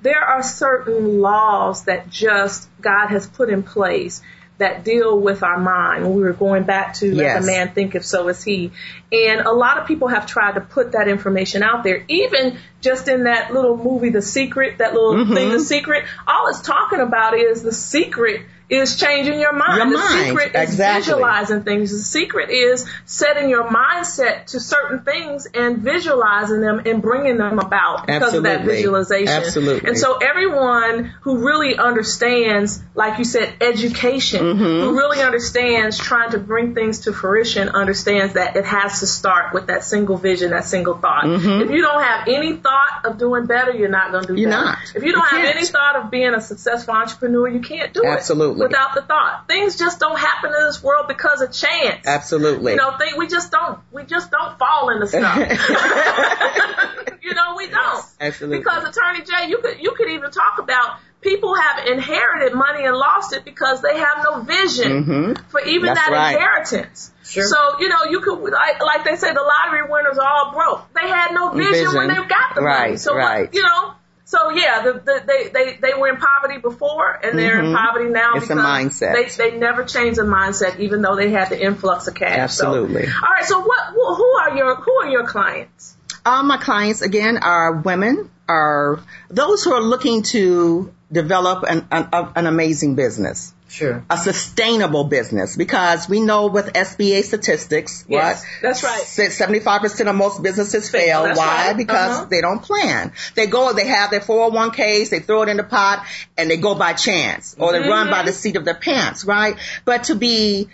there 0.00 0.22
are 0.22 0.42
certain 0.42 1.20
laws 1.20 1.84
that 1.84 2.08
just 2.08 2.68
God 2.80 3.08
has 3.08 3.26
put 3.26 3.50
in 3.50 3.62
place 3.62 4.22
that 4.58 4.84
deal 4.84 5.18
with 5.20 5.42
our 5.42 5.58
mind. 5.58 6.04
When 6.04 6.14
we 6.14 6.22
were 6.22 6.32
going 6.32 6.64
back 6.64 6.94
to 6.94 7.06
yes. 7.06 7.16
let 7.16 7.40
the 7.40 7.46
man 7.46 7.74
think 7.74 7.94
if 7.94 8.04
so 8.04 8.28
is 8.28 8.42
he. 8.42 8.72
And 9.12 9.40
a 9.40 9.52
lot 9.52 9.78
of 9.78 9.86
people 9.86 10.08
have 10.08 10.26
tried 10.26 10.54
to 10.54 10.60
put 10.60 10.92
that 10.92 11.08
information 11.08 11.62
out 11.62 11.84
there. 11.84 12.04
Even 12.08 12.58
just 12.80 13.08
in 13.08 13.24
that 13.24 13.52
little 13.52 13.76
movie, 13.76 14.10
The 14.10 14.22
Secret, 14.22 14.78
that 14.78 14.94
little 14.94 15.14
mm-hmm. 15.14 15.34
thing, 15.34 15.50
The 15.50 15.60
Secret, 15.60 16.04
all 16.26 16.48
it's 16.48 16.60
talking 16.60 17.00
about 17.00 17.34
is 17.34 17.62
the 17.62 17.72
secret 17.72 18.42
is 18.68 18.98
changing 18.98 19.38
your 19.38 19.52
mind. 19.52 19.76
Your 19.76 19.90
the 19.90 19.96
mind. 19.96 20.26
secret 20.26 20.52
exactly. 20.54 20.98
is 20.98 21.06
visualizing 21.06 21.62
things. 21.62 21.90
The 21.92 21.98
secret 21.98 22.50
is 22.50 22.88
setting 23.04 23.48
your 23.48 23.68
mindset 23.68 24.46
to 24.46 24.60
certain 24.60 25.00
things 25.02 25.46
and 25.46 25.78
visualizing 25.78 26.60
them 26.60 26.82
and 26.84 27.00
bringing 27.00 27.38
them 27.38 27.58
about 27.58 28.06
because 28.06 28.22
Absolutely. 28.22 28.50
of 28.50 28.58
that 28.58 28.64
visualization. 28.64 29.28
Absolutely. 29.28 29.88
And 29.88 29.98
so 29.98 30.16
everyone 30.16 31.14
who 31.20 31.46
really 31.46 31.76
understands, 31.76 32.82
like 32.94 33.18
you 33.18 33.24
said, 33.24 33.54
education, 33.60 34.40
mm-hmm. 34.40 34.58
who 34.58 34.96
really 34.96 35.22
understands 35.22 35.96
trying 35.96 36.30
to 36.32 36.38
bring 36.38 36.74
things 36.74 37.00
to 37.00 37.12
fruition, 37.12 37.68
understands 37.68 38.34
that 38.34 38.56
it 38.56 38.64
has 38.64 39.00
to 39.00 39.06
start 39.06 39.54
with 39.54 39.68
that 39.68 39.84
single 39.84 40.16
vision, 40.16 40.50
that 40.50 40.64
single 40.64 40.96
thought. 40.96 41.24
Mm-hmm. 41.24 41.62
If 41.62 41.70
you 41.70 41.82
don't 41.82 42.02
have 42.02 42.26
any 42.26 42.56
thought 42.56 43.02
of 43.04 43.18
doing 43.18 43.46
better, 43.46 43.72
you're 43.72 43.88
not 43.88 44.10
going 44.10 44.26
to 44.26 44.34
do 44.34 44.40
you're 44.40 44.50
better. 44.50 44.64
Not. 44.64 44.78
If 44.96 45.04
you 45.04 45.12
don't 45.12 45.22
you 45.30 45.36
have 45.36 45.44
can't. 45.44 45.56
any 45.56 45.66
thought 45.66 45.96
of 45.96 46.10
being 46.10 46.34
a 46.34 46.40
successful 46.40 46.94
entrepreneur, 46.94 47.46
you 47.48 47.60
can't 47.60 47.94
do 47.94 48.04
Absolutely. 48.04 48.54
it 48.54 48.55
without 48.64 48.94
the 48.94 49.02
thought. 49.02 49.46
Things 49.48 49.76
just 49.76 50.00
don't 50.00 50.18
happen 50.18 50.52
in 50.52 50.64
this 50.66 50.82
world 50.82 51.08
because 51.08 51.40
of 51.40 51.52
chance. 51.52 52.06
Absolutely. 52.06 52.72
You 52.72 52.78
know, 52.78 52.96
think 52.98 53.16
we 53.16 53.28
just 53.28 53.50
don't 53.50 53.78
we 53.92 54.04
just 54.04 54.30
don't 54.30 54.58
fall 54.58 54.90
into 54.90 55.06
stuff. 55.06 55.36
you 57.22 57.34
know, 57.34 57.54
we 57.56 57.68
don't. 57.68 58.04
Absolutely. 58.20 58.58
Because 58.58 58.84
Attorney 58.84 59.24
Jay, 59.24 59.48
you 59.48 59.58
could 59.58 59.80
you 59.80 59.94
could 59.96 60.10
even 60.10 60.30
talk 60.30 60.58
about 60.58 60.98
people 61.26 61.54
have 61.54 61.86
inherited 61.86 62.54
money 62.54 62.84
and 62.84 62.96
lost 62.96 63.32
it 63.32 63.44
because 63.44 63.82
they 63.82 63.98
have 63.98 64.18
no 64.22 64.42
vision 64.42 65.04
mm-hmm. 65.04 65.48
for 65.50 65.60
even 65.60 65.86
That's 65.86 66.06
that 66.06 66.12
right. 66.12 66.34
inheritance. 66.34 67.10
Sure. 67.24 67.42
So, 67.42 67.80
you 67.80 67.88
know, 67.88 68.04
you 68.08 68.20
could, 68.20 68.38
like, 68.50 68.80
like 68.80 69.04
they 69.04 69.16
say, 69.16 69.32
the 69.32 69.42
lottery 69.42 69.88
winners 69.88 70.18
are 70.18 70.28
all 70.28 70.52
broke. 70.52 70.92
They 70.94 71.08
had 71.08 71.32
no 71.32 71.50
vision, 71.50 71.72
Vision. 71.72 71.94
when 71.94 72.08
they 72.08 72.14
got 72.14 72.54
the 72.54 72.62
Right, 72.62 72.86
money. 72.86 72.96
So, 72.98 73.16
right. 73.16 73.52
you 73.52 73.62
know, 73.62 73.94
so 74.24 74.50
yeah, 74.50 74.82
the, 74.82 74.92
the, 74.94 75.22
they, 75.26 75.48
they, 75.48 75.76
they 75.76 75.94
were 75.94 76.08
in 76.08 76.16
poverty 76.16 76.26
before 76.58 77.10
and 77.22 77.38
they're 77.38 77.58
in 77.58 77.66
Mhm. 77.66 77.76
poverty 77.76 78.08
now 78.10 78.34
It's 78.36 78.46
a 78.46 78.54
because 78.54 78.64
mindset. 78.64 79.36
They, 79.36 79.50
they 79.50 79.58
never 79.58 79.84
changed 79.84 80.18
their 80.18 80.24
mindset 80.24 80.78
even 80.78 81.02
though 81.02 81.16
they 81.16 81.30
had 81.30 81.50
the 81.50 81.60
influx 81.60 82.06
of 82.08 82.14
cash. 82.14 82.38
Absolutely. 82.38 83.06
So, 83.06 83.12
all 83.22 83.32
right. 83.32 83.44
So 83.44 83.60
what, 83.60 83.86
who 83.92 84.14
who 84.14 84.36
are 84.40 84.56
your, 84.56 84.74
who 84.76 84.92
are 85.02 85.08
your 85.08 85.26
clients? 85.26 85.96
All 86.24 86.42
my 86.42 86.56
clients 86.56 87.02
again 87.02 87.38
are 87.38 87.72
women, 87.72 88.30
are 88.48 89.00
those 89.28 89.62
who 89.64 89.72
are 89.74 89.82
looking 89.82 90.22
to 90.22 90.92
develop 91.10 91.64
an, 91.68 91.86
an, 91.90 92.08
an 92.12 92.46
amazing 92.46 92.94
business. 92.94 93.52
Sure. 93.68 94.04
a 94.08 94.16
sustainable 94.16 95.04
business 95.04 95.56
because 95.56 96.08
we 96.08 96.20
know 96.20 96.46
with 96.46 96.72
SBA 96.72 97.24
statistics, 97.24 98.04
Yes, 98.08 98.40
what? 98.40 98.46
that's 98.62 98.82
right. 98.84 99.02
Seventy 99.02 99.58
five 99.60 99.80
percent 99.80 100.08
of 100.08 100.14
most 100.14 100.40
businesses 100.42 100.88
fail. 100.88 101.24
That's 101.24 101.38
Why? 101.38 101.66
right. 101.68 101.76
Because 101.76 102.16
Uh-huh. 102.18 102.24
they 102.30 102.40
don't 102.40 102.62
plan. 102.62 103.12
They 103.34 103.46
go, 103.48 103.72
they 103.72 103.86
have 103.88 104.10
their 104.12 104.20
four 104.20 104.44
hundred 104.44 104.54
one 104.56 104.70
ks, 104.70 105.10
they 105.10 105.18
throw 105.18 105.42
it 105.42 105.48
in 105.48 105.56
the 105.56 105.64
pot, 105.64 106.06
and 106.38 106.48
they 106.48 106.56
go 106.58 106.74
by 106.76 106.92
chance, 106.92 107.56
or 107.58 107.72
they 107.72 107.80
run 107.80 108.08
by 108.08 108.22
the 108.22 108.30
Mm-hmm. 108.30 108.36
seat 108.38 108.56
of 108.56 108.64
their 108.64 108.74
pants, 108.76 109.24
right? 109.24 109.56
But 109.84 110.04
to 110.04 110.14
be 110.14 110.68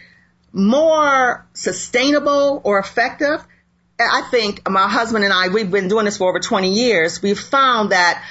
more 0.53 1.47
sustainable 1.55 2.61
or 2.63 2.79
effective, 2.79 3.43
I 3.99 4.23
think 4.31 4.69
my 4.69 4.87
husband 4.89 5.25
and 5.25 5.33
I, 5.33 5.49
we've 5.49 5.71
been 5.71 5.89
doing 5.89 6.05
this 6.05 6.19
for 6.19 6.29
over 6.29 6.41
20 6.41 6.71
years. 6.73 7.23
We've 7.23 7.39
found 7.41 7.93
that 7.93 8.23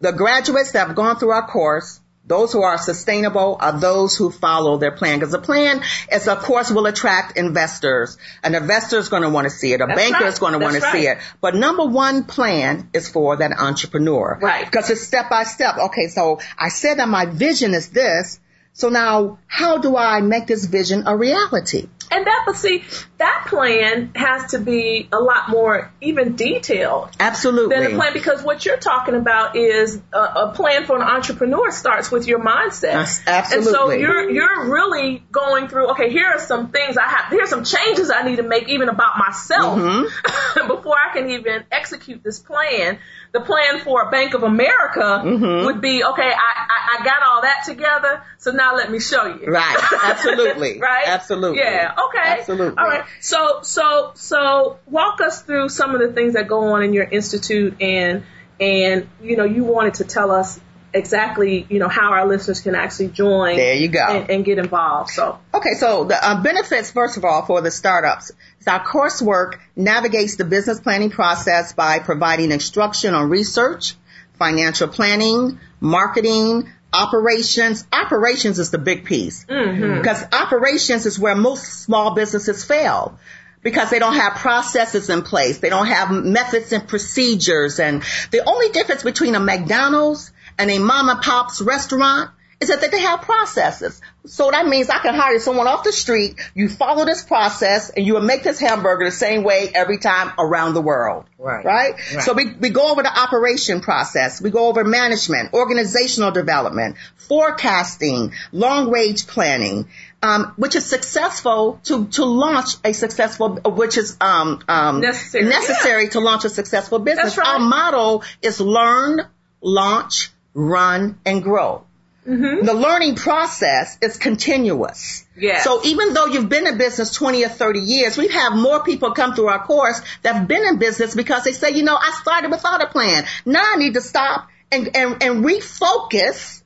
the 0.00 0.12
graduates 0.12 0.72
that 0.72 0.86
have 0.88 0.96
gone 0.96 1.16
through 1.18 1.30
our 1.30 1.46
course, 1.46 2.00
those 2.26 2.52
who 2.52 2.62
are 2.62 2.76
sustainable 2.76 3.56
are 3.60 3.78
those 3.78 4.16
who 4.16 4.30
follow 4.30 4.78
their 4.78 4.90
plan. 4.90 5.18
Because 5.18 5.32
the 5.32 5.38
plan 5.38 5.82
is, 6.10 6.26
of 6.28 6.40
course, 6.40 6.70
will 6.70 6.86
attract 6.86 7.38
investors. 7.38 8.18
An 8.42 8.54
investor 8.54 8.98
is 8.98 9.08
going 9.08 9.22
to 9.22 9.30
want 9.30 9.44
to 9.44 9.50
see 9.50 9.72
it. 9.72 9.80
A 9.80 9.86
That's 9.86 9.98
banker 9.98 10.24
right. 10.24 10.32
is 10.32 10.38
going 10.38 10.52
to 10.52 10.58
want 10.58 10.74
to 10.74 10.80
That's 10.80 10.92
see 10.92 11.06
it. 11.06 11.18
But 11.40 11.54
number 11.54 11.84
one 11.84 12.24
plan 12.24 12.90
is 12.92 13.08
for 13.08 13.36
that 13.36 13.52
entrepreneur. 13.58 14.38
Right. 14.40 14.64
Because 14.64 14.90
it's 14.90 15.02
step 15.02 15.30
by 15.30 15.44
step. 15.44 15.76
Okay, 15.78 16.08
so 16.08 16.40
I 16.58 16.68
said 16.68 16.98
that 16.98 17.08
my 17.08 17.26
vision 17.26 17.74
is 17.74 17.88
this. 17.90 18.40
So 18.76 18.90
now, 18.90 19.38
how 19.46 19.78
do 19.78 19.96
I 19.96 20.20
make 20.20 20.46
this 20.46 20.66
vision 20.66 21.04
a 21.06 21.16
reality? 21.16 21.88
And 22.10 22.26
that, 22.26 22.42
but 22.46 22.56
see, 22.56 22.84
that 23.18 23.46
plan 23.48 24.12
has 24.14 24.50
to 24.52 24.58
be 24.58 25.08
a 25.12 25.18
lot 25.18 25.48
more 25.48 25.90
even 26.02 26.36
detailed 26.36 27.08
Absolutely. 27.18 27.74
than 27.74 27.92
a 27.92 27.96
plan 27.96 28.12
because 28.12 28.42
what 28.42 28.64
you're 28.64 28.76
talking 28.76 29.14
about 29.14 29.56
is 29.56 30.00
a, 30.12 30.18
a 30.18 30.52
plan 30.54 30.84
for 30.84 30.94
an 30.94 31.02
entrepreneur 31.02 31.70
starts 31.72 32.10
with 32.12 32.26
your 32.28 32.38
mindset. 32.38 32.92
Yes, 32.92 33.22
And 33.26 33.64
so 33.64 33.90
absolutely. 33.90 34.00
you're 34.00 34.30
you're 34.30 34.70
really 34.70 35.22
going 35.32 35.68
through. 35.68 35.92
Okay, 35.92 36.10
here 36.10 36.26
are 36.26 36.38
some 36.38 36.70
things 36.70 36.96
I 36.98 37.08
have. 37.08 37.30
Here's 37.32 37.48
some 37.48 37.64
changes 37.64 38.10
I 38.10 38.22
need 38.22 38.36
to 38.36 38.44
make 38.44 38.68
even 38.68 38.88
about 38.90 39.16
myself 39.18 39.78
Mm-hmm. 39.78 40.68
before 40.68 40.96
I 40.96 41.12
can 41.14 41.30
even 41.30 41.64
execute 41.72 42.22
this 42.22 42.38
plan. 42.38 42.98
The 43.36 43.44
plan 43.44 43.80
for 43.80 44.10
Bank 44.10 44.32
of 44.34 44.42
America 44.42 45.22
Mm-hmm. 45.24 45.66
would 45.66 45.80
be 45.82 46.02
okay. 46.02 46.30
I, 46.32 46.52
I 46.74 46.78
I 47.00 47.04
got 47.04 47.22
all 47.22 47.42
that 47.42 47.64
together. 47.66 48.22
So 48.38 48.50
now 48.52 48.74
let 48.76 48.90
me 48.90 48.98
show 48.98 49.26
you. 49.26 49.46
Right. 49.46 49.76
Absolutely. 50.04 50.78
right? 50.90 51.06
Absolutely. 51.06 51.58
Yeah. 51.58 51.94
Okay. 52.06 52.38
Absolutely. 52.40 52.78
All 52.78 52.88
right. 52.88 53.04
So 53.20 53.60
so 53.62 54.12
so 54.14 54.78
walk 54.86 55.20
us 55.20 55.42
through 55.42 55.68
some 55.68 55.94
of 55.94 56.00
the 56.00 56.12
things 56.14 56.32
that 56.34 56.48
go 56.48 56.60
on 56.72 56.82
in 56.82 56.92
your 56.94 57.04
institute 57.04 57.76
and 57.80 58.22
and 58.58 59.08
you 59.20 59.36
know 59.36 59.44
you 59.44 59.64
wanted 59.64 59.94
to 59.94 60.04
tell 60.04 60.30
us 60.30 60.58
exactly 60.96 61.66
you 61.68 61.78
know 61.78 61.88
how 61.88 62.12
our 62.12 62.26
listeners 62.26 62.60
can 62.60 62.74
actually 62.74 63.08
join. 63.08 63.56
There 63.56 63.74
you 63.74 63.88
go. 63.88 64.06
And, 64.06 64.30
and 64.30 64.44
get 64.44 64.58
involved. 64.58 65.10
So 65.10 65.38
Okay, 65.54 65.74
so 65.74 66.04
the 66.04 66.16
uh, 66.22 66.42
benefits, 66.42 66.90
first 66.90 67.16
of 67.16 67.24
all, 67.24 67.44
for 67.44 67.60
the 67.60 67.70
startups, 67.70 68.32
is 68.60 68.66
our 68.66 68.84
coursework 68.84 69.58
navigates 69.74 70.36
the 70.36 70.44
business 70.44 70.80
planning 70.80 71.10
process 71.10 71.72
by 71.72 71.98
providing 71.98 72.52
instruction 72.52 73.14
on 73.14 73.28
research, 73.28 73.94
financial 74.38 74.88
planning, 74.88 75.60
marketing, 75.80 76.70
operations. 76.92 77.86
Operations 77.92 78.58
is 78.58 78.70
the 78.70 78.78
big 78.78 79.04
piece. 79.04 79.44
Because 79.44 80.22
operations 80.32 81.06
is 81.06 81.18
where 81.18 81.34
most 81.34 81.64
small 81.82 82.14
businesses 82.14 82.64
fail. 82.64 83.18
Because 83.62 83.90
they 83.90 83.98
don't 83.98 84.14
have 84.14 84.34
processes 84.34 85.10
in 85.10 85.22
place. 85.22 85.58
They 85.58 85.70
don't 85.70 85.86
have 85.86 86.10
methods 86.12 86.72
and 86.72 86.86
procedures. 86.86 87.80
And 87.80 88.02
the 88.30 88.48
only 88.48 88.68
difference 88.68 89.02
between 89.02 89.34
a 89.34 89.40
McDonald's 89.40 90.30
and 90.58 90.70
a 90.70 90.78
mom 90.78 91.08
and 91.08 91.20
pop's 91.20 91.60
restaurant 91.60 92.30
is 92.58 92.70
that 92.70 92.90
they 92.90 93.00
have 93.00 93.20
processes. 93.20 94.00
So 94.24 94.50
that 94.50 94.66
means 94.66 94.88
I 94.88 94.98
can 94.98 95.14
hire 95.14 95.38
someone 95.38 95.66
off 95.66 95.84
the 95.84 95.92
street, 95.92 96.40
you 96.54 96.70
follow 96.70 97.04
this 97.04 97.22
process, 97.22 97.90
and 97.90 98.06
you 98.06 98.14
will 98.14 98.22
make 98.22 98.42
this 98.44 98.58
hamburger 98.58 99.04
the 99.04 99.10
same 99.10 99.42
way 99.44 99.70
every 99.74 99.98
time 99.98 100.32
around 100.38 100.72
the 100.72 100.80
world. 100.80 101.26
Right. 101.38 101.64
Right? 101.64 101.92
Right. 102.14 102.24
So 102.24 102.32
we, 102.32 102.54
we 102.54 102.70
go 102.70 102.90
over 102.90 103.02
the 103.02 103.20
operation 103.20 103.82
process. 103.82 104.40
We 104.40 104.50
go 104.50 104.68
over 104.68 104.84
management, 104.84 105.52
organizational 105.52 106.30
development, 106.30 106.96
forecasting, 107.16 108.32
long 108.52 108.90
range 108.90 109.26
planning, 109.26 109.88
um, 110.22 110.54
which 110.56 110.76
is 110.76 110.86
successful 110.86 111.78
to, 111.84 112.06
to 112.06 112.24
launch 112.24 112.76
a 112.84 112.94
successful, 112.94 113.56
which 113.56 113.98
is 113.98 114.16
um, 114.20 114.62
um, 114.66 115.02
Necessary. 115.02 115.44
necessary 115.44 116.08
to 116.08 116.20
launch 116.20 116.46
a 116.46 116.48
successful 116.48 117.00
business. 117.00 117.36
Right. 117.36 117.46
Our 117.46 117.58
motto 117.58 118.22
is 118.40 118.60
learn, 118.62 119.20
launch, 119.60 120.30
run, 120.56 121.18
and 121.24 121.42
grow. 121.42 121.84
The 122.24 122.74
learning 122.74 123.14
process 123.14 123.98
is 124.02 124.16
continuous. 124.16 125.24
Yes. 125.36 125.62
So 125.62 125.80
even 125.84 126.12
though 126.12 126.26
you've 126.26 126.48
been 126.48 126.66
in 126.66 126.76
business 126.76 127.12
20 127.12 127.44
or 127.44 127.48
30 127.48 127.78
years, 127.78 128.18
we 128.18 128.26
have 128.26 128.52
more 128.56 128.82
people 128.82 129.12
come 129.12 129.36
through 129.36 129.46
our 129.46 129.64
course 129.64 130.00
that 130.22 130.34
have 130.34 130.48
been 130.48 130.66
in 130.66 130.78
business 130.78 131.14
because 131.14 131.44
they 131.44 131.52
say, 131.52 131.70
you 131.70 131.84
know, 131.84 131.94
I 131.94 132.18
started 132.20 132.50
without 132.50 132.82
a 132.82 132.88
plan. 132.88 133.26
Now 133.44 133.62
I 133.62 133.76
need 133.76 133.94
to 133.94 134.00
stop 134.00 134.48
and, 134.72 134.96
and, 134.96 135.22
and 135.22 135.44
refocus, 135.44 136.62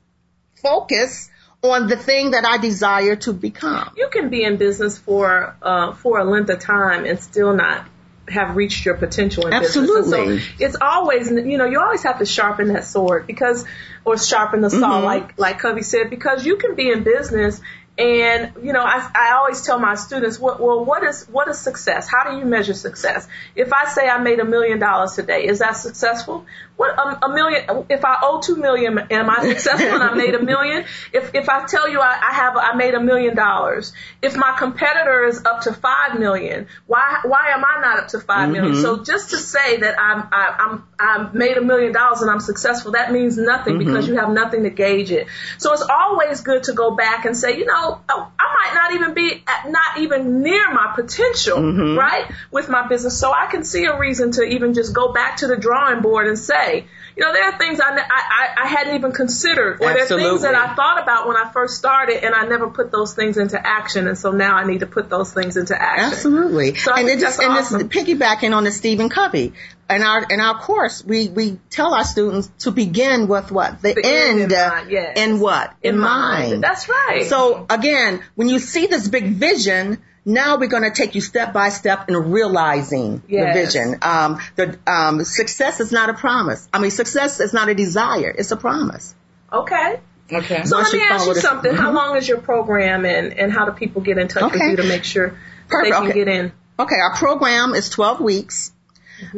focus 0.63 1.29
on 1.61 1.87
the 1.87 1.95
thing 1.95 2.31
that 2.31 2.43
I 2.43 2.57
desire 2.57 3.15
to 3.17 3.33
become. 3.33 3.91
you 3.95 4.09
can 4.09 4.29
be 4.29 4.43
in 4.43 4.57
business 4.57 4.97
for 4.97 5.55
uh, 5.61 5.93
for 5.93 6.17
a 6.17 6.23
length 6.23 6.49
of 6.49 6.59
time 6.59 7.05
and 7.05 7.19
still 7.19 7.53
not 7.53 7.85
have 8.31 8.55
reached 8.55 8.85
your 8.85 8.95
potential 8.95 9.47
in 9.47 9.59
business. 9.59 9.77
Absolutely. 9.77 10.33
And 10.33 10.41
so 10.41 10.47
it's 10.59 10.77
always, 10.81 11.29
you 11.29 11.57
know, 11.57 11.65
you 11.65 11.79
always 11.79 12.03
have 12.03 12.19
to 12.19 12.25
sharpen 12.25 12.69
that 12.73 12.85
sword 12.85 13.27
because, 13.27 13.65
or 14.05 14.17
sharpen 14.17 14.61
the 14.61 14.69
saw, 14.69 14.97
Mm-hmm. 14.97 15.05
like 15.05 15.39
like 15.39 15.59
Covey 15.59 15.83
said, 15.83 16.09
because 16.09 16.45
you 16.45 16.57
can 16.57 16.75
be 16.75 16.89
in 16.91 17.03
business 17.03 17.61
And 17.97 18.53
you 18.63 18.71
know, 18.71 18.81
I, 18.81 19.11
I 19.13 19.33
always 19.35 19.61
tell 19.63 19.77
my 19.77 19.95
students, 19.95 20.39
what, 20.39 20.61
well, 20.61 20.83
what 20.85 21.03
is 21.03 21.25
what 21.25 21.49
is 21.49 21.59
success? 21.59 22.07
How 22.09 22.31
do 22.31 22.37
you 22.37 22.45
measure 22.45 22.73
success? 22.73 23.27
If 23.53 23.73
I 23.73 23.85
say 23.85 24.07
I 24.07 24.17
made 24.17 24.39
a 24.39 24.45
million 24.45 24.79
dollars 24.79 25.13
today, 25.13 25.45
is 25.45 25.59
that 25.59 25.73
successful? 25.73 26.45
What 26.81 26.97
a, 26.97 27.25
a 27.27 27.29
million? 27.29 27.85
If 27.89 28.03
I 28.03 28.17
owe 28.23 28.41
two 28.41 28.55
million, 28.55 28.97
am 28.97 29.29
I 29.29 29.43
successful 29.43 29.93
and 29.93 30.03
I 30.03 30.15
made 30.15 30.33
a 30.33 30.43
million? 30.51 30.85
If 31.13 31.35
if 31.35 31.47
I 31.47 31.65
tell 31.67 31.87
you 31.87 31.99
I, 31.99 32.13
I 32.29 32.33
have 32.33 32.57
I 32.57 32.73
made 32.73 32.95
a 32.95 32.99
million 32.99 33.35
dollars, 33.35 33.93
if 34.21 34.35
my 34.35 34.55
competitor 34.57 35.25
is 35.25 35.45
up 35.45 35.61
to 35.61 35.73
five 35.73 36.19
million, 36.19 36.67
why 36.87 37.19
why 37.23 37.43
am 37.55 37.63
I 37.63 37.81
not 37.81 37.99
up 37.99 38.07
to 38.09 38.19
5 38.19 38.49
million? 38.49 38.73
Mm-hmm. 38.73 38.81
So 38.81 39.03
just 39.03 39.29
to 39.29 39.37
say 39.37 39.77
that 39.77 39.95
I'm 39.99 40.27
I, 40.31 40.55
I'm 40.59 40.83
I 40.99 41.29
made 41.33 41.57
a 41.57 41.61
million 41.61 41.91
dollars 41.93 42.21
and 42.23 42.31
I'm 42.31 42.39
successful, 42.39 42.93
that 42.93 43.11
means 43.11 43.37
nothing 43.37 43.75
Mm-hmm. 43.77 43.87
because 43.87 44.07
you 44.07 44.15
have 44.21 44.31
nothing 44.31 44.63
to 44.63 44.71
gauge 44.83 45.11
it. 45.11 45.27
So 45.59 45.73
it's 45.73 45.87
always 45.99 46.41
good 46.41 46.63
to 46.69 46.73
go 46.73 46.95
back 46.95 47.25
and 47.25 47.37
say, 47.37 47.57
you 47.59 47.65
know, 47.71 48.01
oh, 48.09 48.31
I 48.39 48.47
might 48.59 48.73
not 48.79 48.89
even 48.95 49.13
be 49.13 49.27
at, 49.47 49.69
not 49.69 49.91
even 50.03 50.41
near 50.41 50.65
my 50.73 50.87
potential, 50.95 51.57
Mm-hmm. 51.59 51.97
right, 52.07 52.25
with 52.57 52.67
my 52.69 52.83
business. 52.87 53.19
So 53.19 53.31
I 53.43 53.45
can 53.53 53.63
see 53.63 53.85
a 53.85 53.97
reason 54.05 54.31
to 54.37 54.41
even 54.55 54.73
just 54.73 54.93
go 55.01 55.13
back 55.13 55.37
to 55.41 55.47
the 55.47 55.57
drawing 55.57 56.01
board 56.01 56.25
and 56.27 56.39
say, 56.51 56.70
you 56.73 57.23
know, 57.23 57.33
there 57.33 57.43
are 57.43 57.57
things 57.57 57.79
I, 57.79 57.97
I, 57.97 58.63
I 58.63 58.67
hadn't 58.67 58.95
even 58.95 59.11
considered, 59.11 59.81
or 59.81 59.93
there 59.93 60.03
are 60.03 60.07
things 60.07 60.41
that 60.43 60.55
I 60.55 60.75
thought 60.75 61.01
about 61.01 61.27
when 61.27 61.37
I 61.37 61.51
first 61.51 61.77
started, 61.77 62.23
and 62.23 62.33
I 62.33 62.45
never 62.45 62.69
put 62.69 62.91
those 62.91 63.13
things 63.13 63.37
into 63.37 63.59
action, 63.65 64.07
and 64.07 64.17
so 64.17 64.31
now 64.31 64.55
I 64.55 64.65
need 64.65 64.79
to 64.79 64.87
put 64.87 65.09
those 65.09 65.33
things 65.33 65.57
into 65.57 65.79
action. 65.79 66.05
Absolutely. 66.05 66.75
So 66.75 66.93
and 66.93 67.07
it 67.07 67.19
just 67.19 67.39
and 67.39 67.51
awesome. 67.51 67.79
this 67.79 67.87
piggybacking 67.87 68.55
on 68.55 68.63
the 68.63 68.71
Stephen 68.71 69.09
Covey. 69.09 69.53
In 69.89 70.03
our 70.03 70.25
in 70.29 70.39
our 70.39 70.57
course, 70.57 71.03
we, 71.03 71.27
we 71.27 71.59
tell 71.69 71.93
our 71.93 72.05
students 72.05 72.49
to 72.59 72.71
begin 72.71 73.27
with 73.27 73.51
what? 73.51 73.81
The, 73.81 73.93
The 73.93 74.05
end 74.05 74.39
in 74.39 74.53
uh, 74.53 74.69
mind, 74.69 74.91
yes. 74.91 75.17
in 75.17 75.39
what? 75.41 75.75
In 75.83 75.97
mind. 75.97 76.63
That's 76.63 76.87
right. 76.87 77.25
So 77.25 77.65
again, 77.69 78.23
when 78.35 78.47
you 78.47 78.59
see 78.59 78.87
this 78.87 79.09
big 79.09 79.33
vision, 79.33 80.01
now 80.25 80.57
we're 80.57 80.67
going 80.67 80.83
to 80.83 80.91
take 80.91 81.15
you 81.15 81.21
step 81.21 81.53
by 81.53 81.69
step 81.69 82.09
in 82.09 82.15
realizing 82.15 83.23
Yes. 83.27 83.55
the 83.55 83.61
vision. 83.65 83.99
Um, 84.01 84.39
the 84.55 84.77
um, 84.87 85.23
success 85.23 85.79
is 85.79 85.91
not 85.91 86.09
a 86.09 86.13
promise. 86.13 86.67
I 86.71 86.79
mean, 86.79 86.91
success 86.91 87.39
is 87.39 87.53
not 87.53 87.69
a 87.69 87.73
desire; 87.75 88.33
it's 88.37 88.51
a 88.51 88.57
promise. 88.57 89.15
Okay. 89.51 89.99
Okay. 90.31 90.63
So 90.63 90.77
Once 90.77 90.93
let 90.93 90.93
me 90.93 90.99
you 90.99 91.09
ask 91.09 91.27
you 91.27 91.35
something. 91.35 91.73
How 91.75 91.91
Mhm. 91.91 91.95
long 91.95 92.17
is 92.17 92.27
your 92.27 92.37
program, 92.39 93.05
and 93.05 93.33
and 93.33 93.51
how 93.51 93.65
do 93.65 93.71
people 93.71 94.01
get 94.01 94.17
in 94.17 94.27
touch 94.27 94.51
with 94.53 94.61
you 94.61 94.75
to 94.77 94.83
make 94.83 95.03
sure 95.03 95.35
Perfect. 95.67 95.83
they 95.83 95.89
can 95.91 96.03
Okay. 96.09 96.13
get 96.13 96.27
in? 96.27 96.51
Okay, 96.79 96.95
our 96.95 97.15
program 97.15 97.73
is 97.73 97.89
12 97.89 98.21
weeks. 98.21 98.71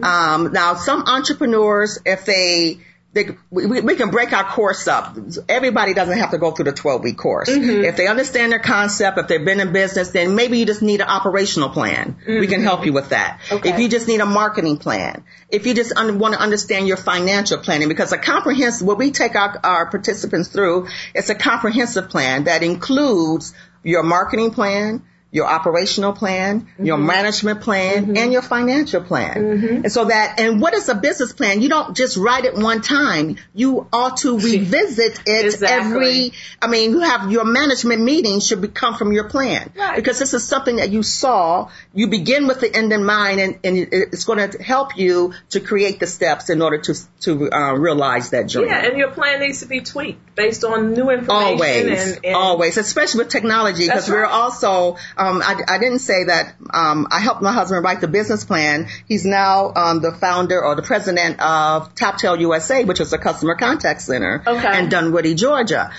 Um, 0.01 0.53
now, 0.53 0.75
some 0.75 1.03
entrepreneurs, 1.07 1.99
if 2.05 2.23
they, 2.25 2.79
they 3.14 3.38
we, 3.51 3.82
we 3.82 3.95
can 3.95 4.09
break 4.09 4.34
our 4.34 4.43
course 4.43 4.88
up. 4.88 5.16
Everybody 5.47 5.93
doesn't 5.93 6.18
have 6.18 6.32
to 6.32 6.39
go 6.39 6.51
through 6.51 6.66
the 6.66 6.72
12 6.74 7.03
week 7.03 7.18
course. 7.18 7.47
Mm-hmm. 7.47 7.84
If 7.84 7.95
they 7.95 8.07
understand 8.07 8.51
their 8.51 8.59
concept, 8.59 9.20
if 9.20 9.28
they've 9.28 9.43
been 9.43 9.59
in 9.59 9.72
business, 9.72 10.09
then 10.09 10.36
maybe 10.36 10.57
you 10.57 10.66
just 10.66 10.82
need 10.82 10.99
an 10.99 11.07
operational 11.07 11.70
plan. 11.70 12.18
We 12.26 12.47
can 12.47 12.57
mm-hmm. 12.57 12.64
help 12.64 12.86
you 12.86 12.93
with 12.93 13.09
that. 13.09 13.39
Okay. 13.51 13.70
If 13.70 13.80
you 13.80 13.88
just 13.88 14.07
need 14.07 14.20
a 14.20 14.26
marketing 14.26 14.78
plan, 14.78 15.24
if 15.49 15.68
you 15.68 15.76
just 15.76 15.93
un- 15.95 16.18
want 16.18 16.34
to 16.34 16.39
understand 16.39 16.88
your 16.88 16.97
financial 16.97 17.59
planning, 17.59 17.88
because 17.88 18.11
a 18.14 18.18
comprehensive, 18.18 18.88
what 18.88 18.97
we 18.97 19.11
take 19.11 19.36
our, 19.36 19.59
our 19.64 19.86
participants 19.91 20.49
through, 20.49 20.88
it's 21.14 21.30
a 21.30 21.36
comprehensive 21.36 22.09
plan 22.09 22.45
that 22.45 22.64
includes 22.64 23.53
your 23.84 24.01
marketing 24.01 24.51
plan, 24.51 25.03
your 25.34 25.47
operational 25.47 26.13
plan, 26.13 26.67
your 26.77 26.95
mm-hmm. 26.95 27.07
management 27.07 27.61
plan, 27.61 28.05
mm-hmm. 28.05 28.17
and 28.17 28.31
your 28.31 28.43
financial 28.43 29.01
plan. 29.01 29.34
Mm-hmm. 29.34 29.75
And 29.77 29.91
so 29.91 30.05
that, 30.05 30.39
and 30.39 30.61
what 30.61 30.75
is 30.75 30.88
a 30.89 30.95
business 30.95 31.34
plan? 31.34 31.59
You 31.59 31.69
don't 31.69 31.97
just 31.97 32.17
write 32.17 32.45
it 32.45 32.53
one 32.53 32.81
time. 32.81 33.38
You 33.55 33.88
ought 33.91 34.17
to 34.17 34.38
revisit 34.51 35.23
it 35.25 35.45
Exactly. 35.45 35.67
every, 35.67 36.34
I 36.61 36.67
mean, 36.67 36.91
you 36.91 36.99
have 36.99 37.31
your 37.31 37.45
management 37.45 38.03
meeting 38.03 38.41
should 38.41 38.61
be, 38.61 38.67
come 38.67 38.93
from 38.93 39.11
your 39.11 39.27
plan. 39.27 39.71
Right. 39.75 39.95
Because 39.95 40.19
this 40.19 40.36
is 40.36 40.47
something 40.47 40.75
that 40.75 40.91
you 40.91 41.01
saw. 41.01 41.71
You 41.95 42.09
begin 42.09 42.45
with 42.45 42.59
the 42.59 42.71
end 42.71 42.93
in 42.93 43.03
mind 43.03 43.39
and, 43.39 43.59
and 43.63 43.77
it's 43.91 44.25
going 44.25 44.51
to 44.51 44.61
help 44.61 44.95
you 44.97 45.34
to 45.49 45.59
create 45.59 45.99
the 45.99 46.05
steps 46.05 46.51
in 46.51 46.61
order 46.61 46.77
to, 46.77 46.93
to 47.21 47.51
uh, 47.51 47.73
realize 47.73 48.29
that 48.29 48.49
dream. 48.49 48.67
Yeah, 48.67 48.86
and 48.86 48.99
your 48.99 49.09
plan 49.09 49.39
needs 49.39 49.61
to 49.61 49.65
be 49.65 49.81
tweaked 49.81 50.36
based 50.36 50.63
on 50.63 50.93
new 50.93 51.09
information. 51.09 51.29
Always, 51.29 52.17
and, 52.17 52.25
and 52.25 52.36
always, 52.36 52.77
especially 52.77 53.23
with 53.23 53.29
technology, 53.29 53.88
because 53.88 54.05
That's 54.05 54.09
we're 54.09 54.25
also. 54.25 54.97
Um, 55.24 55.41
I, 55.41 55.61
I 55.67 55.78
didn't 55.78 55.99
say 55.99 56.26
that. 56.26 56.55
Um, 56.74 57.07
I 57.11 57.19
helped 57.19 57.41
my 57.41 57.51
husband 57.53 57.84
write 57.84 58.01
the 58.01 58.07
business 58.07 58.43
plan. 58.45 58.88
He's 59.07 59.26
now 59.26 59.71
um, 59.76 60.01
the 60.01 60.11
founder 60.11 60.63
or 60.63 60.76
the 60.76 60.82
president 60.82 61.39
of 61.39 61.95
TopTail 61.95 62.39
USA, 62.41 62.84
which 62.84 62.99
is 62.99 63.13
a 63.13 63.17
customer 63.17 63.55
contact 63.55 64.01
center 64.01 64.43
Okay. 64.45 64.80
in 64.80 64.89
Dunwoody, 64.89 65.36
Georgia, 65.36 65.91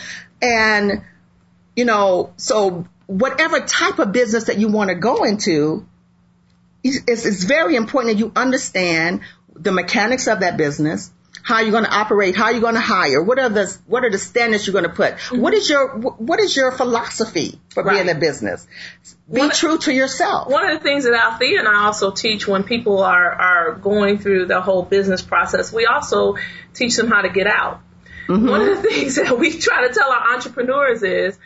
and 0.43 1.03
you 1.77 1.85
know, 1.85 2.33
so 2.37 2.87
whatever 3.07 3.61
type 3.61 3.99
of 3.99 4.13
business 4.13 4.45
that 4.45 4.59
you 4.59 4.69
want 4.69 4.89
to 4.91 4.95
go 4.95 5.25
into, 5.25 5.87
it's, 6.83 7.25
it's 7.27 7.45
very 7.45 7.77
important 7.77 8.15
that 8.15 8.19
you 8.19 8.31
understand 8.37 9.21
the 9.55 9.73
mechanics 9.73 10.27
of 10.27 10.41
that 10.41 10.57
business, 10.57 11.11
how 11.45 11.61
you're 11.61 11.73
going 11.73 11.85
to 11.85 11.95
operate, 11.95 12.35
how 12.35 12.49
you're 12.49 12.63
going 12.63 12.75
to 12.75 12.81
hire, 12.81 13.23
what 13.23 13.39
are 13.39 13.51
the 13.51 13.67
what 13.87 14.03
are 14.03 14.11
the 14.11 14.17
standards 14.19 14.67
you're 14.67 14.73
going 14.73 14.89
to 14.91 14.97
put, 14.97 15.15
what 15.39 15.53
is 15.53 15.69
your 15.69 15.89
what 15.99 16.41
is 16.41 16.57
your 16.57 16.73
philosophy 16.73 17.61
for 17.69 17.83
being 17.85 18.07
Mm-hmm. 18.07 18.17
A 18.17 18.21
business? 18.21 18.67
Be 19.31 19.41
One- 19.41 19.51
true 19.51 19.77
to 19.79 19.93
yourself. 19.93 20.49
one 20.49 20.65
of 20.71 20.79
the 20.79 20.83
things 20.83 21.05
that 21.05 21.13
Althea 21.15 21.59
and 21.59 21.69
I 21.69 21.85
also 21.85 22.11
teach 22.11 22.49
when 22.49 22.63
people 22.65 23.03
are, 23.03 23.31
are 23.33 23.73
going 23.75 24.19
through 24.19 24.47
the 24.47 24.61
whole 24.63 24.83
business 24.83 25.21
process, 25.23 25.71
we 25.73 25.85
also 25.87 26.37
teach 26.73 26.97
them 26.97 27.09
how 27.09 27.21
to 27.23 27.29
get 27.29 27.47
out. 27.47 27.81
One 28.27 28.63
of 28.63 28.83
the 28.83 28.83
things 28.89 29.17
that 29.17 29.39
we 29.39 29.53
try 29.59 29.87
to 29.87 29.93
tell 29.93 30.11
our 30.11 30.35
entrepreneurs 30.35 31.03
is 31.03 31.39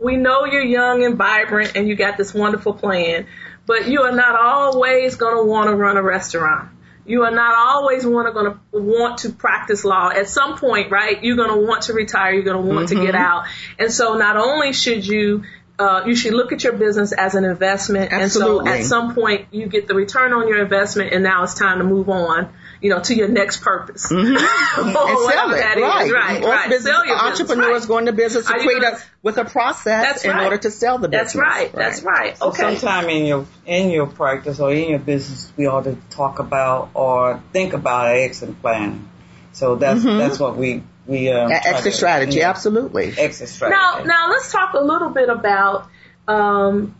we 0.00 0.16
know 0.16 0.44
you're 0.44 0.62
young 0.64 1.04
and 1.04 1.14
vibrant 1.16 1.76
and 1.76 1.86
you 1.86 1.94
got 1.94 2.16
this 2.16 2.34
wonderful 2.34 2.72
plan, 2.74 3.26
but 3.66 3.86
you 3.86 4.02
are 4.02 4.12
not 4.12 4.34
always 4.34 5.14
going 5.16 5.36
to 5.36 5.44
want 5.44 5.68
to 5.70 5.76
run 5.76 5.96
a 5.96 6.02
restaurant. 6.02 6.70
You 7.06 7.22
are 7.24 7.30
not 7.30 7.54
always 7.56 8.06
want 8.06 8.28
to 8.28 8.32
going 8.32 8.52
to 8.52 8.60
want 8.72 9.18
to 9.18 9.30
practice 9.30 9.84
law. 9.84 10.10
At 10.10 10.28
some 10.28 10.58
point, 10.58 10.90
right, 10.90 11.22
you're 11.22 11.36
going 11.36 11.50
to 11.50 11.66
want 11.66 11.82
to 11.82 11.92
retire. 11.92 12.32
You're 12.32 12.44
going 12.44 12.64
to 12.64 12.74
want 12.74 12.90
to 12.90 12.94
get 12.94 13.14
out. 13.14 13.46
And 13.78 13.92
so 13.92 14.16
not 14.16 14.36
only 14.36 14.72
should 14.72 15.06
you 15.06 15.44
uh, 15.80 16.04
you 16.06 16.14
should 16.14 16.34
look 16.34 16.52
at 16.52 16.62
your 16.62 16.74
business 16.74 17.12
as 17.12 17.34
an 17.34 17.44
investment, 17.44 18.12
Absolutely. 18.12 18.58
and 18.58 18.66
so 18.66 18.80
at 18.80 18.84
some 18.84 19.14
point 19.14 19.46
you 19.50 19.66
get 19.66 19.88
the 19.88 19.94
return 19.94 20.34
on 20.34 20.46
your 20.46 20.60
investment, 20.60 21.14
and 21.14 21.24
now 21.24 21.42
it's 21.42 21.54
time 21.54 21.78
to 21.78 21.84
move 21.84 22.10
on, 22.10 22.52
you 22.80 22.88
know, 22.90 23.00
to 23.00 23.14
your 23.14 23.28
next 23.28 23.60
purpose, 23.62 24.10
or 24.10 24.18
and 24.20 24.36
sell 24.36 24.40
it, 24.86 25.58
that 25.58 25.74
is. 25.76 25.82
right? 25.82 26.10
right, 26.12 26.40
Most 26.40 26.48
right. 26.48 26.68
business- 26.70 26.92
Sell 26.92 27.06
your 27.06 27.16
business, 27.16 27.40
entrepreneurs 27.40 27.82
right. 27.82 27.88
go 27.88 27.98
into 27.98 28.12
business 28.12 28.46
to 28.46 28.52
create 28.54 28.80
gonna- 28.80 28.96
a 28.96 29.00
with 29.22 29.36
a 29.38 29.44
process 29.44 29.84
That's 30.04 30.24
in 30.24 30.30
right. 30.30 30.44
order 30.44 30.56
to 30.58 30.70
sell 30.70 30.98
the 30.98 31.08
business. 31.08 31.34
That's 31.34 31.36
right. 31.36 31.72
That's 31.72 32.02
right. 32.02 32.40
Okay. 32.40 32.76
Sometime 32.76 33.08
in 33.10 33.26
your 33.26 33.46
in 33.66 33.90
your 33.90 34.06
practice 34.06 34.60
or 34.60 34.72
in 34.72 34.88
your 34.90 34.98
business, 34.98 35.52
we 35.56 35.66
ought 35.66 35.84
to 35.84 35.96
talk 36.10 36.38
about 36.38 36.90
or 36.94 37.42
think 37.52 37.72
about 37.74 38.06
exit 38.08 38.60
planning. 38.62 39.08
So 39.52 39.76
that's 39.76 40.02
that's 40.02 40.38
what 40.38 40.56
we 40.56 40.82
we 41.06 41.28
um, 41.30 41.50
A- 41.50 41.54
exit 41.54 41.92
to- 41.92 41.92
strategy, 41.92 42.38
yeah, 42.38 42.50
absolutely. 42.50 43.12
Exit 43.18 43.48
strategy. 43.48 43.78
Now, 43.78 44.04
now 44.04 44.30
let's 44.30 44.50
talk 44.52 44.74
a 44.74 44.80
little 44.80 45.10
bit 45.10 45.28
about. 45.28 45.88
Um, 46.28 46.94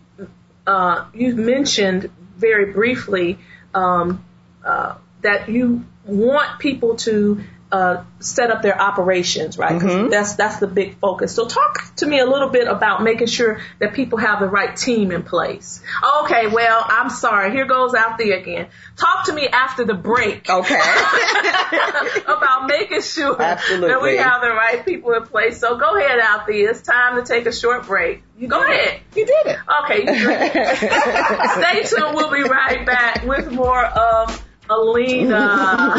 uh, 0.66 1.06
You've 1.14 1.36
mentioned 1.38 2.10
very 2.36 2.72
briefly 2.72 3.38
um, 3.74 4.24
uh, 4.64 4.96
that 5.22 5.48
you 5.48 5.84
want 6.04 6.58
people 6.58 6.96
to 6.96 7.40
uh, 7.72 8.02
set 8.18 8.50
up 8.50 8.62
their 8.62 8.76
operations, 8.80 9.56
right? 9.56 9.80
'Cause 9.80 10.10
That's 10.10 10.34
that's 10.34 10.56
the 10.58 10.66
big 10.66 10.98
focus. 10.98 11.32
So 11.32 11.46
talk 11.46 11.94
to 11.98 12.06
me 12.06 12.18
a 12.18 12.26
little 12.26 12.48
bit 12.48 12.66
about 12.66 13.00
making 13.04 13.28
sure 13.28 13.60
that 13.78 13.94
people 13.94 14.18
have 14.18 14.40
the 14.40 14.48
right 14.48 14.74
team 14.76 15.12
in 15.12 15.22
place. 15.22 15.80
Okay, 16.24 16.48
well, 16.48 16.84
I'm 16.84 17.10
sorry. 17.10 17.52
Here 17.52 17.66
goes 17.66 17.94
out 17.94 18.18
there 18.18 18.36
again. 18.36 18.66
Talk 18.96 19.26
to 19.26 19.32
me 19.32 19.46
after 19.46 19.84
the 19.84 19.94
break 19.94 20.50
Okay. 20.50 20.74
about 22.26 22.66
making 22.66 23.02
sure 23.02 23.36
that 23.36 24.00
we 24.02 24.16
have 24.16 24.40
the 24.42 24.50
right 24.50 24.84
people 24.84 25.12
in 25.12 25.22
place. 25.24 25.58
So 25.60 25.76
go 25.78 25.96
ahead 25.96 26.18
out 26.18 26.48
there. 26.48 26.70
It's 26.70 26.82
time 26.82 27.16
to 27.16 27.22
take 27.24 27.46
a 27.46 27.52
short 27.52 27.86
break. 27.86 28.24
You 28.36 28.48
go 28.48 28.62
ahead. 28.64 29.00
you 29.14 29.26
did 29.26 29.46
it. 29.46 29.58
Okay, 29.84 30.00
you 30.00 30.20
drink. 30.20 30.52
Stay 30.80 31.82
tuned. 31.96 32.14
We'll 32.16 32.32
be 32.32 32.42
right 32.42 32.84
back 32.84 33.24
with 33.24 33.50
more 33.52 33.84
of 33.84 34.44
Alena. 34.70 35.94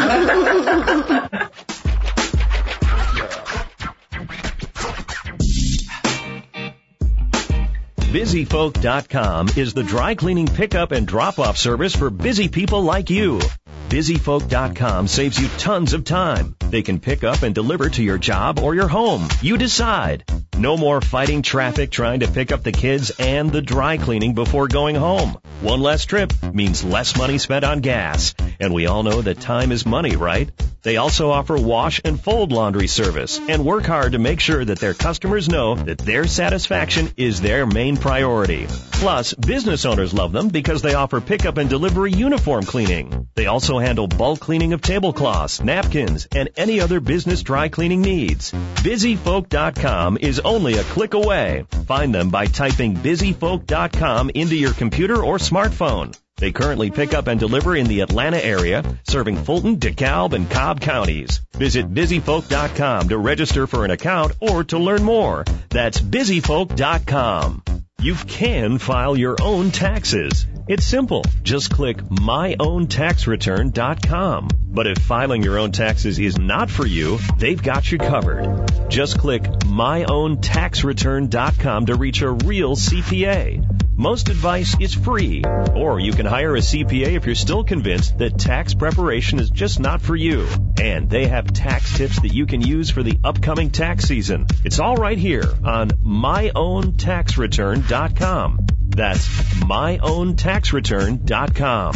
BusyFolk.com 8.12 9.48
is 9.56 9.72
the 9.72 9.82
dry 9.82 10.14
cleaning 10.14 10.46
pickup 10.46 10.92
and 10.92 11.06
drop 11.06 11.38
off 11.38 11.56
service 11.56 11.96
for 11.96 12.10
busy 12.10 12.48
people 12.48 12.82
like 12.82 13.08
you. 13.08 13.40
BusyFolk.com 13.88 15.06
saves 15.06 15.38
you 15.38 15.48
tons 15.58 15.92
of 15.92 16.04
time. 16.04 16.56
They 16.70 16.82
can 16.82 16.98
pick 16.98 17.24
up 17.24 17.42
and 17.42 17.54
deliver 17.54 17.90
to 17.90 18.02
your 18.02 18.16
job 18.16 18.58
or 18.58 18.74
your 18.74 18.88
home. 18.88 19.28
You 19.42 19.58
decide. 19.58 20.24
No 20.56 20.76
more 20.76 21.00
fighting 21.00 21.42
traffic 21.42 21.90
trying 21.90 22.20
to 22.20 22.28
pick 22.28 22.52
up 22.52 22.62
the 22.62 22.72
kids 22.72 23.10
and 23.18 23.52
the 23.52 23.60
dry 23.62 23.98
cleaning 23.98 24.34
before 24.34 24.68
going 24.68 24.96
home. 24.96 25.36
One 25.60 25.80
less 25.80 26.06
trip 26.06 26.32
means 26.52 26.82
less 26.82 27.16
money 27.16 27.38
spent 27.38 27.64
on 27.64 27.80
gas. 27.80 28.34
And 28.58 28.72
we 28.72 28.86
all 28.86 29.02
know 29.02 29.22
that 29.22 29.40
time 29.40 29.72
is 29.72 29.84
money, 29.84 30.16
right? 30.16 30.50
They 30.82 30.96
also 30.96 31.30
offer 31.30 31.56
wash 31.56 32.00
and 32.04 32.20
fold 32.20 32.50
laundry 32.50 32.88
service 32.88 33.40
and 33.48 33.64
work 33.64 33.86
hard 33.86 34.12
to 34.12 34.18
make 34.18 34.40
sure 34.40 34.64
that 34.64 34.80
their 34.80 34.94
customers 34.94 35.48
know 35.48 35.76
that 35.76 35.98
their 35.98 36.26
satisfaction 36.26 37.10
is 37.16 37.40
their 37.40 37.66
main 37.66 37.96
priority. 37.96 38.66
Plus, 38.68 39.32
business 39.34 39.84
owners 39.84 40.12
love 40.12 40.32
them 40.32 40.48
because 40.48 40.82
they 40.82 40.94
offer 40.94 41.20
pickup 41.20 41.58
and 41.58 41.70
delivery 41.70 42.12
uniform 42.12 42.64
cleaning. 42.64 43.28
They 43.36 43.46
also 43.46 43.61
handle 43.68 44.06
bulk 44.06 44.40
cleaning 44.40 44.72
of 44.72 44.80
tablecloths, 44.80 45.60
napkins, 45.62 46.26
and 46.34 46.48
any 46.56 46.80
other 46.80 47.00
business 47.00 47.42
dry 47.42 47.68
cleaning 47.68 48.02
needs. 48.02 48.52
BusyFolk.com 48.52 50.18
is 50.20 50.40
only 50.40 50.74
a 50.74 50.82
click 50.84 51.14
away. 51.14 51.64
Find 51.86 52.14
them 52.14 52.30
by 52.30 52.46
typing 52.46 52.94
BusyFolk.com 52.96 54.30
into 54.34 54.56
your 54.56 54.72
computer 54.74 55.22
or 55.22 55.38
smartphone. 55.38 56.16
They 56.36 56.50
currently 56.50 56.90
pick 56.90 57.14
up 57.14 57.28
and 57.28 57.38
deliver 57.38 57.76
in 57.76 57.86
the 57.86 58.00
Atlanta 58.00 58.44
area, 58.44 58.82
serving 59.04 59.36
Fulton, 59.36 59.76
DeKalb, 59.76 60.32
and 60.32 60.50
Cobb 60.50 60.80
counties. 60.80 61.40
Visit 61.52 61.94
busyfolk.com 61.94 63.10
to 63.10 63.18
register 63.18 63.68
for 63.68 63.84
an 63.84 63.92
account 63.92 64.32
or 64.40 64.64
to 64.64 64.78
learn 64.78 65.04
more. 65.04 65.44
That's 65.68 66.00
busyfolk.com. 66.00 67.62
You 68.02 68.16
can 68.16 68.78
file 68.78 69.16
your 69.16 69.36
own 69.40 69.70
taxes. 69.70 70.48
It's 70.66 70.84
simple. 70.84 71.24
Just 71.44 71.70
click 71.70 71.98
myowntaxreturn.com. 71.98 74.48
But 74.64 74.88
if 74.88 74.98
filing 74.98 75.44
your 75.44 75.58
own 75.58 75.70
taxes 75.70 76.18
is 76.18 76.36
not 76.36 76.68
for 76.68 76.84
you, 76.84 77.20
they've 77.38 77.62
got 77.62 77.92
you 77.92 77.98
covered. 77.98 78.66
Just 78.88 79.20
click 79.20 79.44
myowntaxreturn.com 79.44 81.86
to 81.86 81.94
reach 81.94 82.22
a 82.22 82.32
real 82.32 82.74
CPA. 82.74 83.81
Most 83.96 84.28
advice 84.30 84.74
is 84.80 84.94
free, 84.94 85.44
or 85.74 86.00
you 86.00 86.12
can 86.12 86.24
hire 86.24 86.56
a 86.56 86.60
CPA 86.60 87.08
if 87.08 87.26
you're 87.26 87.34
still 87.34 87.62
convinced 87.62 88.16
that 88.18 88.38
tax 88.38 88.72
preparation 88.72 89.38
is 89.38 89.50
just 89.50 89.80
not 89.80 90.00
for 90.00 90.16
you. 90.16 90.48
And 90.80 91.10
they 91.10 91.26
have 91.26 91.52
tax 91.52 91.94
tips 91.96 92.22
that 92.22 92.32
you 92.32 92.46
can 92.46 92.62
use 92.62 92.88
for 92.88 93.02
the 93.02 93.18
upcoming 93.22 93.68
tax 93.68 94.04
season. 94.04 94.46
It's 94.64 94.78
all 94.78 94.96
right 94.96 95.18
here 95.18 95.44
on 95.62 95.90
myowntaxreturn.com. 95.90 98.66
That's 98.88 99.28
myowntaxreturn.com. 99.28 101.94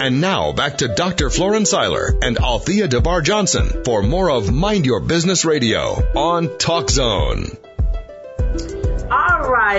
And 0.00 0.20
now 0.20 0.50
back 0.52 0.78
to 0.78 0.88
Dr. 0.88 1.30
Florence 1.30 1.70
Seiler 1.70 2.18
and 2.20 2.38
Althea 2.38 2.88
DeBar 2.88 3.22
Johnson 3.22 3.84
for 3.84 4.02
more 4.02 4.28
of 4.30 4.52
Mind 4.52 4.84
Your 4.84 4.98
Business 5.00 5.44
Radio 5.44 5.92
on 6.14 6.58
Talk 6.58 6.90
Zone. 6.90 7.46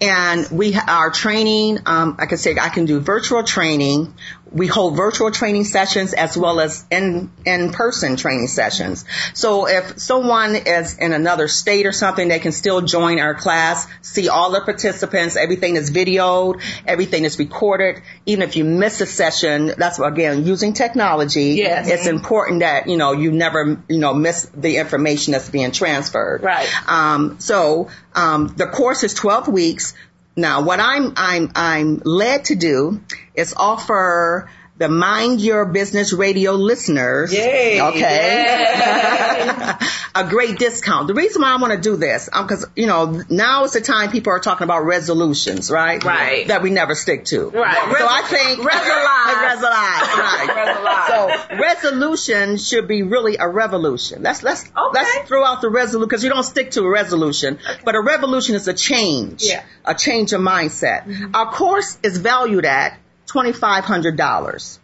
And 0.00 0.48
we, 0.50 0.74
our 0.74 1.10
training, 1.10 1.80
um, 1.84 2.16
I 2.18 2.24
can 2.24 2.38
say 2.38 2.56
I 2.58 2.70
can 2.70 2.86
do 2.86 2.98
virtual 3.00 3.42
training. 3.42 4.14
We 4.54 4.68
hold 4.68 4.96
virtual 4.96 5.30
training 5.30 5.64
sessions 5.64 6.14
as 6.14 6.36
well 6.36 6.60
as 6.60 6.84
in, 6.90 7.30
in-person 7.44 8.16
training 8.16 8.46
sessions. 8.46 9.04
So 9.34 9.66
if 9.66 9.98
someone 9.98 10.54
is 10.54 10.96
in 10.96 11.12
another 11.12 11.48
state 11.48 11.86
or 11.86 11.92
something, 11.92 12.28
they 12.28 12.38
can 12.38 12.52
still 12.52 12.80
join 12.80 13.18
our 13.18 13.34
class, 13.34 13.86
see 14.00 14.28
all 14.28 14.52
the 14.52 14.60
participants, 14.60 15.36
everything 15.36 15.76
is 15.76 15.90
videoed, 15.90 16.62
everything 16.86 17.24
is 17.24 17.38
recorded. 17.38 18.02
Even 18.26 18.42
if 18.42 18.56
you 18.56 18.64
miss 18.64 19.00
a 19.00 19.06
session, 19.06 19.72
that's 19.76 19.98
again, 19.98 20.46
using 20.46 20.72
technology. 20.72 21.54
Yes. 21.54 21.88
It's 21.88 22.06
important 22.06 22.60
that, 22.60 22.88
you 22.88 22.96
know, 22.96 23.12
you 23.12 23.32
never, 23.32 23.82
you 23.88 23.98
know, 23.98 24.14
miss 24.14 24.44
the 24.54 24.76
information 24.76 25.32
that's 25.32 25.48
being 25.48 25.72
transferred. 25.72 26.42
Right. 26.42 26.68
Um, 26.88 27.40
so, 27.40 27.88
um, 28.14 28.54
the 28.56 28.66
course 28.66 29.02
is 29.02 29.14
12 29.14 29.48
weeks. 29.48 29.94
Now, 30.36 30.62
what 30.62 30.80
I'm, 30.80 31.12
I'm, 31.16 31.50
I'm 31.54 32.02
led 32.04 32.46
to 32.46 32.56
do 32.56 33.00
is 33.34 33.54
offer 33.56 34.50
the 34.76 34.88
Mind 34.88 35.40
Your 35.40 35.66
Business 35.66 36.12
Radio 36.12 36.52
listeners. 36.52 37.32
Yay. 37.32 37.80
Okay. 37.80 38.74
a 40.16 40.28
great 40.28 40.58
discount. 40.58 41.06
The 41.06 41.14
reason 41.14 41.42
why 41.42 41.52
I 41.52 41.56
want 41.60 41.72
to 41.72 41.80
do 41.80 41.96
this, 41.96 42.28
um, 42.32 42.48
cause, 42.48 42.66
you 42.74 42.86
know, 42.86 43.22
now 43.28 43.62
is 43.64 43.72
the 43.72 43.80
time 43.80 44.10
people 44.10 44.32
are 44.32 44.40
talking 44.40 44.64
about 44.64 44.84
resolutions, 44.84 45.70
right? 45.70 46.02
Right. 46.02 46.48
That 46.48 46.62
we 46.62 46.70
never 46.70 46.96
stick 46.96 47.24
to. 47.26 47.50
Right. 47.50 47.96
So 47.98 48.06
I 48.10 48.22
think. 48.22 48.60
Resolize. 48.60 49.38
Right. 50.18 50.80
So 51.04 51.28
resolution 51.56 52.56
should 52.56 52.88
be 52.88 53.02
really 53.02 53.36
a 53.36 53.46
revolution. 53.48 54.22
Let's, 54.22 54.42
let's, 54.42 54.64
let's 54.92 55.28
throw 55.28 55.44
out 55.44 55.60
the 55.60 55.68
resolution, 55.68 56.08
cause 56.08 56.24
you 56.24 56.30
don't 56.30 56.44
stick 56.44 56.70
to 56.72 56.82
a 56.82 56.88
resolution, 56.88 57.58
but 57.84 57.94
a 57.94 58.00
revolution 58.00 58.54
is 58.54 58.66
a 58.68 58.74
change. 58.74 59.44
Yeah. 59.44 59.62
A 59.84 59.94
change 59.94 60.32
of 60.32 60.40
mindset. 60.40 61.34
Our 61.34 61.52
course 61.52 61.98
is 62.02 62.18
valued 62.18 62.64
at 62.64 62.98
$2,500. 63.26 64.78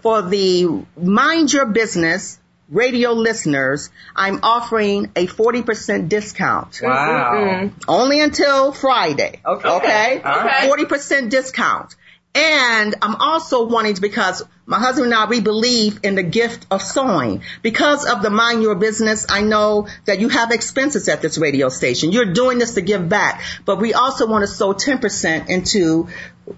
For 0.00 0.22
the 0.22 0.84
Mind 0.96 1.52
Your 1.52 1.66
Business 1.66 2.38
radio 2.70 3.12
listeners, 3.12 3.90
I'm 4.14 4.40
offering 4.42 5.12
a 5.14 5.26
40% 5.26 6.08
discount. 6.08 6.80
Wow. 6.82 7.32
Mm-hmm. 7.34 7.78
Only 7.88 8.20
until 8.20 8.72
Friday. 8.72 9.40
Okay. 9.44 9.68
Okay? 9.68 10.22
All 10.22 10.40
right. 10.40 10.70
40% 10.70 11.30
discount. 11.30 11.94
And 12.36 12.96
I'm 13.00 13.16
also 13.16 13.66
wanting 13.66 13.94
to, 13.94 14.00
because 14.02 14.42
my 14.66 14.78
husband 14.78 15.06
and 15.06 15.14
I, 15.14 15.24
we 15.24 15.40
believe 15.40 16.00
in 16.02 16.16
the 16.16 16.22
gift 16.22 16.66
of 16.70 16.82
sowing. 16.82 17.42
Because 17.62 18.04
of 18.04 18.20
the 18.20 18.28
Mind 18.28 18.62
Your 18.62 18.74
Business, 18.74 19.24
I 19.30 19.40
know 19.40 19.88
that 20.04 20.20
you 20.20 20.28
have 20.28 20.50
expenses 20.50 21.08
at 21.08 21.22
this 21.22 21.38
radio 21.38 21.70
station. 21.70 22.12
You're 22.12 22.34
doing 22.34 22.58
this 22.58 22.74
to 22.74 22.82
give 22.82 23.08
back, 23.08 23.42
but 23.64 23.80
we 23.80 23.94
also 23.94 24.26
want 24.26 24.42
to 24.42 24.48
sow 24.48 24.74
10% 24.74 25.48
into 25.48 26.08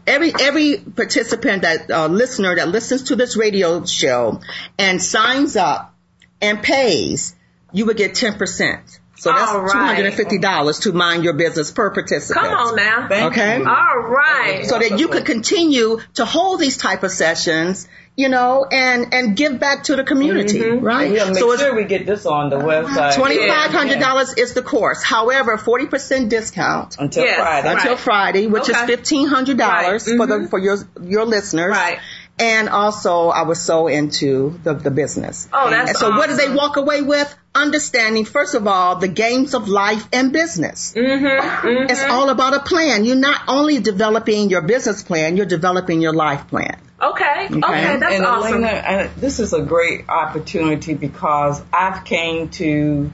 every, 0.05 0.33
every 0.41 0.79
participant 0.79 1.63
that, 1.63 1.89
uh, 1.93 2.09
listener 2.09 2.57
that 2.57 2.69
listens 2.69 3.05
to 3.05 3.15
this 3.15 3.37
radio 3.37 3.85
show 3.85 4.41
and 4.81 5.01
signs 5.01 5.55
up 5.55 5.95
and 6.41 6.61
pays, 6.61 7.37
you 7.73 7.87
would 7.87 7.97
get 7.97 8.15
10%. 8.15 8.99
So 9.19 9.33
that's 9.33 9.51
All 9.51 9.61
right. 9.63 9.73
two 9.73 9.79
hundred 9.79 10.07
and 10.07 10.15
fifty 10.15 10.39
dollars 10.39 10.79
to 10.81 10.93
mind 10.93 11.25
your 11.25 11.33
business 11.33 11.73
per 11.73 11.91
participant. 11.91 12.47
Come 12.47 12.55
on 12.55 12.77
now. 12.77 13.09
Thank 13.09 13.33
Okay. 13.33 13.59
you. 13.59 13.67
All 13.69 13.99
right. 13.99 14.65
So 14.65 14.79
that 14.79 14.99
you 15.01 15.09
could 15.09 15.25
continue 15.25 15.99
to 16.15 16.25
hold 16.25 16.61
these 16.61 16.77
type 16.77 17.03
of 17.03 17.11
sessions, 17.11 17.89
you 18.15 18.29
know, 18.29 18.65
and 18.71 19.13
and 19.13 19.37
give 19.37 19.59
back 19.59 19.85
to 19.85 19.97
the 19.97 20.05
community, 20.05 20.61
mm-hmm. 20.61 20.85
right? 20.85 21.11
We'll 21.11 21.27
make 21.27 21.39
so 21.39 21.51
it's 21.51 21.63
sure 21.63 21.75
we 21.75 21.85
get 21.85 22.07
this 22.07 22.27
on 22.27 22.51
the 22.51 22.59
website. 22.59 23.17
twenty 23.17 23.39
five 23.49 23.73
hundred 23.73 23.99
dollars 23.99 24.35
is 24.35 24.55
the 24.55 24.63
course. 24.63 25.03
However, 25.03 25.59
forty 25.59 25.87
percent 25.87 26.29
discount 26.29 26.97
until 27.01 27.25
Yes. 27.25 27.41
Friday. 27.41 27.73
until 27.73 27.93
Right. 27.95 28.01
Friday, 28.01 28.47
which 28.47 28.71
Okay. 28.71 28.79
is 28.79 28.87
fifteen 28.87 29.27
hundred 29.27 29.59
dollars 29.59 30.07
Right. 30.07 30.17
for 30.17 30.27
the 30.27 30.35
mm-hmm. 30.35 30.47
for 30.47 30.61
your 30.61 30.79
your 31.03 31.25
listeners. 31.27 31.73
Right. 31.73 31.99
And 32.41 32.69
also, 32.69 33.31
I 33.31 33.43
was 33.43 33.61
so 33.61 33.89
into 33.89 34.61
the, 34.63 34.75
the 34.75 34.93
business. 34.93 35.49
Oh, 35.53 35.71
that's 35.71 35.89
and 35.91 35.99
so, 35.99 36.11
what 36.11 36.29
did 36.29 36.39
they 36.39 36.49
walk 36.55 36.77
away 36.77 37.03
with? 37.03 37.35
Understanding, 37.55 38.25
first 38.25 38.55
of 38.55 38.67
all, 38.67 38.97
the 38.97 39.09
games 39.09 39.55
of 39.55 39.69
life 39.69 40.07
and 40.13 40.33
business. 40.33 40.93
Mm-hmm. 40.95 41.91
It's 41.91 42.05
all 42.05 42.29
about 42.29 42.55
a 42.55 42.61
plan. 42.61 43.05
You're 43.05 43.17
not 43.17 43.41
only 43.49 43.81
developing 43.81 44.51
your 44.51 44.63
business 44.63 45.03
plan, 45.03 45.37
you're 45.37 45.47
developing 45.47 46.01
your 46.01 46.13
life 46.13 46.47
plan. 46.49 46.79
Okay. 47.01 47.49
Okay. 47.51 47.51
And, 47.51 48.03
That's 48.03 48.15
and 48.15 48.27
awesome. 48.27 48.63
Alena, 48.63 48.83
and 48.85 49.11
this 49.17 49.41
is 49.41 49.53
a 49.53 49.63
great 49.63 50.09
opportunity 50.09 50.95
because 50.95 51.63
I've 51.73 52.05
came 52.05 52.51
to, 52.51 53.11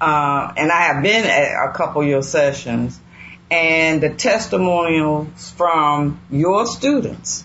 uh, 0.00 0.52
and 0.56 0.70
I 0.70 0.82
have 0.82 1.02
been 1.02 1.24
at 1.24 1.70
a 1.70 1.72
couple 1.72 2.02
of 2.02 2.08
your 2.08 2.22
sessions, 2.22 2.98
and 3.50 4.02
the 4.02 4.10
testimonials 4.10 5.50
from 5.50 6.20
your 6.30 6.66
students 6.66 7.44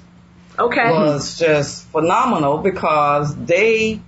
okay. 0.58 0.92
was 0.92 1.38
just 1.38 1.86
phenomenal 1.88 2.60
because 2.60 3.36
they 3.36 4.02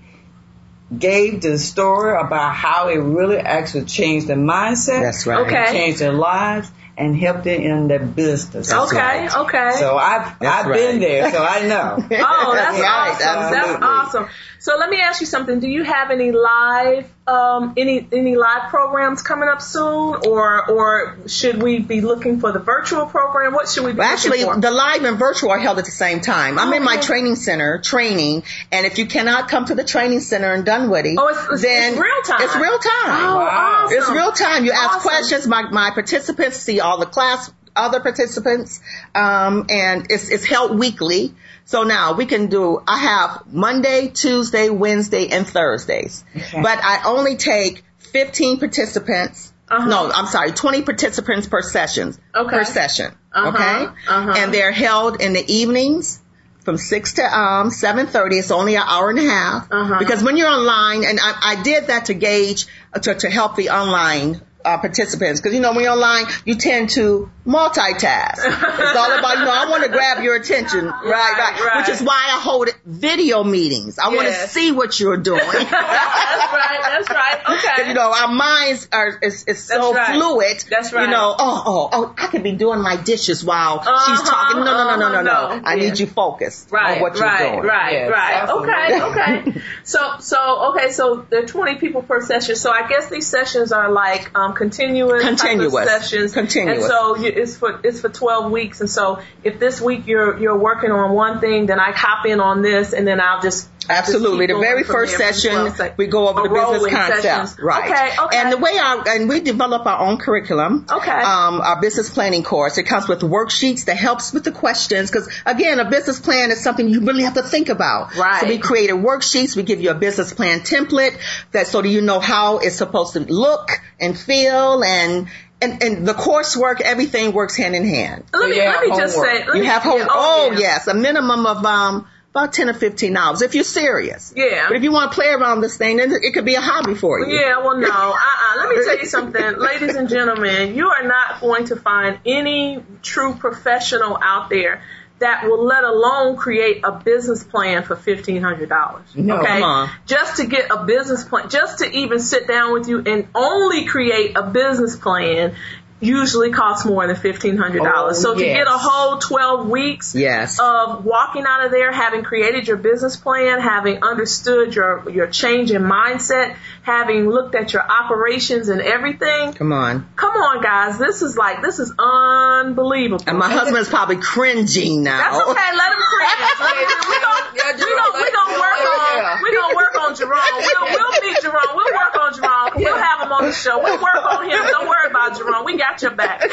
gave 0.98 1.42
the 1.42 1.58
story 1.58 2.20
about 2.20 2.56
how 2.56 2.88
it 2.90 2.98
really 2.98 3.38
actually 3.38 3.86
changed 3.86 4.28
their 4.28 4.38
mindset. 4.38 5.02
That's 5.02 5.26
right. 5.28 5.46
Okay. 5.46 5.72
Changed 5.72 6.00
their 6.00 6.14
lives 6.14 6.72
and 6.98 7.16
helped 7.16 7.46
them 7.46 7.62
in 7.62 7.88
their 7.88 8.00
business. 8.00 8.72
okay. 8.72 8.98
right. 8.98 9.36
Okay. 9.36 9.72
So 9.80 9.96
I've 9.98 10.38
That's 10.40 10.66
I've 10.66 10.74
been 10.74 11.00
there, 11.00 11.32
so 11.32 11.42
I 11.42 11.66
know. 11.66 11.98
Oh, 12.22 12.54
that's 12.54 12.80
right, 12.80 13.12
awesome. 13.12 13.52
That's 13.52 13.84
awesome. 13.84 14.28
So 14.60 14.76
let 14.78 14.90
me 14.90 15.00
ask 15.00 15.22
you 15.22 15.28
something. 15.28 15.60
Do 15.60 15.68
you 15.70 15.84
have 15.84 16.12
any 16.12 16.32
live, 16.32 17.10
um, 17.30 17.74
any 17.78 18.08
any 18.12 18.36
live 18.36 18.70
programs 18.70 19.22
coming 19.22 19.48
up 19.50 19.62
soon, 19.62 20.16
or 20.28 20.70
or 20.70 21.18
should 21.28 21.62
we 21.62 21.80
be 21.80 22.02
looking 22.02 22.40
for 22.40 22.52
the 22.52 22.60
virtual 22.60 23.06
program? 23.06 23.54
What 23.54 23.70
should 23.70 23.84
we 23.86 23.92
be 23.92 24.00
Well, 24.00 24.12
actually, 24.12 24.40
looking 24.44 24.56
for? 24.56 24.62
the 24.62 24.72
live 24.72 25.04
and 25.04 25.18
virtual 25.20 25.52
are 25.52 25.60
held 25.60 25.78
at 25.80 25.86
the 25.86 25.92
same 25.92 26.22
time. 26.22 26.58
I'm 26.58 26.74
in 26.74 26.84
my 26.84 26.98
training 26.98 27.36
center 27.36 27.78
training, 27.80 28.44
and 28.72 28.86
if 28.86 28.98
you 28.98 29.06
cannot 29.06 29.48
come 29.50 29.66
to 29.66 29.76
the 29.76 29.84
training 29.84 30.22
center 30.22 30.54
in 30.54 30.64
Dunwoody, 30.64 31.16
Oh, 31.20 31.28
it's- 31.30 31.44
it's- 31.46 31.62
then 31.62 31.94
it's 31.94 32.02
real 32.02 32.22
time. 32.26 32.42
It's 32.42 32.56
real 32.56 32.80
time. 32.80 33.26
Oh, 33.30 33.36
Wow. 33.38 33.82
awesome. 33.86 33.98
It's 33.98 34.10
real 34.10 34.32
time. 34.32 34.66
You 34.66 34.72
ask 34.72 34.90
Awesome. 34.96 35.02
questions. 35.02 35.48
My 35.48 35.62
my 35.70 35.92
participants 35.92 36.58
see 36.58 36.80
all 36.80 36.98
the 36.98 37.06
class 37.06 37.52
other 37.76 38.00
participants, 38.02 38.82
um, 39.16 39.66
and 39.70 40.08
it's 40.10 40.30
it's 40.30 40.46
held 40.46 40.78
weekly. 40.78 41.34
So 41.70 41.84
now 41.84 42.14
we 42.14 42.26
can 42.26 42.48
do. 42.48 42.82
I 42.88 42.98
have 42.98 43.44
Monday, 43.46 44.08
Tuesday, 44.08 44.70
Wednesday, 44.70 45.28
and 45.28 45.46
Thursdays, 45.48 46.24
Okay. 46.36 46.64
but 46.64 46.80
I 46.84 47.04
only 47.06 47.36
take 47.36 47.84
15 48.00 48.58
participants. 48.58 49.54
Uh-huh. 49.70 49.86
No, 49.86 50.12
I'm 50.12 50.26
sorry, 50.26 50.52
20 50.52 50.82
participants 50.82 51.46
per 51.48 51.62
session. 51.62 52.16
Okay. 52.34 52.58
Per 52.58 52.64
session. 52.64 53.12
Uh-huh. 53.32 53.50
Okay. 53.50 53.86
Uh-huh. 54.08 54.34
And 54.38 54.52
they're 54.52 54.72
held 54.72 55.22
in 55.22 55.34
the 55.34 55.46
evenings 55.54 56.20
from 56.66 56.78
six 56.78 57.14
to 57.14 57.24
um 57.24 57.70
seven 57.70 58.08
thirty. 58.08 58.38
It's 58.40 58.50
only 58.50 58.76
an 58.76 58.84
hour 58.88 59.12
and 59.12 59.20
a 59.20 59.30
half. 59.30 59.68
Uh-huh. 59.72 60.00
Because 60.00 60.24
when 60.24 60.38
you're 60.38 60.50
online, 60.50 61.04
and 61.04 61.20
I, 61.22 61.52
I 61.52 61.62
did 61.62 61.86
that 61.88 62.06
to 62.06 62.16
gauge 62.16 62.66
to 63.00 63.14
to 63.14 63.30
help 63.30 63.56
the 63.58 63.70
online. 63.70 64.42
Uh, 64.66 64.78
participants, 64.78 65.40
because 65.40 65.56
you 65.56 65.62
know 65.62 65.72
when 65.72 65.84
you're 65.84 65.94
online, 65.94 66.26
you 66.44 66.54
tend 66.56 66.90
to 66.90 67.32
multitask. 67.48 68.40
it's 68.44 68.98
all 68.98 69.18
about 69.18 69.38
you 69.40 69.46
know 69.46 69.52
I 69.54 69.68
want 69.70 69.84
to 69.84 69.90
grab 69.90 70.22
your 70.22 70.36
attention, 70.36 70.86
right, 70.86 71.02
right, 71.04 71.62
right. 71.62 71.78
Which 71.78 71.88
is 71.96 72.02
why 72.02 72.26
I 72.36 72.42
hold 72.42 72.68
video 72.86 73.46
meetings. 73.46 73.98
I 74.00 74.10
want 74.10 74.28
to 74.28 74.34
see 74.34 74.74
what 74.74 75.00
you're 75.00 75.16
doing. 75.16 75.40
that's 75.40 76.54
right. 76.54 76.80
That's 76.84 77.10
right. 77.10 77.40
Okay. 77.50 77.88
you 77.88 77.94
know, 77.94 78.12
our 78.14 78.28
minds 78.28 78.88
are 78.92 79.18
it's, 79.22 79.44
is 79.46 79.64
so 79.64 79.94
right. 79.94 80.14
fluid. 80.16 80.64
That's 80.70 80.92
right. 80.94 81.06
You 81.06 81.12
know, 81.12 81.36
oh, 81.40 81.64
oh, 81.66 81.90
oh, 81.94 82.16
I 82.18 82.28
could 82.28 82.44
be 82.44 82.52
doing 82.52 82.82
my 82.82 82.96
dishes 82.98 83.44
while 83.44 83.80
she's 83.80 83.88
Uh-huh, 83.88 84.26
talking. 84.30 84.66
No, 84.66 84.74
no, 84.78 84.90
no, 84.90 84.96
no, 84.98 85.12
no, 85.14 85.22
no. 85.22 85.32
uh-huh, 85.32 85.56
no. 85.56 85.62
I 85.66 85.76
Yeah. 85.76 85.90
need 85.90 86.00
you 86.00 86.08
focused 86.08 86.70
Right, 86.72 86.98
on 86.98 87.02
what 87.02 87.16
you're 87.16 87.24
right, 87.24 87.52
doing. 87.54 87.64
right, 87.64 87.94
Yes, 87.94 88.12
right. 88.12 88.34
absolutely. 88.36 88.74
Okay, 88.74 89.52
okay. 89.54 89.62
So, 89.84 90.16
so 90.20 90.72
okay, 90.74 90.92
so 90.92 91.26
there 91.30 91.44
are 91.44 91.48
20 91.48 91.76
people 91.80 92.04
per 92.04 92.22
session. 92.22 92.56
So 92.56 92.72
I 92.72 92.88
guess 92.88 93.10
these 93.10 93.26
sessions 93.28 93.72
are 93.72 93.92
like 93.92 94.30
um, 94.38 94.49
Um, 94.50 94.56
continuous, 94.56 95.24
type 95.24 95.32
of 95.32 95.40
Continuous. 95.40 95.90
sessions. 95.90 96.34
Continuous. 96.34 96.84
And 96.84 96.86
so 96.86 97.16
it's 97.24 97.58
for 97.58 97.80
it's 97.84 98.02
for 98.02 98.10
12 98.10 98.52
weeks. 98.52 98.82
And 98.82 98.90
so 98.90 99.22
if 99.44 99.60
this 99.60 99.82
week 99.82 100.08
you're 100.08 100.38
you're 100.40 100.58
working 100.58 100.92
on 100.92 101.14
one 101.14 101.40
thing, 101.40 101.66
then 101.68 101.80
I 101.80 101.92
hop 101.92 102.26
in 102.26 102.40
on 102.40 102.62
this, 102.62 102.94
and 102.94 103.08
then 103.08 103.20
I'll 103.22 103.42
just 103.42 103.70
Absolutely. 103.90 104.46
The 104.48 104.58
very 104.60 104.84
first 104.84 105.18
session, 105.18 105.52
12 105.52 105.76
sec- 105.76 105.98
we 105.98 106.08
go 106.08 106.28
over 106.28 106.42
Oh, 106.42 106.44
the 106.44 106.50
business 106.50 106.74
rolling 106.78 106.94
concept. 106.94 107.22
sessions. 107.24 107.60
Right. 107.60 107.92
Okay, 107.92 108.24
okay. 108.26 108.38
And 108.38 108.52
the 108.54 108.58
way 108.58 108.78
our, 108.78 109.08
and 109.10 109.28
we 109.30 109.40
develop 109.40 109.86
our 109.86 110.00
own 110.08 110.18
curriculum. 110.18 110.86
Okay. 110.90 111.12
Um, 111.12 111.62
our 111.62 111.82
business 111.82 112.10
planning 112.10 112.44
course. 112.44 112.78
It 112.78 112.84
comes 112.84 113.08
with 113.08 113.22
worksheets 113.22 113.86
that 113.86 113.98
helps 113.98 114.32
with 114.34 114.44
the 114.44 114.52
questions. 114.52 115.10
Cause 115.12 115.30
again, 115.46 115.80
a 115.80 115.90
business 115.90 116.20
plan 116.20 116.52
is 116.52 116.62
something 116.62 116.88
you 116.88 117.02
really 117.02 117.24
have 117.24 117.34
to 117.36 117.44
think 117.44 117.70
about. 117.70 118.16
Right. 118.16 118.42
So 118.42 118.48
we 118.48 118.58
created 118.60 118.96
worksheets. 118.98 119.56
We 119.56 119.64
give 119.64 119.82
you 119.82 119.92
a 119.92 119.96
business 119.96 120.34
plan 120.34 120.62
template 120.62 121.18
that 121.52 121.68
so 121.68 121.82
that 121.82 121.90
you 121.90 122.02
know 122.02 122.20
how 122.20 122.60
it's 122.60 122.76
supposed 122.76 123.14
to 123.14 123.20
look 123.22 123.70
and 124.00 124.18
feel 124.18 124.84
and, 124.84 125.28
and, 125.62 125.84
and 125.84 126.08
the 126.08 126.14
coursework, 126.14 126.80
everything 126.82 127.34
works 127.34 127.56
hand 127.58 127.76
in 127.76 127.84
hand. 127.86 128.24
let 128.34 128.50
me 128.50 128.58
Yeah, 128.58 128.72
let 128.72 128.82
me 128.90 128.98
just 128.98 129.16
say 129.16 129.46
let 129.46 129.56
You 129.56 129.62
me- 129.62 129.66
have 129.66 129.82
home, 129.84 130.00
yeah, 130.00 130.08
oh, 130.10 130.50
yeah. 130.54 130.60
yes, 130.60 130.88
a 130.88 130.94
minimum 130.94 131.46
of, 131.46 131.66
um, 131.66 132.08
about 132.32 132.54
10 132.54 132.70
or 132.70 132.74
15 132.74 133.14
dollars 133.14 133.42
if 133.42 133.56
you're 133.56 133.64
serious. 133.64 134.34
Yeah. 134.36 134.68
But 134.68 134.78
if 134.78 134.84
you 134.84 134.92
want 134.92 135.12
to 135.12 135.16
play 135.16 135.30
around 135.30 135.62
this 135.62 135.78
thing, 135.78 135.98
then 135.98 136.12
it 136.12 136.34
could 136.34 136.46
be 136.46 136.56
a 136.56 136.62
hobby 136.62 136.96
for 136.96 137.20
you. 137.20 137.36
Yeah, 137.36 137.58
well, 137.60 137.78
no. 137.78 137.90
Uh-uh. 137.92 138.58
Let 138.58 138.70
me 138.70 138.84
tell 138.86 138.98
you 139.00 139.06
something, 139.06 139.58
ladies 139.58 139.96
and 139.96 140.10
gentlemen. 140.10 140.76
You 140.76 140.88
are 140.90 141.08
not 141.08 141.42
going 141.42 141.66
to 141.66 141.76
find 141.76 142.20
any 142.26 142.84
true 143.02 143.34
professional 143.36 144.18
out 144.22 144.50
there 144.50 144.82
that 145.20 145.44
will 145.44 145.66
let 145.66 145.84
alone 145.84 146.38
create 146.38 146.82
a 146.86 146.94
business 146.94 147.44
plan 147.44 147.84
for 147.84 147.96
fifteen 147.98 148.42
hundred 148.42 148.70
dollars. 148.70 149.04
No, 149.16 149.40
okay, 149.40 149.48
come 149.48 149.64
on. 149.64 149.90
just 150.06 150.38
to 150.38 150.46
get 150.48 150.72
a 150.72 150.86
business 150.86 151.26
plan, 151.26 151.50
just 151.50 151.80
to 151.80 151.92
even 151.92 152.20
sit 152.20 152.48
down 152.48 152.72
with 152.74 152.88
you 152.88 153.00
and 153.06 153.28
only 153.36 153.86
create 153.86 154.38
a 154.38 154.44
business 154.44 154.96
plan. 154.96 155.56
Usually 156.02 156.52
costs 156.52 156.86
more 156.86 157.06
than 157.08 157.16
fifteen 157.18 157.58
hundred 157.58 157.84
dollars. 157.84 158.20
Oh, 158.20 158.34
so 158.34 158.36
to 158.36 158.46
yes. 158.46 158.58
get 158.58 158.68
a 158.68 158.78
whole 158.78 159.18
twelve 159.18 159.68
weeks, 159.68 160.16
Yes. 160.16 160.58
of 160.60 161.04
walking 161.04 161.44
out 161.46 161.66
of 161.66 161.72
there 161.72 161.92
having 161.92 162.24
created 162.24 162.68
your 162.68 162.78
business 162.78 163.18
plan, 163.18 163.60
having 163.60 164.02
understood 164.02 164.74
your 164.74 165.10
your 165.10 165.28
change 165.28 165.72
in 165.72 165.84
mindset, 165.84 166.56
having 166.84 167.30
looked 167.30 167.54
at 167.54 167.74
your 167.74 167.84
operations 167.84 168.70
and 168.70 168.80
everything. 168.82 169.54
Come 169.54 169.74
on. 169.74 170.08
Come 170.16 170.32
on, 170.34 170.64
guys, 170.64 170.98
this 170.98 171.22
is 171.22 171.36
like 171.36 171.62
this 171.62 171.80
is 171.80 171.94
unbelievable. 172.00 173.24
And 173.28 173.38
my 173.38 173.52
husband's 173.52 173.90
probably 173.90 174.18
cringing 174.18 175.04
now. 175.04 175.18
That's 175.18 175.50
okay. 175.50 175.70
Let 175.76 175.92
him 175.92 176.00
cringe. 176.00 176.40
we 177.10 177.20
gon' 177.20 177.44
Yeah, 177.56 177.76
we 177.76 177.92
gon' 177.96 178.14
we 178.16 178.32
gon' 178.32 178.52
work 178.56 178.80
on 178.80 179.44
we 179.44 179.52
gon' 179.54 179.76
work 179.76 179.89
on 180.10 180.16
Jerome. 180.16 180.40
We'll 180.60 180.86
we'll 180.86 181.22
meet 181.22 181.38
Jerome. 181.42 181.76
We'll 181.76 181.94
work 181.94 182.16
on 182.20 182.34
Jerome. 182.34 182.70
We'll 182.76 182.98
have 182.98 183.22
him 183.22 183.32
on 183.32 183.46
the 183.46 183.52
show. 183.54 183.82
We'll 183.82 184.02
work 184.02 184.16
on 184.26 184.44
him. 184.50 184.60
Don't 184.66 184.88
worry 184.88 185.10
about 185.10 185.38
Jerome. 185.38 185.66
We 185.66 185.78
got 185.78 186.02
your 186.02 186.12
back. 186.12 186.42
you 186.44 186.50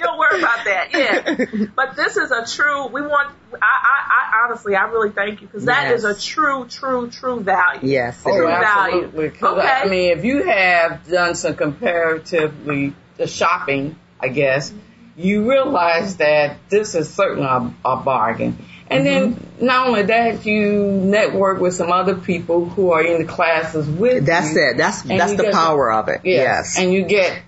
don't 0.00 0.18
worry 0.18 0.38
about 0.40 0.64
that. 0.64 0.88
Yeah. 0.92 1.66
But 1.74 1.96
this 1.96 2.16
is 2.16 2.30
a 2.30 2.44
true. 2.46 2.86
We 2.88 3.02
want. 3.02 3.34
I 3.54 3.56
I, 3.62 4.40
I 4.42 4.44
honestly 4.44 4.74
I 4.74 4.84
really 4.86 5.10
thank 5.10 5.40
you 5.40 5.46
because 5.46 5.64
that 5.66 5.88
Yes. 5.90 6.00
is 6.00 6.04
a 6.04 6.20
true 6.20 6.66
true 6.68 7.08
true 7.10 7.40
value. 7.40 7.80
Yes. 7.88 8.18
it 8.20 8.28
Oh, 8.28 8.36
True 8.36 8.48
is. 8.52 8.58
value. 8.60 9.04
absolutely. 9.04 9.30
'Cause, 9.30 9.58
Okay. 9.58 9.68
I 9.68 9.86
mean, 9.88 10.18
if 10.18 10.24
you 10.24 10.42
have 10.44 11.06
done 11.08 11.34
some 11.34 11.54
comparatively 11.54 12.94
the 13.16 13.26
shopping, 13.26 13.96
I 14.20 14.28
guess, 14.28 14.72
you 15.16 15.48
realize 15.50 16.16
that 16.18 16.56
this 16.68 16.94
is 16.94 17.12
certainly 17.12 17.46
a, 17.46 17.72
a 17.88 17.96
bargain. 17.96 18.58
And 18.88 19.04
then 19.06 19.46
not 19.60 19.88
only 19.88 20.02
that, 20.04 20.46
you 20.46 20.82
network 20.82 21.60
with 21.60 21.74
some 21.74 21.90
other 21.90 22.14
people 22.14 22.68
who 22.68 22.92
are 22.92 23.02
in 23.02 23.18
the 23.20 23.26
classes 23.32 23.88
with 23.88 24.24
That's 24.26 24.54
you. 24.54 24.68
it. 24.70 24.76
That's 24.76 25.02
that's 25.02 25.34
the 25.34 25.44
get- 25.44 25.52
power 25.54 25.90
of 25.92 26.08
it. 26.08 26.20
Yes. 26.24 26.78
And 26.78 26.92
you 26.92 27.02
get 27.04 27.40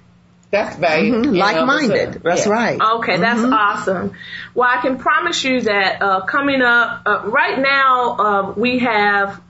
that's 0.50 0.76
value. 0.76 1.12
Mhm. 1.12 1.16
in 1.16 1.24
and 1.26 1.26
of 1.28 1.34
Like-minded. 1.34 2.22
That's 2.24 2.46
Yeah. 2.46 2.52
right. 2.52 2.80
Okay, 2.96 3.18
that's 3.18 3.42
awesome. 3.44 4.12
Well, 4.54 4.68
I 4.68 4.80
can 4.80 4.96
promise 4.98 5.44
you 5.44 5.60
that 5.60 6.00
uh, 6.02 6.20
coming 6.22 6.62
up 6.62 7.02
uh, 7.06 7.20
right 7.26 7.58
now, 7.58 8.16
uh, 8.18 8.52
we 8.56 8.78
have. 8.78 9.40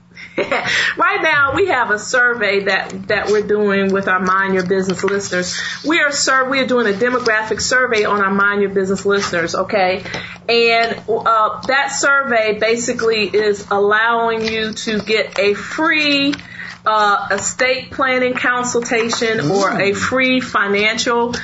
right 0.97 1.21
now, 1.21 1.55
we 1.55 1.67
have 1.67 1.91
a 1.91 1.99
survey 1.99 2.65
that 2.65 3.07
that 3.07 3.27
we're 3.29 3.45
doing 3.45 3.91
with 3.91 4.07
our 4.07 4.19
Mind 4.19 4.53
Your 4.53 4.65
Business 4.65 5.03
listeners. 5.03 5.59
We 5.85 5.99
are 5.99 6.11
sur- 6.11 6.49
we 6.49 6.59
are 6.59 6.67
doing 6.67 6.87
a 6.87 6.97
demographic 6.97 7.61
survey 7.61 8.05
on 8.05 8.21
our 8.21 8.33
Mind 8.33 8.61
Your 8.61 8.71
Business 8.71 9.05
listeners. 9.05 9.55
Okay, 9.55 10.03
and 10.47 11.03
uh, 11.09 11.61
that 11.67 11.91
survey 11.91 12.57
basically 12.59 13.23
is 13.27 13.67
allowing 13.69 14.45
you 14.45 14.73
to 14.73 14.99
get 14.99 15.39
a 15.39 15.53
free 15.53 16.33
uh, 16.85 17.27
estate 17.31 17.91
planning 17.91 18.33
consultation 18.33 19.51
or 19.51 19.69
a 19.79 19.93
free 19.93 20.39
financial 20.39 21.35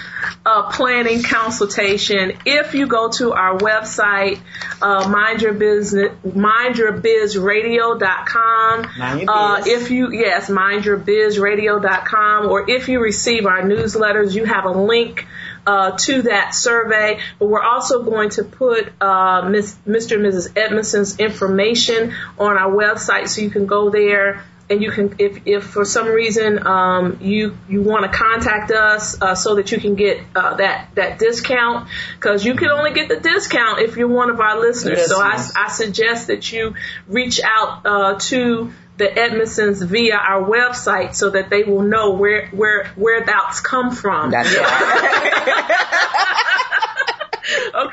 uh, 0.45 0.71
planning 0.71 1.21
consultation 1.23 2.31
if 2.45 2.73
you 2.75 2.87
go 2.87 3.09
to 3.09 3.33
our 3.33 3.57
website, 3.57 4.39
uh, 4.81 5.09
mind 5.09 5.41
your 5.41 5.51
business, 5.53 6.13
mindyourbizradio.com. 6.25 8.89
Mind 8.97 9.19
your 9.21 9.29
Uh, 9.29 9.61
if 9.65 9.91
you, 9.91 10.11
yes, 10.11 10.49
mindyourbizradio.com, 10.49 12.45
or 12.47 12.69
if 12.69 12.87
you 12.87 13.01
receive 13.01 13.45
our 13.45 13.63
newsletters, 13.63 14.33
you 14.33 14.45
have 14.45 14.63
a 14.65 14.71
link 14.71 15.27
uh, 15.67 15.91
to 15.97 16.21
that 16.23 16.53
survey. 16.53 17.19
But 17.39 17.47
we're 17.47 17.63
also 17.63 18.03
going 18.03 18.29
to 18.31 18.43
put 18.43 18.91
uh, 19.01 19.47
Miss, 19.49 19.75
Mr. 19.87 20.15
and 20.15 20.25
Mrs. 20.25 20.49
Edmonson's 20.53 21.17
information 21.19 22.13
on 22.37 22.57
our 22.57 22.71
website, 22.71 23.29
so 23.29 23.41
you 23.41 23.49
can 23.49 23.65
go 23.65 23.89
there 23.89 24.43
and 24.69 24.81
you 24.81 24.91
can, 24.91 25.15
if, 25.19 25.45
if 25.45 25.63
for 25.63 25.85
some 25.85 26.07
reason 26.07 26.65
um, 26.65 27.19
you 27.21 27.55
you 27.69 27.83
want 27.83 28.11
to 28.11 28.17
contact 28.17 28.71
us 28.71 29.21
uh, 29.21 29.35
so 29.35 29.55
that 29.55 29.71
you 29.71 29.79
can 29.79 29.95
get 29.95 30.21
uh, 30.35 30.55
that 30.55 30.89
that 30.95 31.19
discount, 31.19 31.87
because 32.15 32.43
you 32.43 32.55
can 32.55 32.69
only 32.69 32.93
get 32.93 33.07
the 33.07 33.19
discount 33.19 33.81
if 33.81 33.95
you're 33.95 34.07
one 34.07 34.29
of 34.29 34.39
our 34.39 34.59
listeners. 34.59 35.07
So 35.07 35.21
I, 35.21 35.47
I 35.55 35.69
suggest 35.69 36.27
that 36.27 36.51
you 36.51 36.75
reach 37.07 37.39
out 37.43 37.85
uh, 37.85 38.19
to 38.19 38.71
the 38.97 39.05
Edmonsons 39.05 39.85
via 39.85 40.15
our 40.15 40.43
website 40.43 41.15
so 41.15 41.29
that 41.29 41.49
they 41.49 41.63
will 41.63 41.83
know 41.83 42.13
where 42.13 42.47
where 42.47 42.87
where 42.95 43.23
that's 43.25 43.59
come 43.59 43.91
from. 43.91 44.31
That's 44.31 44.55
right. 44.57 46.41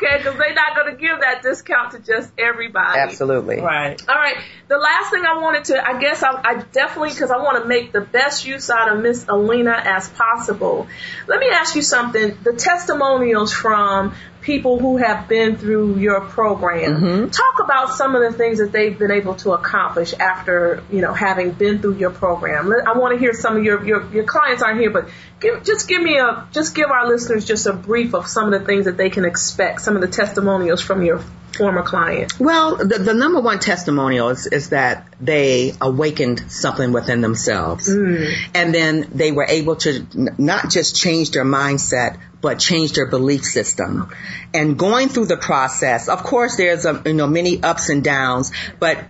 okay, 0.02 0.18
because 0.18 0.36
they're 0.38 0.54
not 0.54 0.76
going 0.76 0.94
to 0.94 1.00
give 1.00 1.20
that 1.20 1.42
discount 1.42 1.92
to 1.92 1.98
just 1.98 2.30
everybody. 2.38 2.98
Absolutely. 2.98 3.60
Right. 3.60 4.00
All 4.08 4.14
right. 4.14 4.36
The 4.68 4.78
last 4.78 5.10
thing 5.10 5.24
I 5.24 5.40
wanted 5.40 5.64
to, 5.66 5.86
I 5.86 6.00
guess 6.00 6.22
I, 6.22 6.32
I 6.32 6.62
definitely, 6.72 7.10
because 7.10 7.30
I 7.30 7.38
want 7.38 7.62
to 7.62 7.68
make 7.68 7.92
the 7.92 8.00
best 8.00 8.44
use 8.44 8.70
out 8.70 8.92
of 8.92 9.02
Miss 9.02 9.24
Alena 9.24 9.74
as 9.84 10.08
possible. 10.08 10.86
Let 11.26 11.40
me 11.40 11.48
ask 11.50 11.76
you 11.76 11.82
something. 11.82 12.36
The 12.42 12.54
testimonials 12.54 13.52
from 13.52 14.14
people 14.42 14.78
who 14.78 14.96
have 14.96 15.28
been 15.28 15.56
through 15.56 15.98
your 15.98 16.20
program. 16.20 16.96
Mm-hmm. 16.96 17.28
Talk 17.28 17.64
about 17.64 17.94
some 17.94 18.16
of 18.16 18.22
the 18.22 18.36
things 18.36 18.58
that 18.58 18.72
they've 18.72 18.98
been 18.98 19.12
able 19.12 19.36
to 19.36 19.52
accomplish 19.52 20.12
after, 20.14 20.82
you 20.90 21.00
know, 21.00 21.14
having 21.14 21.52
been 21.52 21.80
through 21.80 21.96
your 21.96 22.10
program. 22.10 22.72
I 22.72 22.98
want 22.98 23.14
to 23.14 23.18
hear 23.18 23.32
some 23.32 23.56
of 23.56 23.64
your, 23.64 23.84
your, 23.84 24.12
your 24.12 24.24
clients 24.24 24.62
aren't 24.62 24.80
here, 24.80 24.90
but 24.90 25.08
give, 25.40 25.64
just 25.64 25.88
give 25.88 26.02
me 26.02 26.18
a, 26.18 26.46
just 26.52 26.74
give 26.74 26.90
our 26.90 27.08
listeners 27.08 27.44
just 27.44 27.66
a 27.66 27.72
brief 27.72 28.14
of 28.14 28.26
some 28.26 28.52
of 28.52 28.60
the 28.60 28.66
things 28.66 28.86
that 28.86 28.96
they 28.96 29.10
can 29.10 29.24
expect, 29.24 29.80
some 29.80 29.94
of 29.94 30.02
the 30.02 30.08
testimonials 30.08 30.82
from 30.82 31.02
your 31.02 31.22
former 31.56 31.82
client. 31.82 32.38
Well, 32.38 32.76
the, 32.76 32.98
the 32.98 33.14
number 33.14 33.40
one 33.40 33.58
testimonial 33.58 34.30
is, 34.30 34.46
is 34.46 34.70
that 34.70 35.06
they 35.20 35.74
awakened 35.80 36.50
something 36.50 36.92
within 36.92 37.20
themselves. 37.20 37.88
Mm. 37.88 38.32
And 38.54 38.74
then 38.74 39.08
they 39.12 39.32
were 39.32 39.46
able 39.46 39.76
to 39.76 40.06
n- 40.14 40.34
not 40.38 40.70
just 40.70 40.96
change 40.96 41.30
their 41.32 41.44
mindset, 41.44 42.18
but 42.40 42.58
change 42.58 42.92
their 42.92 43.06
belief 43.06 43.44
system. 43.44 44.12
And 44.52 44.78
going 44.78 45.08
through 45.08 45.26
the 45.26 45.36
process, 45.36 46.08
of 46.08 46.22
course, 46.22 46.56
there's 46.56 46.84
a, 46.84 47.02
you 47.06 47.14
know, 47.14 47.26
many 47.26 47.62
ups 47.62 47.88
and 47.88 48.02
downs, 48.02 48.50
but 48.80 49.04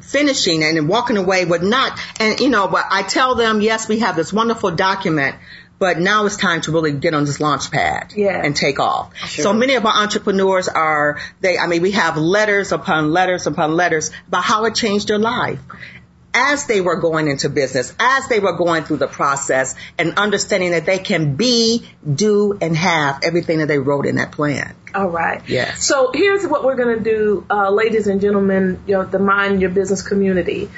finishing 0.00 0.64
and 0.64 0.88
walking 0.88 1.16
away 1.16 1.44
with 1.44 1.62
not, 1.62 1.98
and 2.18 2.40
you 2.40 2.48
know, 2.48 2.68
but 2.68 2.84
I 2.90 3.02
tell 3.02 3.34
them, 3.34 3.60
yes, 3.60 3.88
we 3.88 3.98
have 3.98 4.16
this 4.16 4.32
wonderful 4.32 4.70
document, 4.70 5.36
but 5.78 5.98
now 5.98 6.26
it's 6.26 6.36
time 6.36 6.60
to 6.62 6.72
really 6.72 6.92
get 6.92 7.14
on 7.14 7.24
this 7.24 7.40
launch 7.40 7.70
pad 7.70 8.12
Yeah. 8.16 8.40
and 8.44 8.54
take 8.56 8.80
off. 8.80 9.12
So 9.28 9.52
many 9.52 9.74
of 9.74 9.86
our 9.86 9.92
entrepreneurs 10.02 10.68
are, 10.68 11.18
they, 11.40 11.58
I 11.58 11.66
mean, 11.66 11.82
we 11.82 11.92
have 11.92 12.16
letters 12.16 12.72
upon 12.72 13.12
letters 13.12 13.46
upon 13.46 13.74
letters 13.76 14.10
about 14.28 14.42
how 14.44 14.64
it 14.64 14.74
changed 14.74 15.08
their 15.08 15.18
life. 15.18 15.60
As 16.34 16.66
they 16.66 16.80
were 16.80 17.00
going 17.00 17.28
into 17.28 17.48
business, 17.48 17.92
as 17.98 18.28
they 18.28 18.38
were 18.38 18.56
going 18.56 18.84
through 18.84 18.98
the 18.98 19.08
process 19.08 19.74
and 19.98 20.18
understanding 20.18 20.70
that 20.72 20.86
they 20.86 20.98
can 20.98 21.36
be, 21.36 21.88
do, 22.14 22.56
and 22.60 22.76
have 22.76 23.20
everything 23.22 23.58
that 23.58 23.68
they 23.68 23.78
wrote 23.78 24.06
in 24.06 24.16
that 24.16 24.32
plan. 24.32 24.74
All 24.94 25.08
right. 25.08 25.42
Yes. 25.48 25.84
So 25.84 26.10
here's 26.14 26.46
what 26.46 26.64
we're 26.64 26.76
going 26.76 26.98
to 26.98 27.04
do, 27.04 27.46
uh, 27.50 27.70
ladies 27.70 28.06
and 28.06 28.20
gentlemen, 28.20 28.80
you 28.86 28.94
know, 28.94 29.04
the 29.04 29.18
Mind 29.18 29.60
Your 29.60 29.70
Business 29.70 30.02
community. 30.02 30.70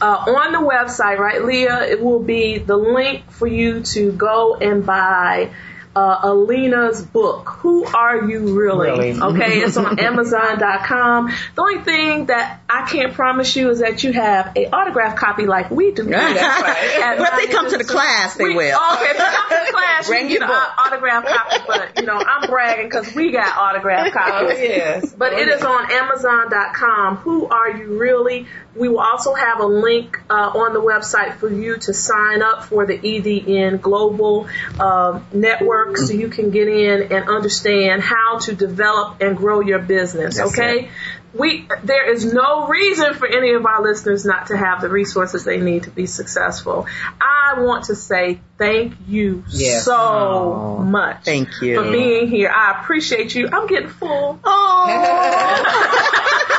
Uh, 0.00 0.04
on 0.06 0.52
the 0.52 0.58
website, 0.58 1.18
right, 1.18 1.42
Leah, 1.42 1.82
it 1.82 2.02
will 2.02 2.22
be 2.22 2.58
the 2.58 2.76
link 2.76 3.30
for 3.30 3.46
you 3.46 3.80
to 3.80 4.12
go 4.12 4.56
and 4.56 4.84
buy 4.84 5.50
uh, 5.96 6.20
Alena's 6.24 7.00
book, 7.02 7.48
Who 7.60 7.84
Are 7.86 8.28
You 8.28 8.54
Really? 8.60 8.90
Really. 8.90 9.18
Okay, 9.20 9.60
it's 9.60 9.76
on 9.78 9.98
Amazon.com. 9.98 11.32
The 11.54 11.62
only 11.62 11.78
thing 11.82 12.26
that 12.26 12.60
I 12.68 12.86
can't 12.86 13.14
promise 13.14 13.56
you 13.56 13.70
is 13.70 13.78
that 13.80 14.04
you 14.04 14.12
have 14.12 14.52
a 14.56 14.68
autograph 14.70 15.16
copy 15.16 15.46
like 15.46 15.70
we 15.70 15.92
do. 15.92 16.02
That's 16.10 16.62
right. 16.62 17.18
But 17.18 17.32
if 17.32 17.46
they 17.46 17.52
come 17.52 17.64
to 17.66 17.70
the 17.72 17.78
Business- 17.78 17.90
class, 17.90 18.36
they 18.36 18.44
We- 18.44 18.54
will. 18.56 18.78
Okay, 18.92 19.04
if 19.10 19.16
you 19.18 19.24
come 19.24 19.48
to 19.48 19.64
the 19.66 19.72
class, 19.72 20.06
Bring 20.08 20.26
you 20.26 20.32
your 20.32 20.40
get 20.40 20.50
an 20.50 20.54
book. 20.54 20.64
au- 20.78 20.82
autograph 20.84 21.24
copy. 21.26 21.64
But 21.66 22.00
you 22.00 22.06
know, 22.06 22.18
I'm 22.24 22.48
bragging 22.50 22.86
because 22.88 23.14
we 23.14 23.32
got 23.32 23.56
autograph 23.56 24.12
copies. 24.12 24.58
Oh, 24.58 24.62
yes. 24.62 25.14
But 25.14 25.32
it 25.32 25.48
is 25.48 25.62
on 25.62 25.90
Amazon.com. 25.90 27.16
Who 27.16 27.46
are 27.46 27.70
you 27.70 27.98
really? 27.98 28.46
We 28.74 28.90
will 28.90 29.00
also 29.00 29.32
have 29.32 29.60
a 29.60 29.66
link 29.66 30.20
uh, 30.28 30.34
on 30.34 30.74
the 30.74 30.80
website 30.82 31.36
for 31.38 31.48
you 31.50 31.78
to 31.78 31.94
sign 31.94 32.42
up 32.42 32.64
for 32.64 32.84
the 32.84 32.98
EDN 32.98 33.80
Global 33.80 34.48
um, 34.78 35.24
Network, 35.32 35.85
so 35.94 36.12
you 36.12 36.28
can 36.28 36.50
get 36.50 36.68
in 36.68 37.12
and 37.12 37.28
understand 37.28 38.02
how 38.02 38.38
to 38.40 38.54
develop 38.54 39.20
and 39.20 39.36
grow 39.36 39.60
your 39.60 39.78
business. 39.78 40.36
That's 40.38 40.52
okay. 40.58 40.88
We, 41.34 41.68
there 41.84 42.10
is 42.10 42.32
no 42.32 42.66
reason 42.66 43.12
for 43.12 43.26
any 43.28 43.52
of 43.52 43.66
our 43.66 43.82
listeners 43.82 44.24
not 44.24 44.46
to 44.46 44.56
have 44.56 44.80
the 44.80 44.88
resources 44.88 45.44
they 45.44 45.58
need 45.60 45.82
to 45.82 45.90
be 45.90 46.06
successful. 46.06 46.86
I 47.20 47.60
want 47.60 47.84
to 47.86 47.94
say 47.94 48.40
thank 48.56 48.94
you 49.06 49.44
Yes. 49.50 49.84
so 49.84 50.78
much 50.82 51.24
thank 51.24 51.60
you. 51.60 51.82
for 51.82 51.90
being 51.90 52.28
here. 52.28 52.50
I 52.50 52.80
appreciate 52.80 53.34
you. 53.34 53.50
I'm 53.52 53.66
getting 53.66 53.90
full. 53.90 54.40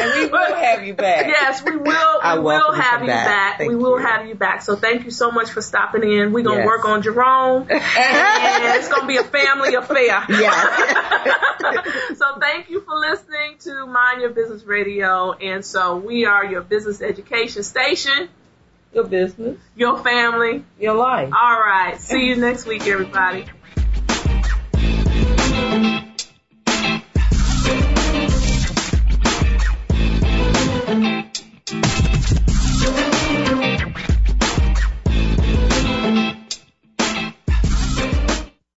And 0.00 0.12
we 0.14 0.26
will 0.26 0.54
have 0.54 0.84
you 0.86 0.94
back. 0.94 1.26
Yes, 1.26 1.62
we 1.64 1.76
will. 1.76 2.18
I 2.22 2.38
We 2.38 2.44
will 2.44 2.72
have 2.72 3.00
you 3.02 3.06
back. 3.08 3.58
back. 3.58 3.66
We 3.68 3.74
will 3.74 3.98
you. 4.00 4.06
have 4.06 4.26
you 4.26 4.34
back. 4.34 4.62
So 4.62 4.76
thank 4.76 5.04
you 5.04 5.10
so 5.10 5.30
much 5.30 5.50
for 5.50 5.60
stopping 5.60 6.02
in. 6.04 6.32
We're 6.32 6.44
gonna 6.44 6.58
Yes. 6.58 6.66
work 6.66 6.84
on 6.84 7.02
Jerome, 7.02 7.62
and 7.70 7.80
it's 8.76 8.88
gonna 8.88 9.06
be 9.06 9.16
a 9.16 9.24
family 9.24 9.74
affair. 9.74 10.24
Yes. 10.28 12.18
so 12.18 12.38
thank 12.40 12.70
you 12.70 12.80
for 12.82 12.94
listening 12.96 13.56
to 13.60 13.86
Mind 13.86 14.20
Your 14.20 14.30
Business 14.30 14.62
Radio. 14.64 15.32
And 15.32 15.64
so 15.64 15.96
we 15.96 16.24
are 16.26 16.44
your 16.44 16.62
business 16.62 17.02
education 17.02 17.62
station, 17.62 18.28
Your 18.94 19.04
business, 19.04 19.58
your 19.76 19.98
family. 20.02 20.64
your 20.78 20.94
life. 20.94 21.32
All 21.32 21.58
right. 21.60 22.00
See 22.00 22.26
you 22.26 22.36
next 22.36 22.66
week, 22.66 22.86
everybody. 22.86 23.46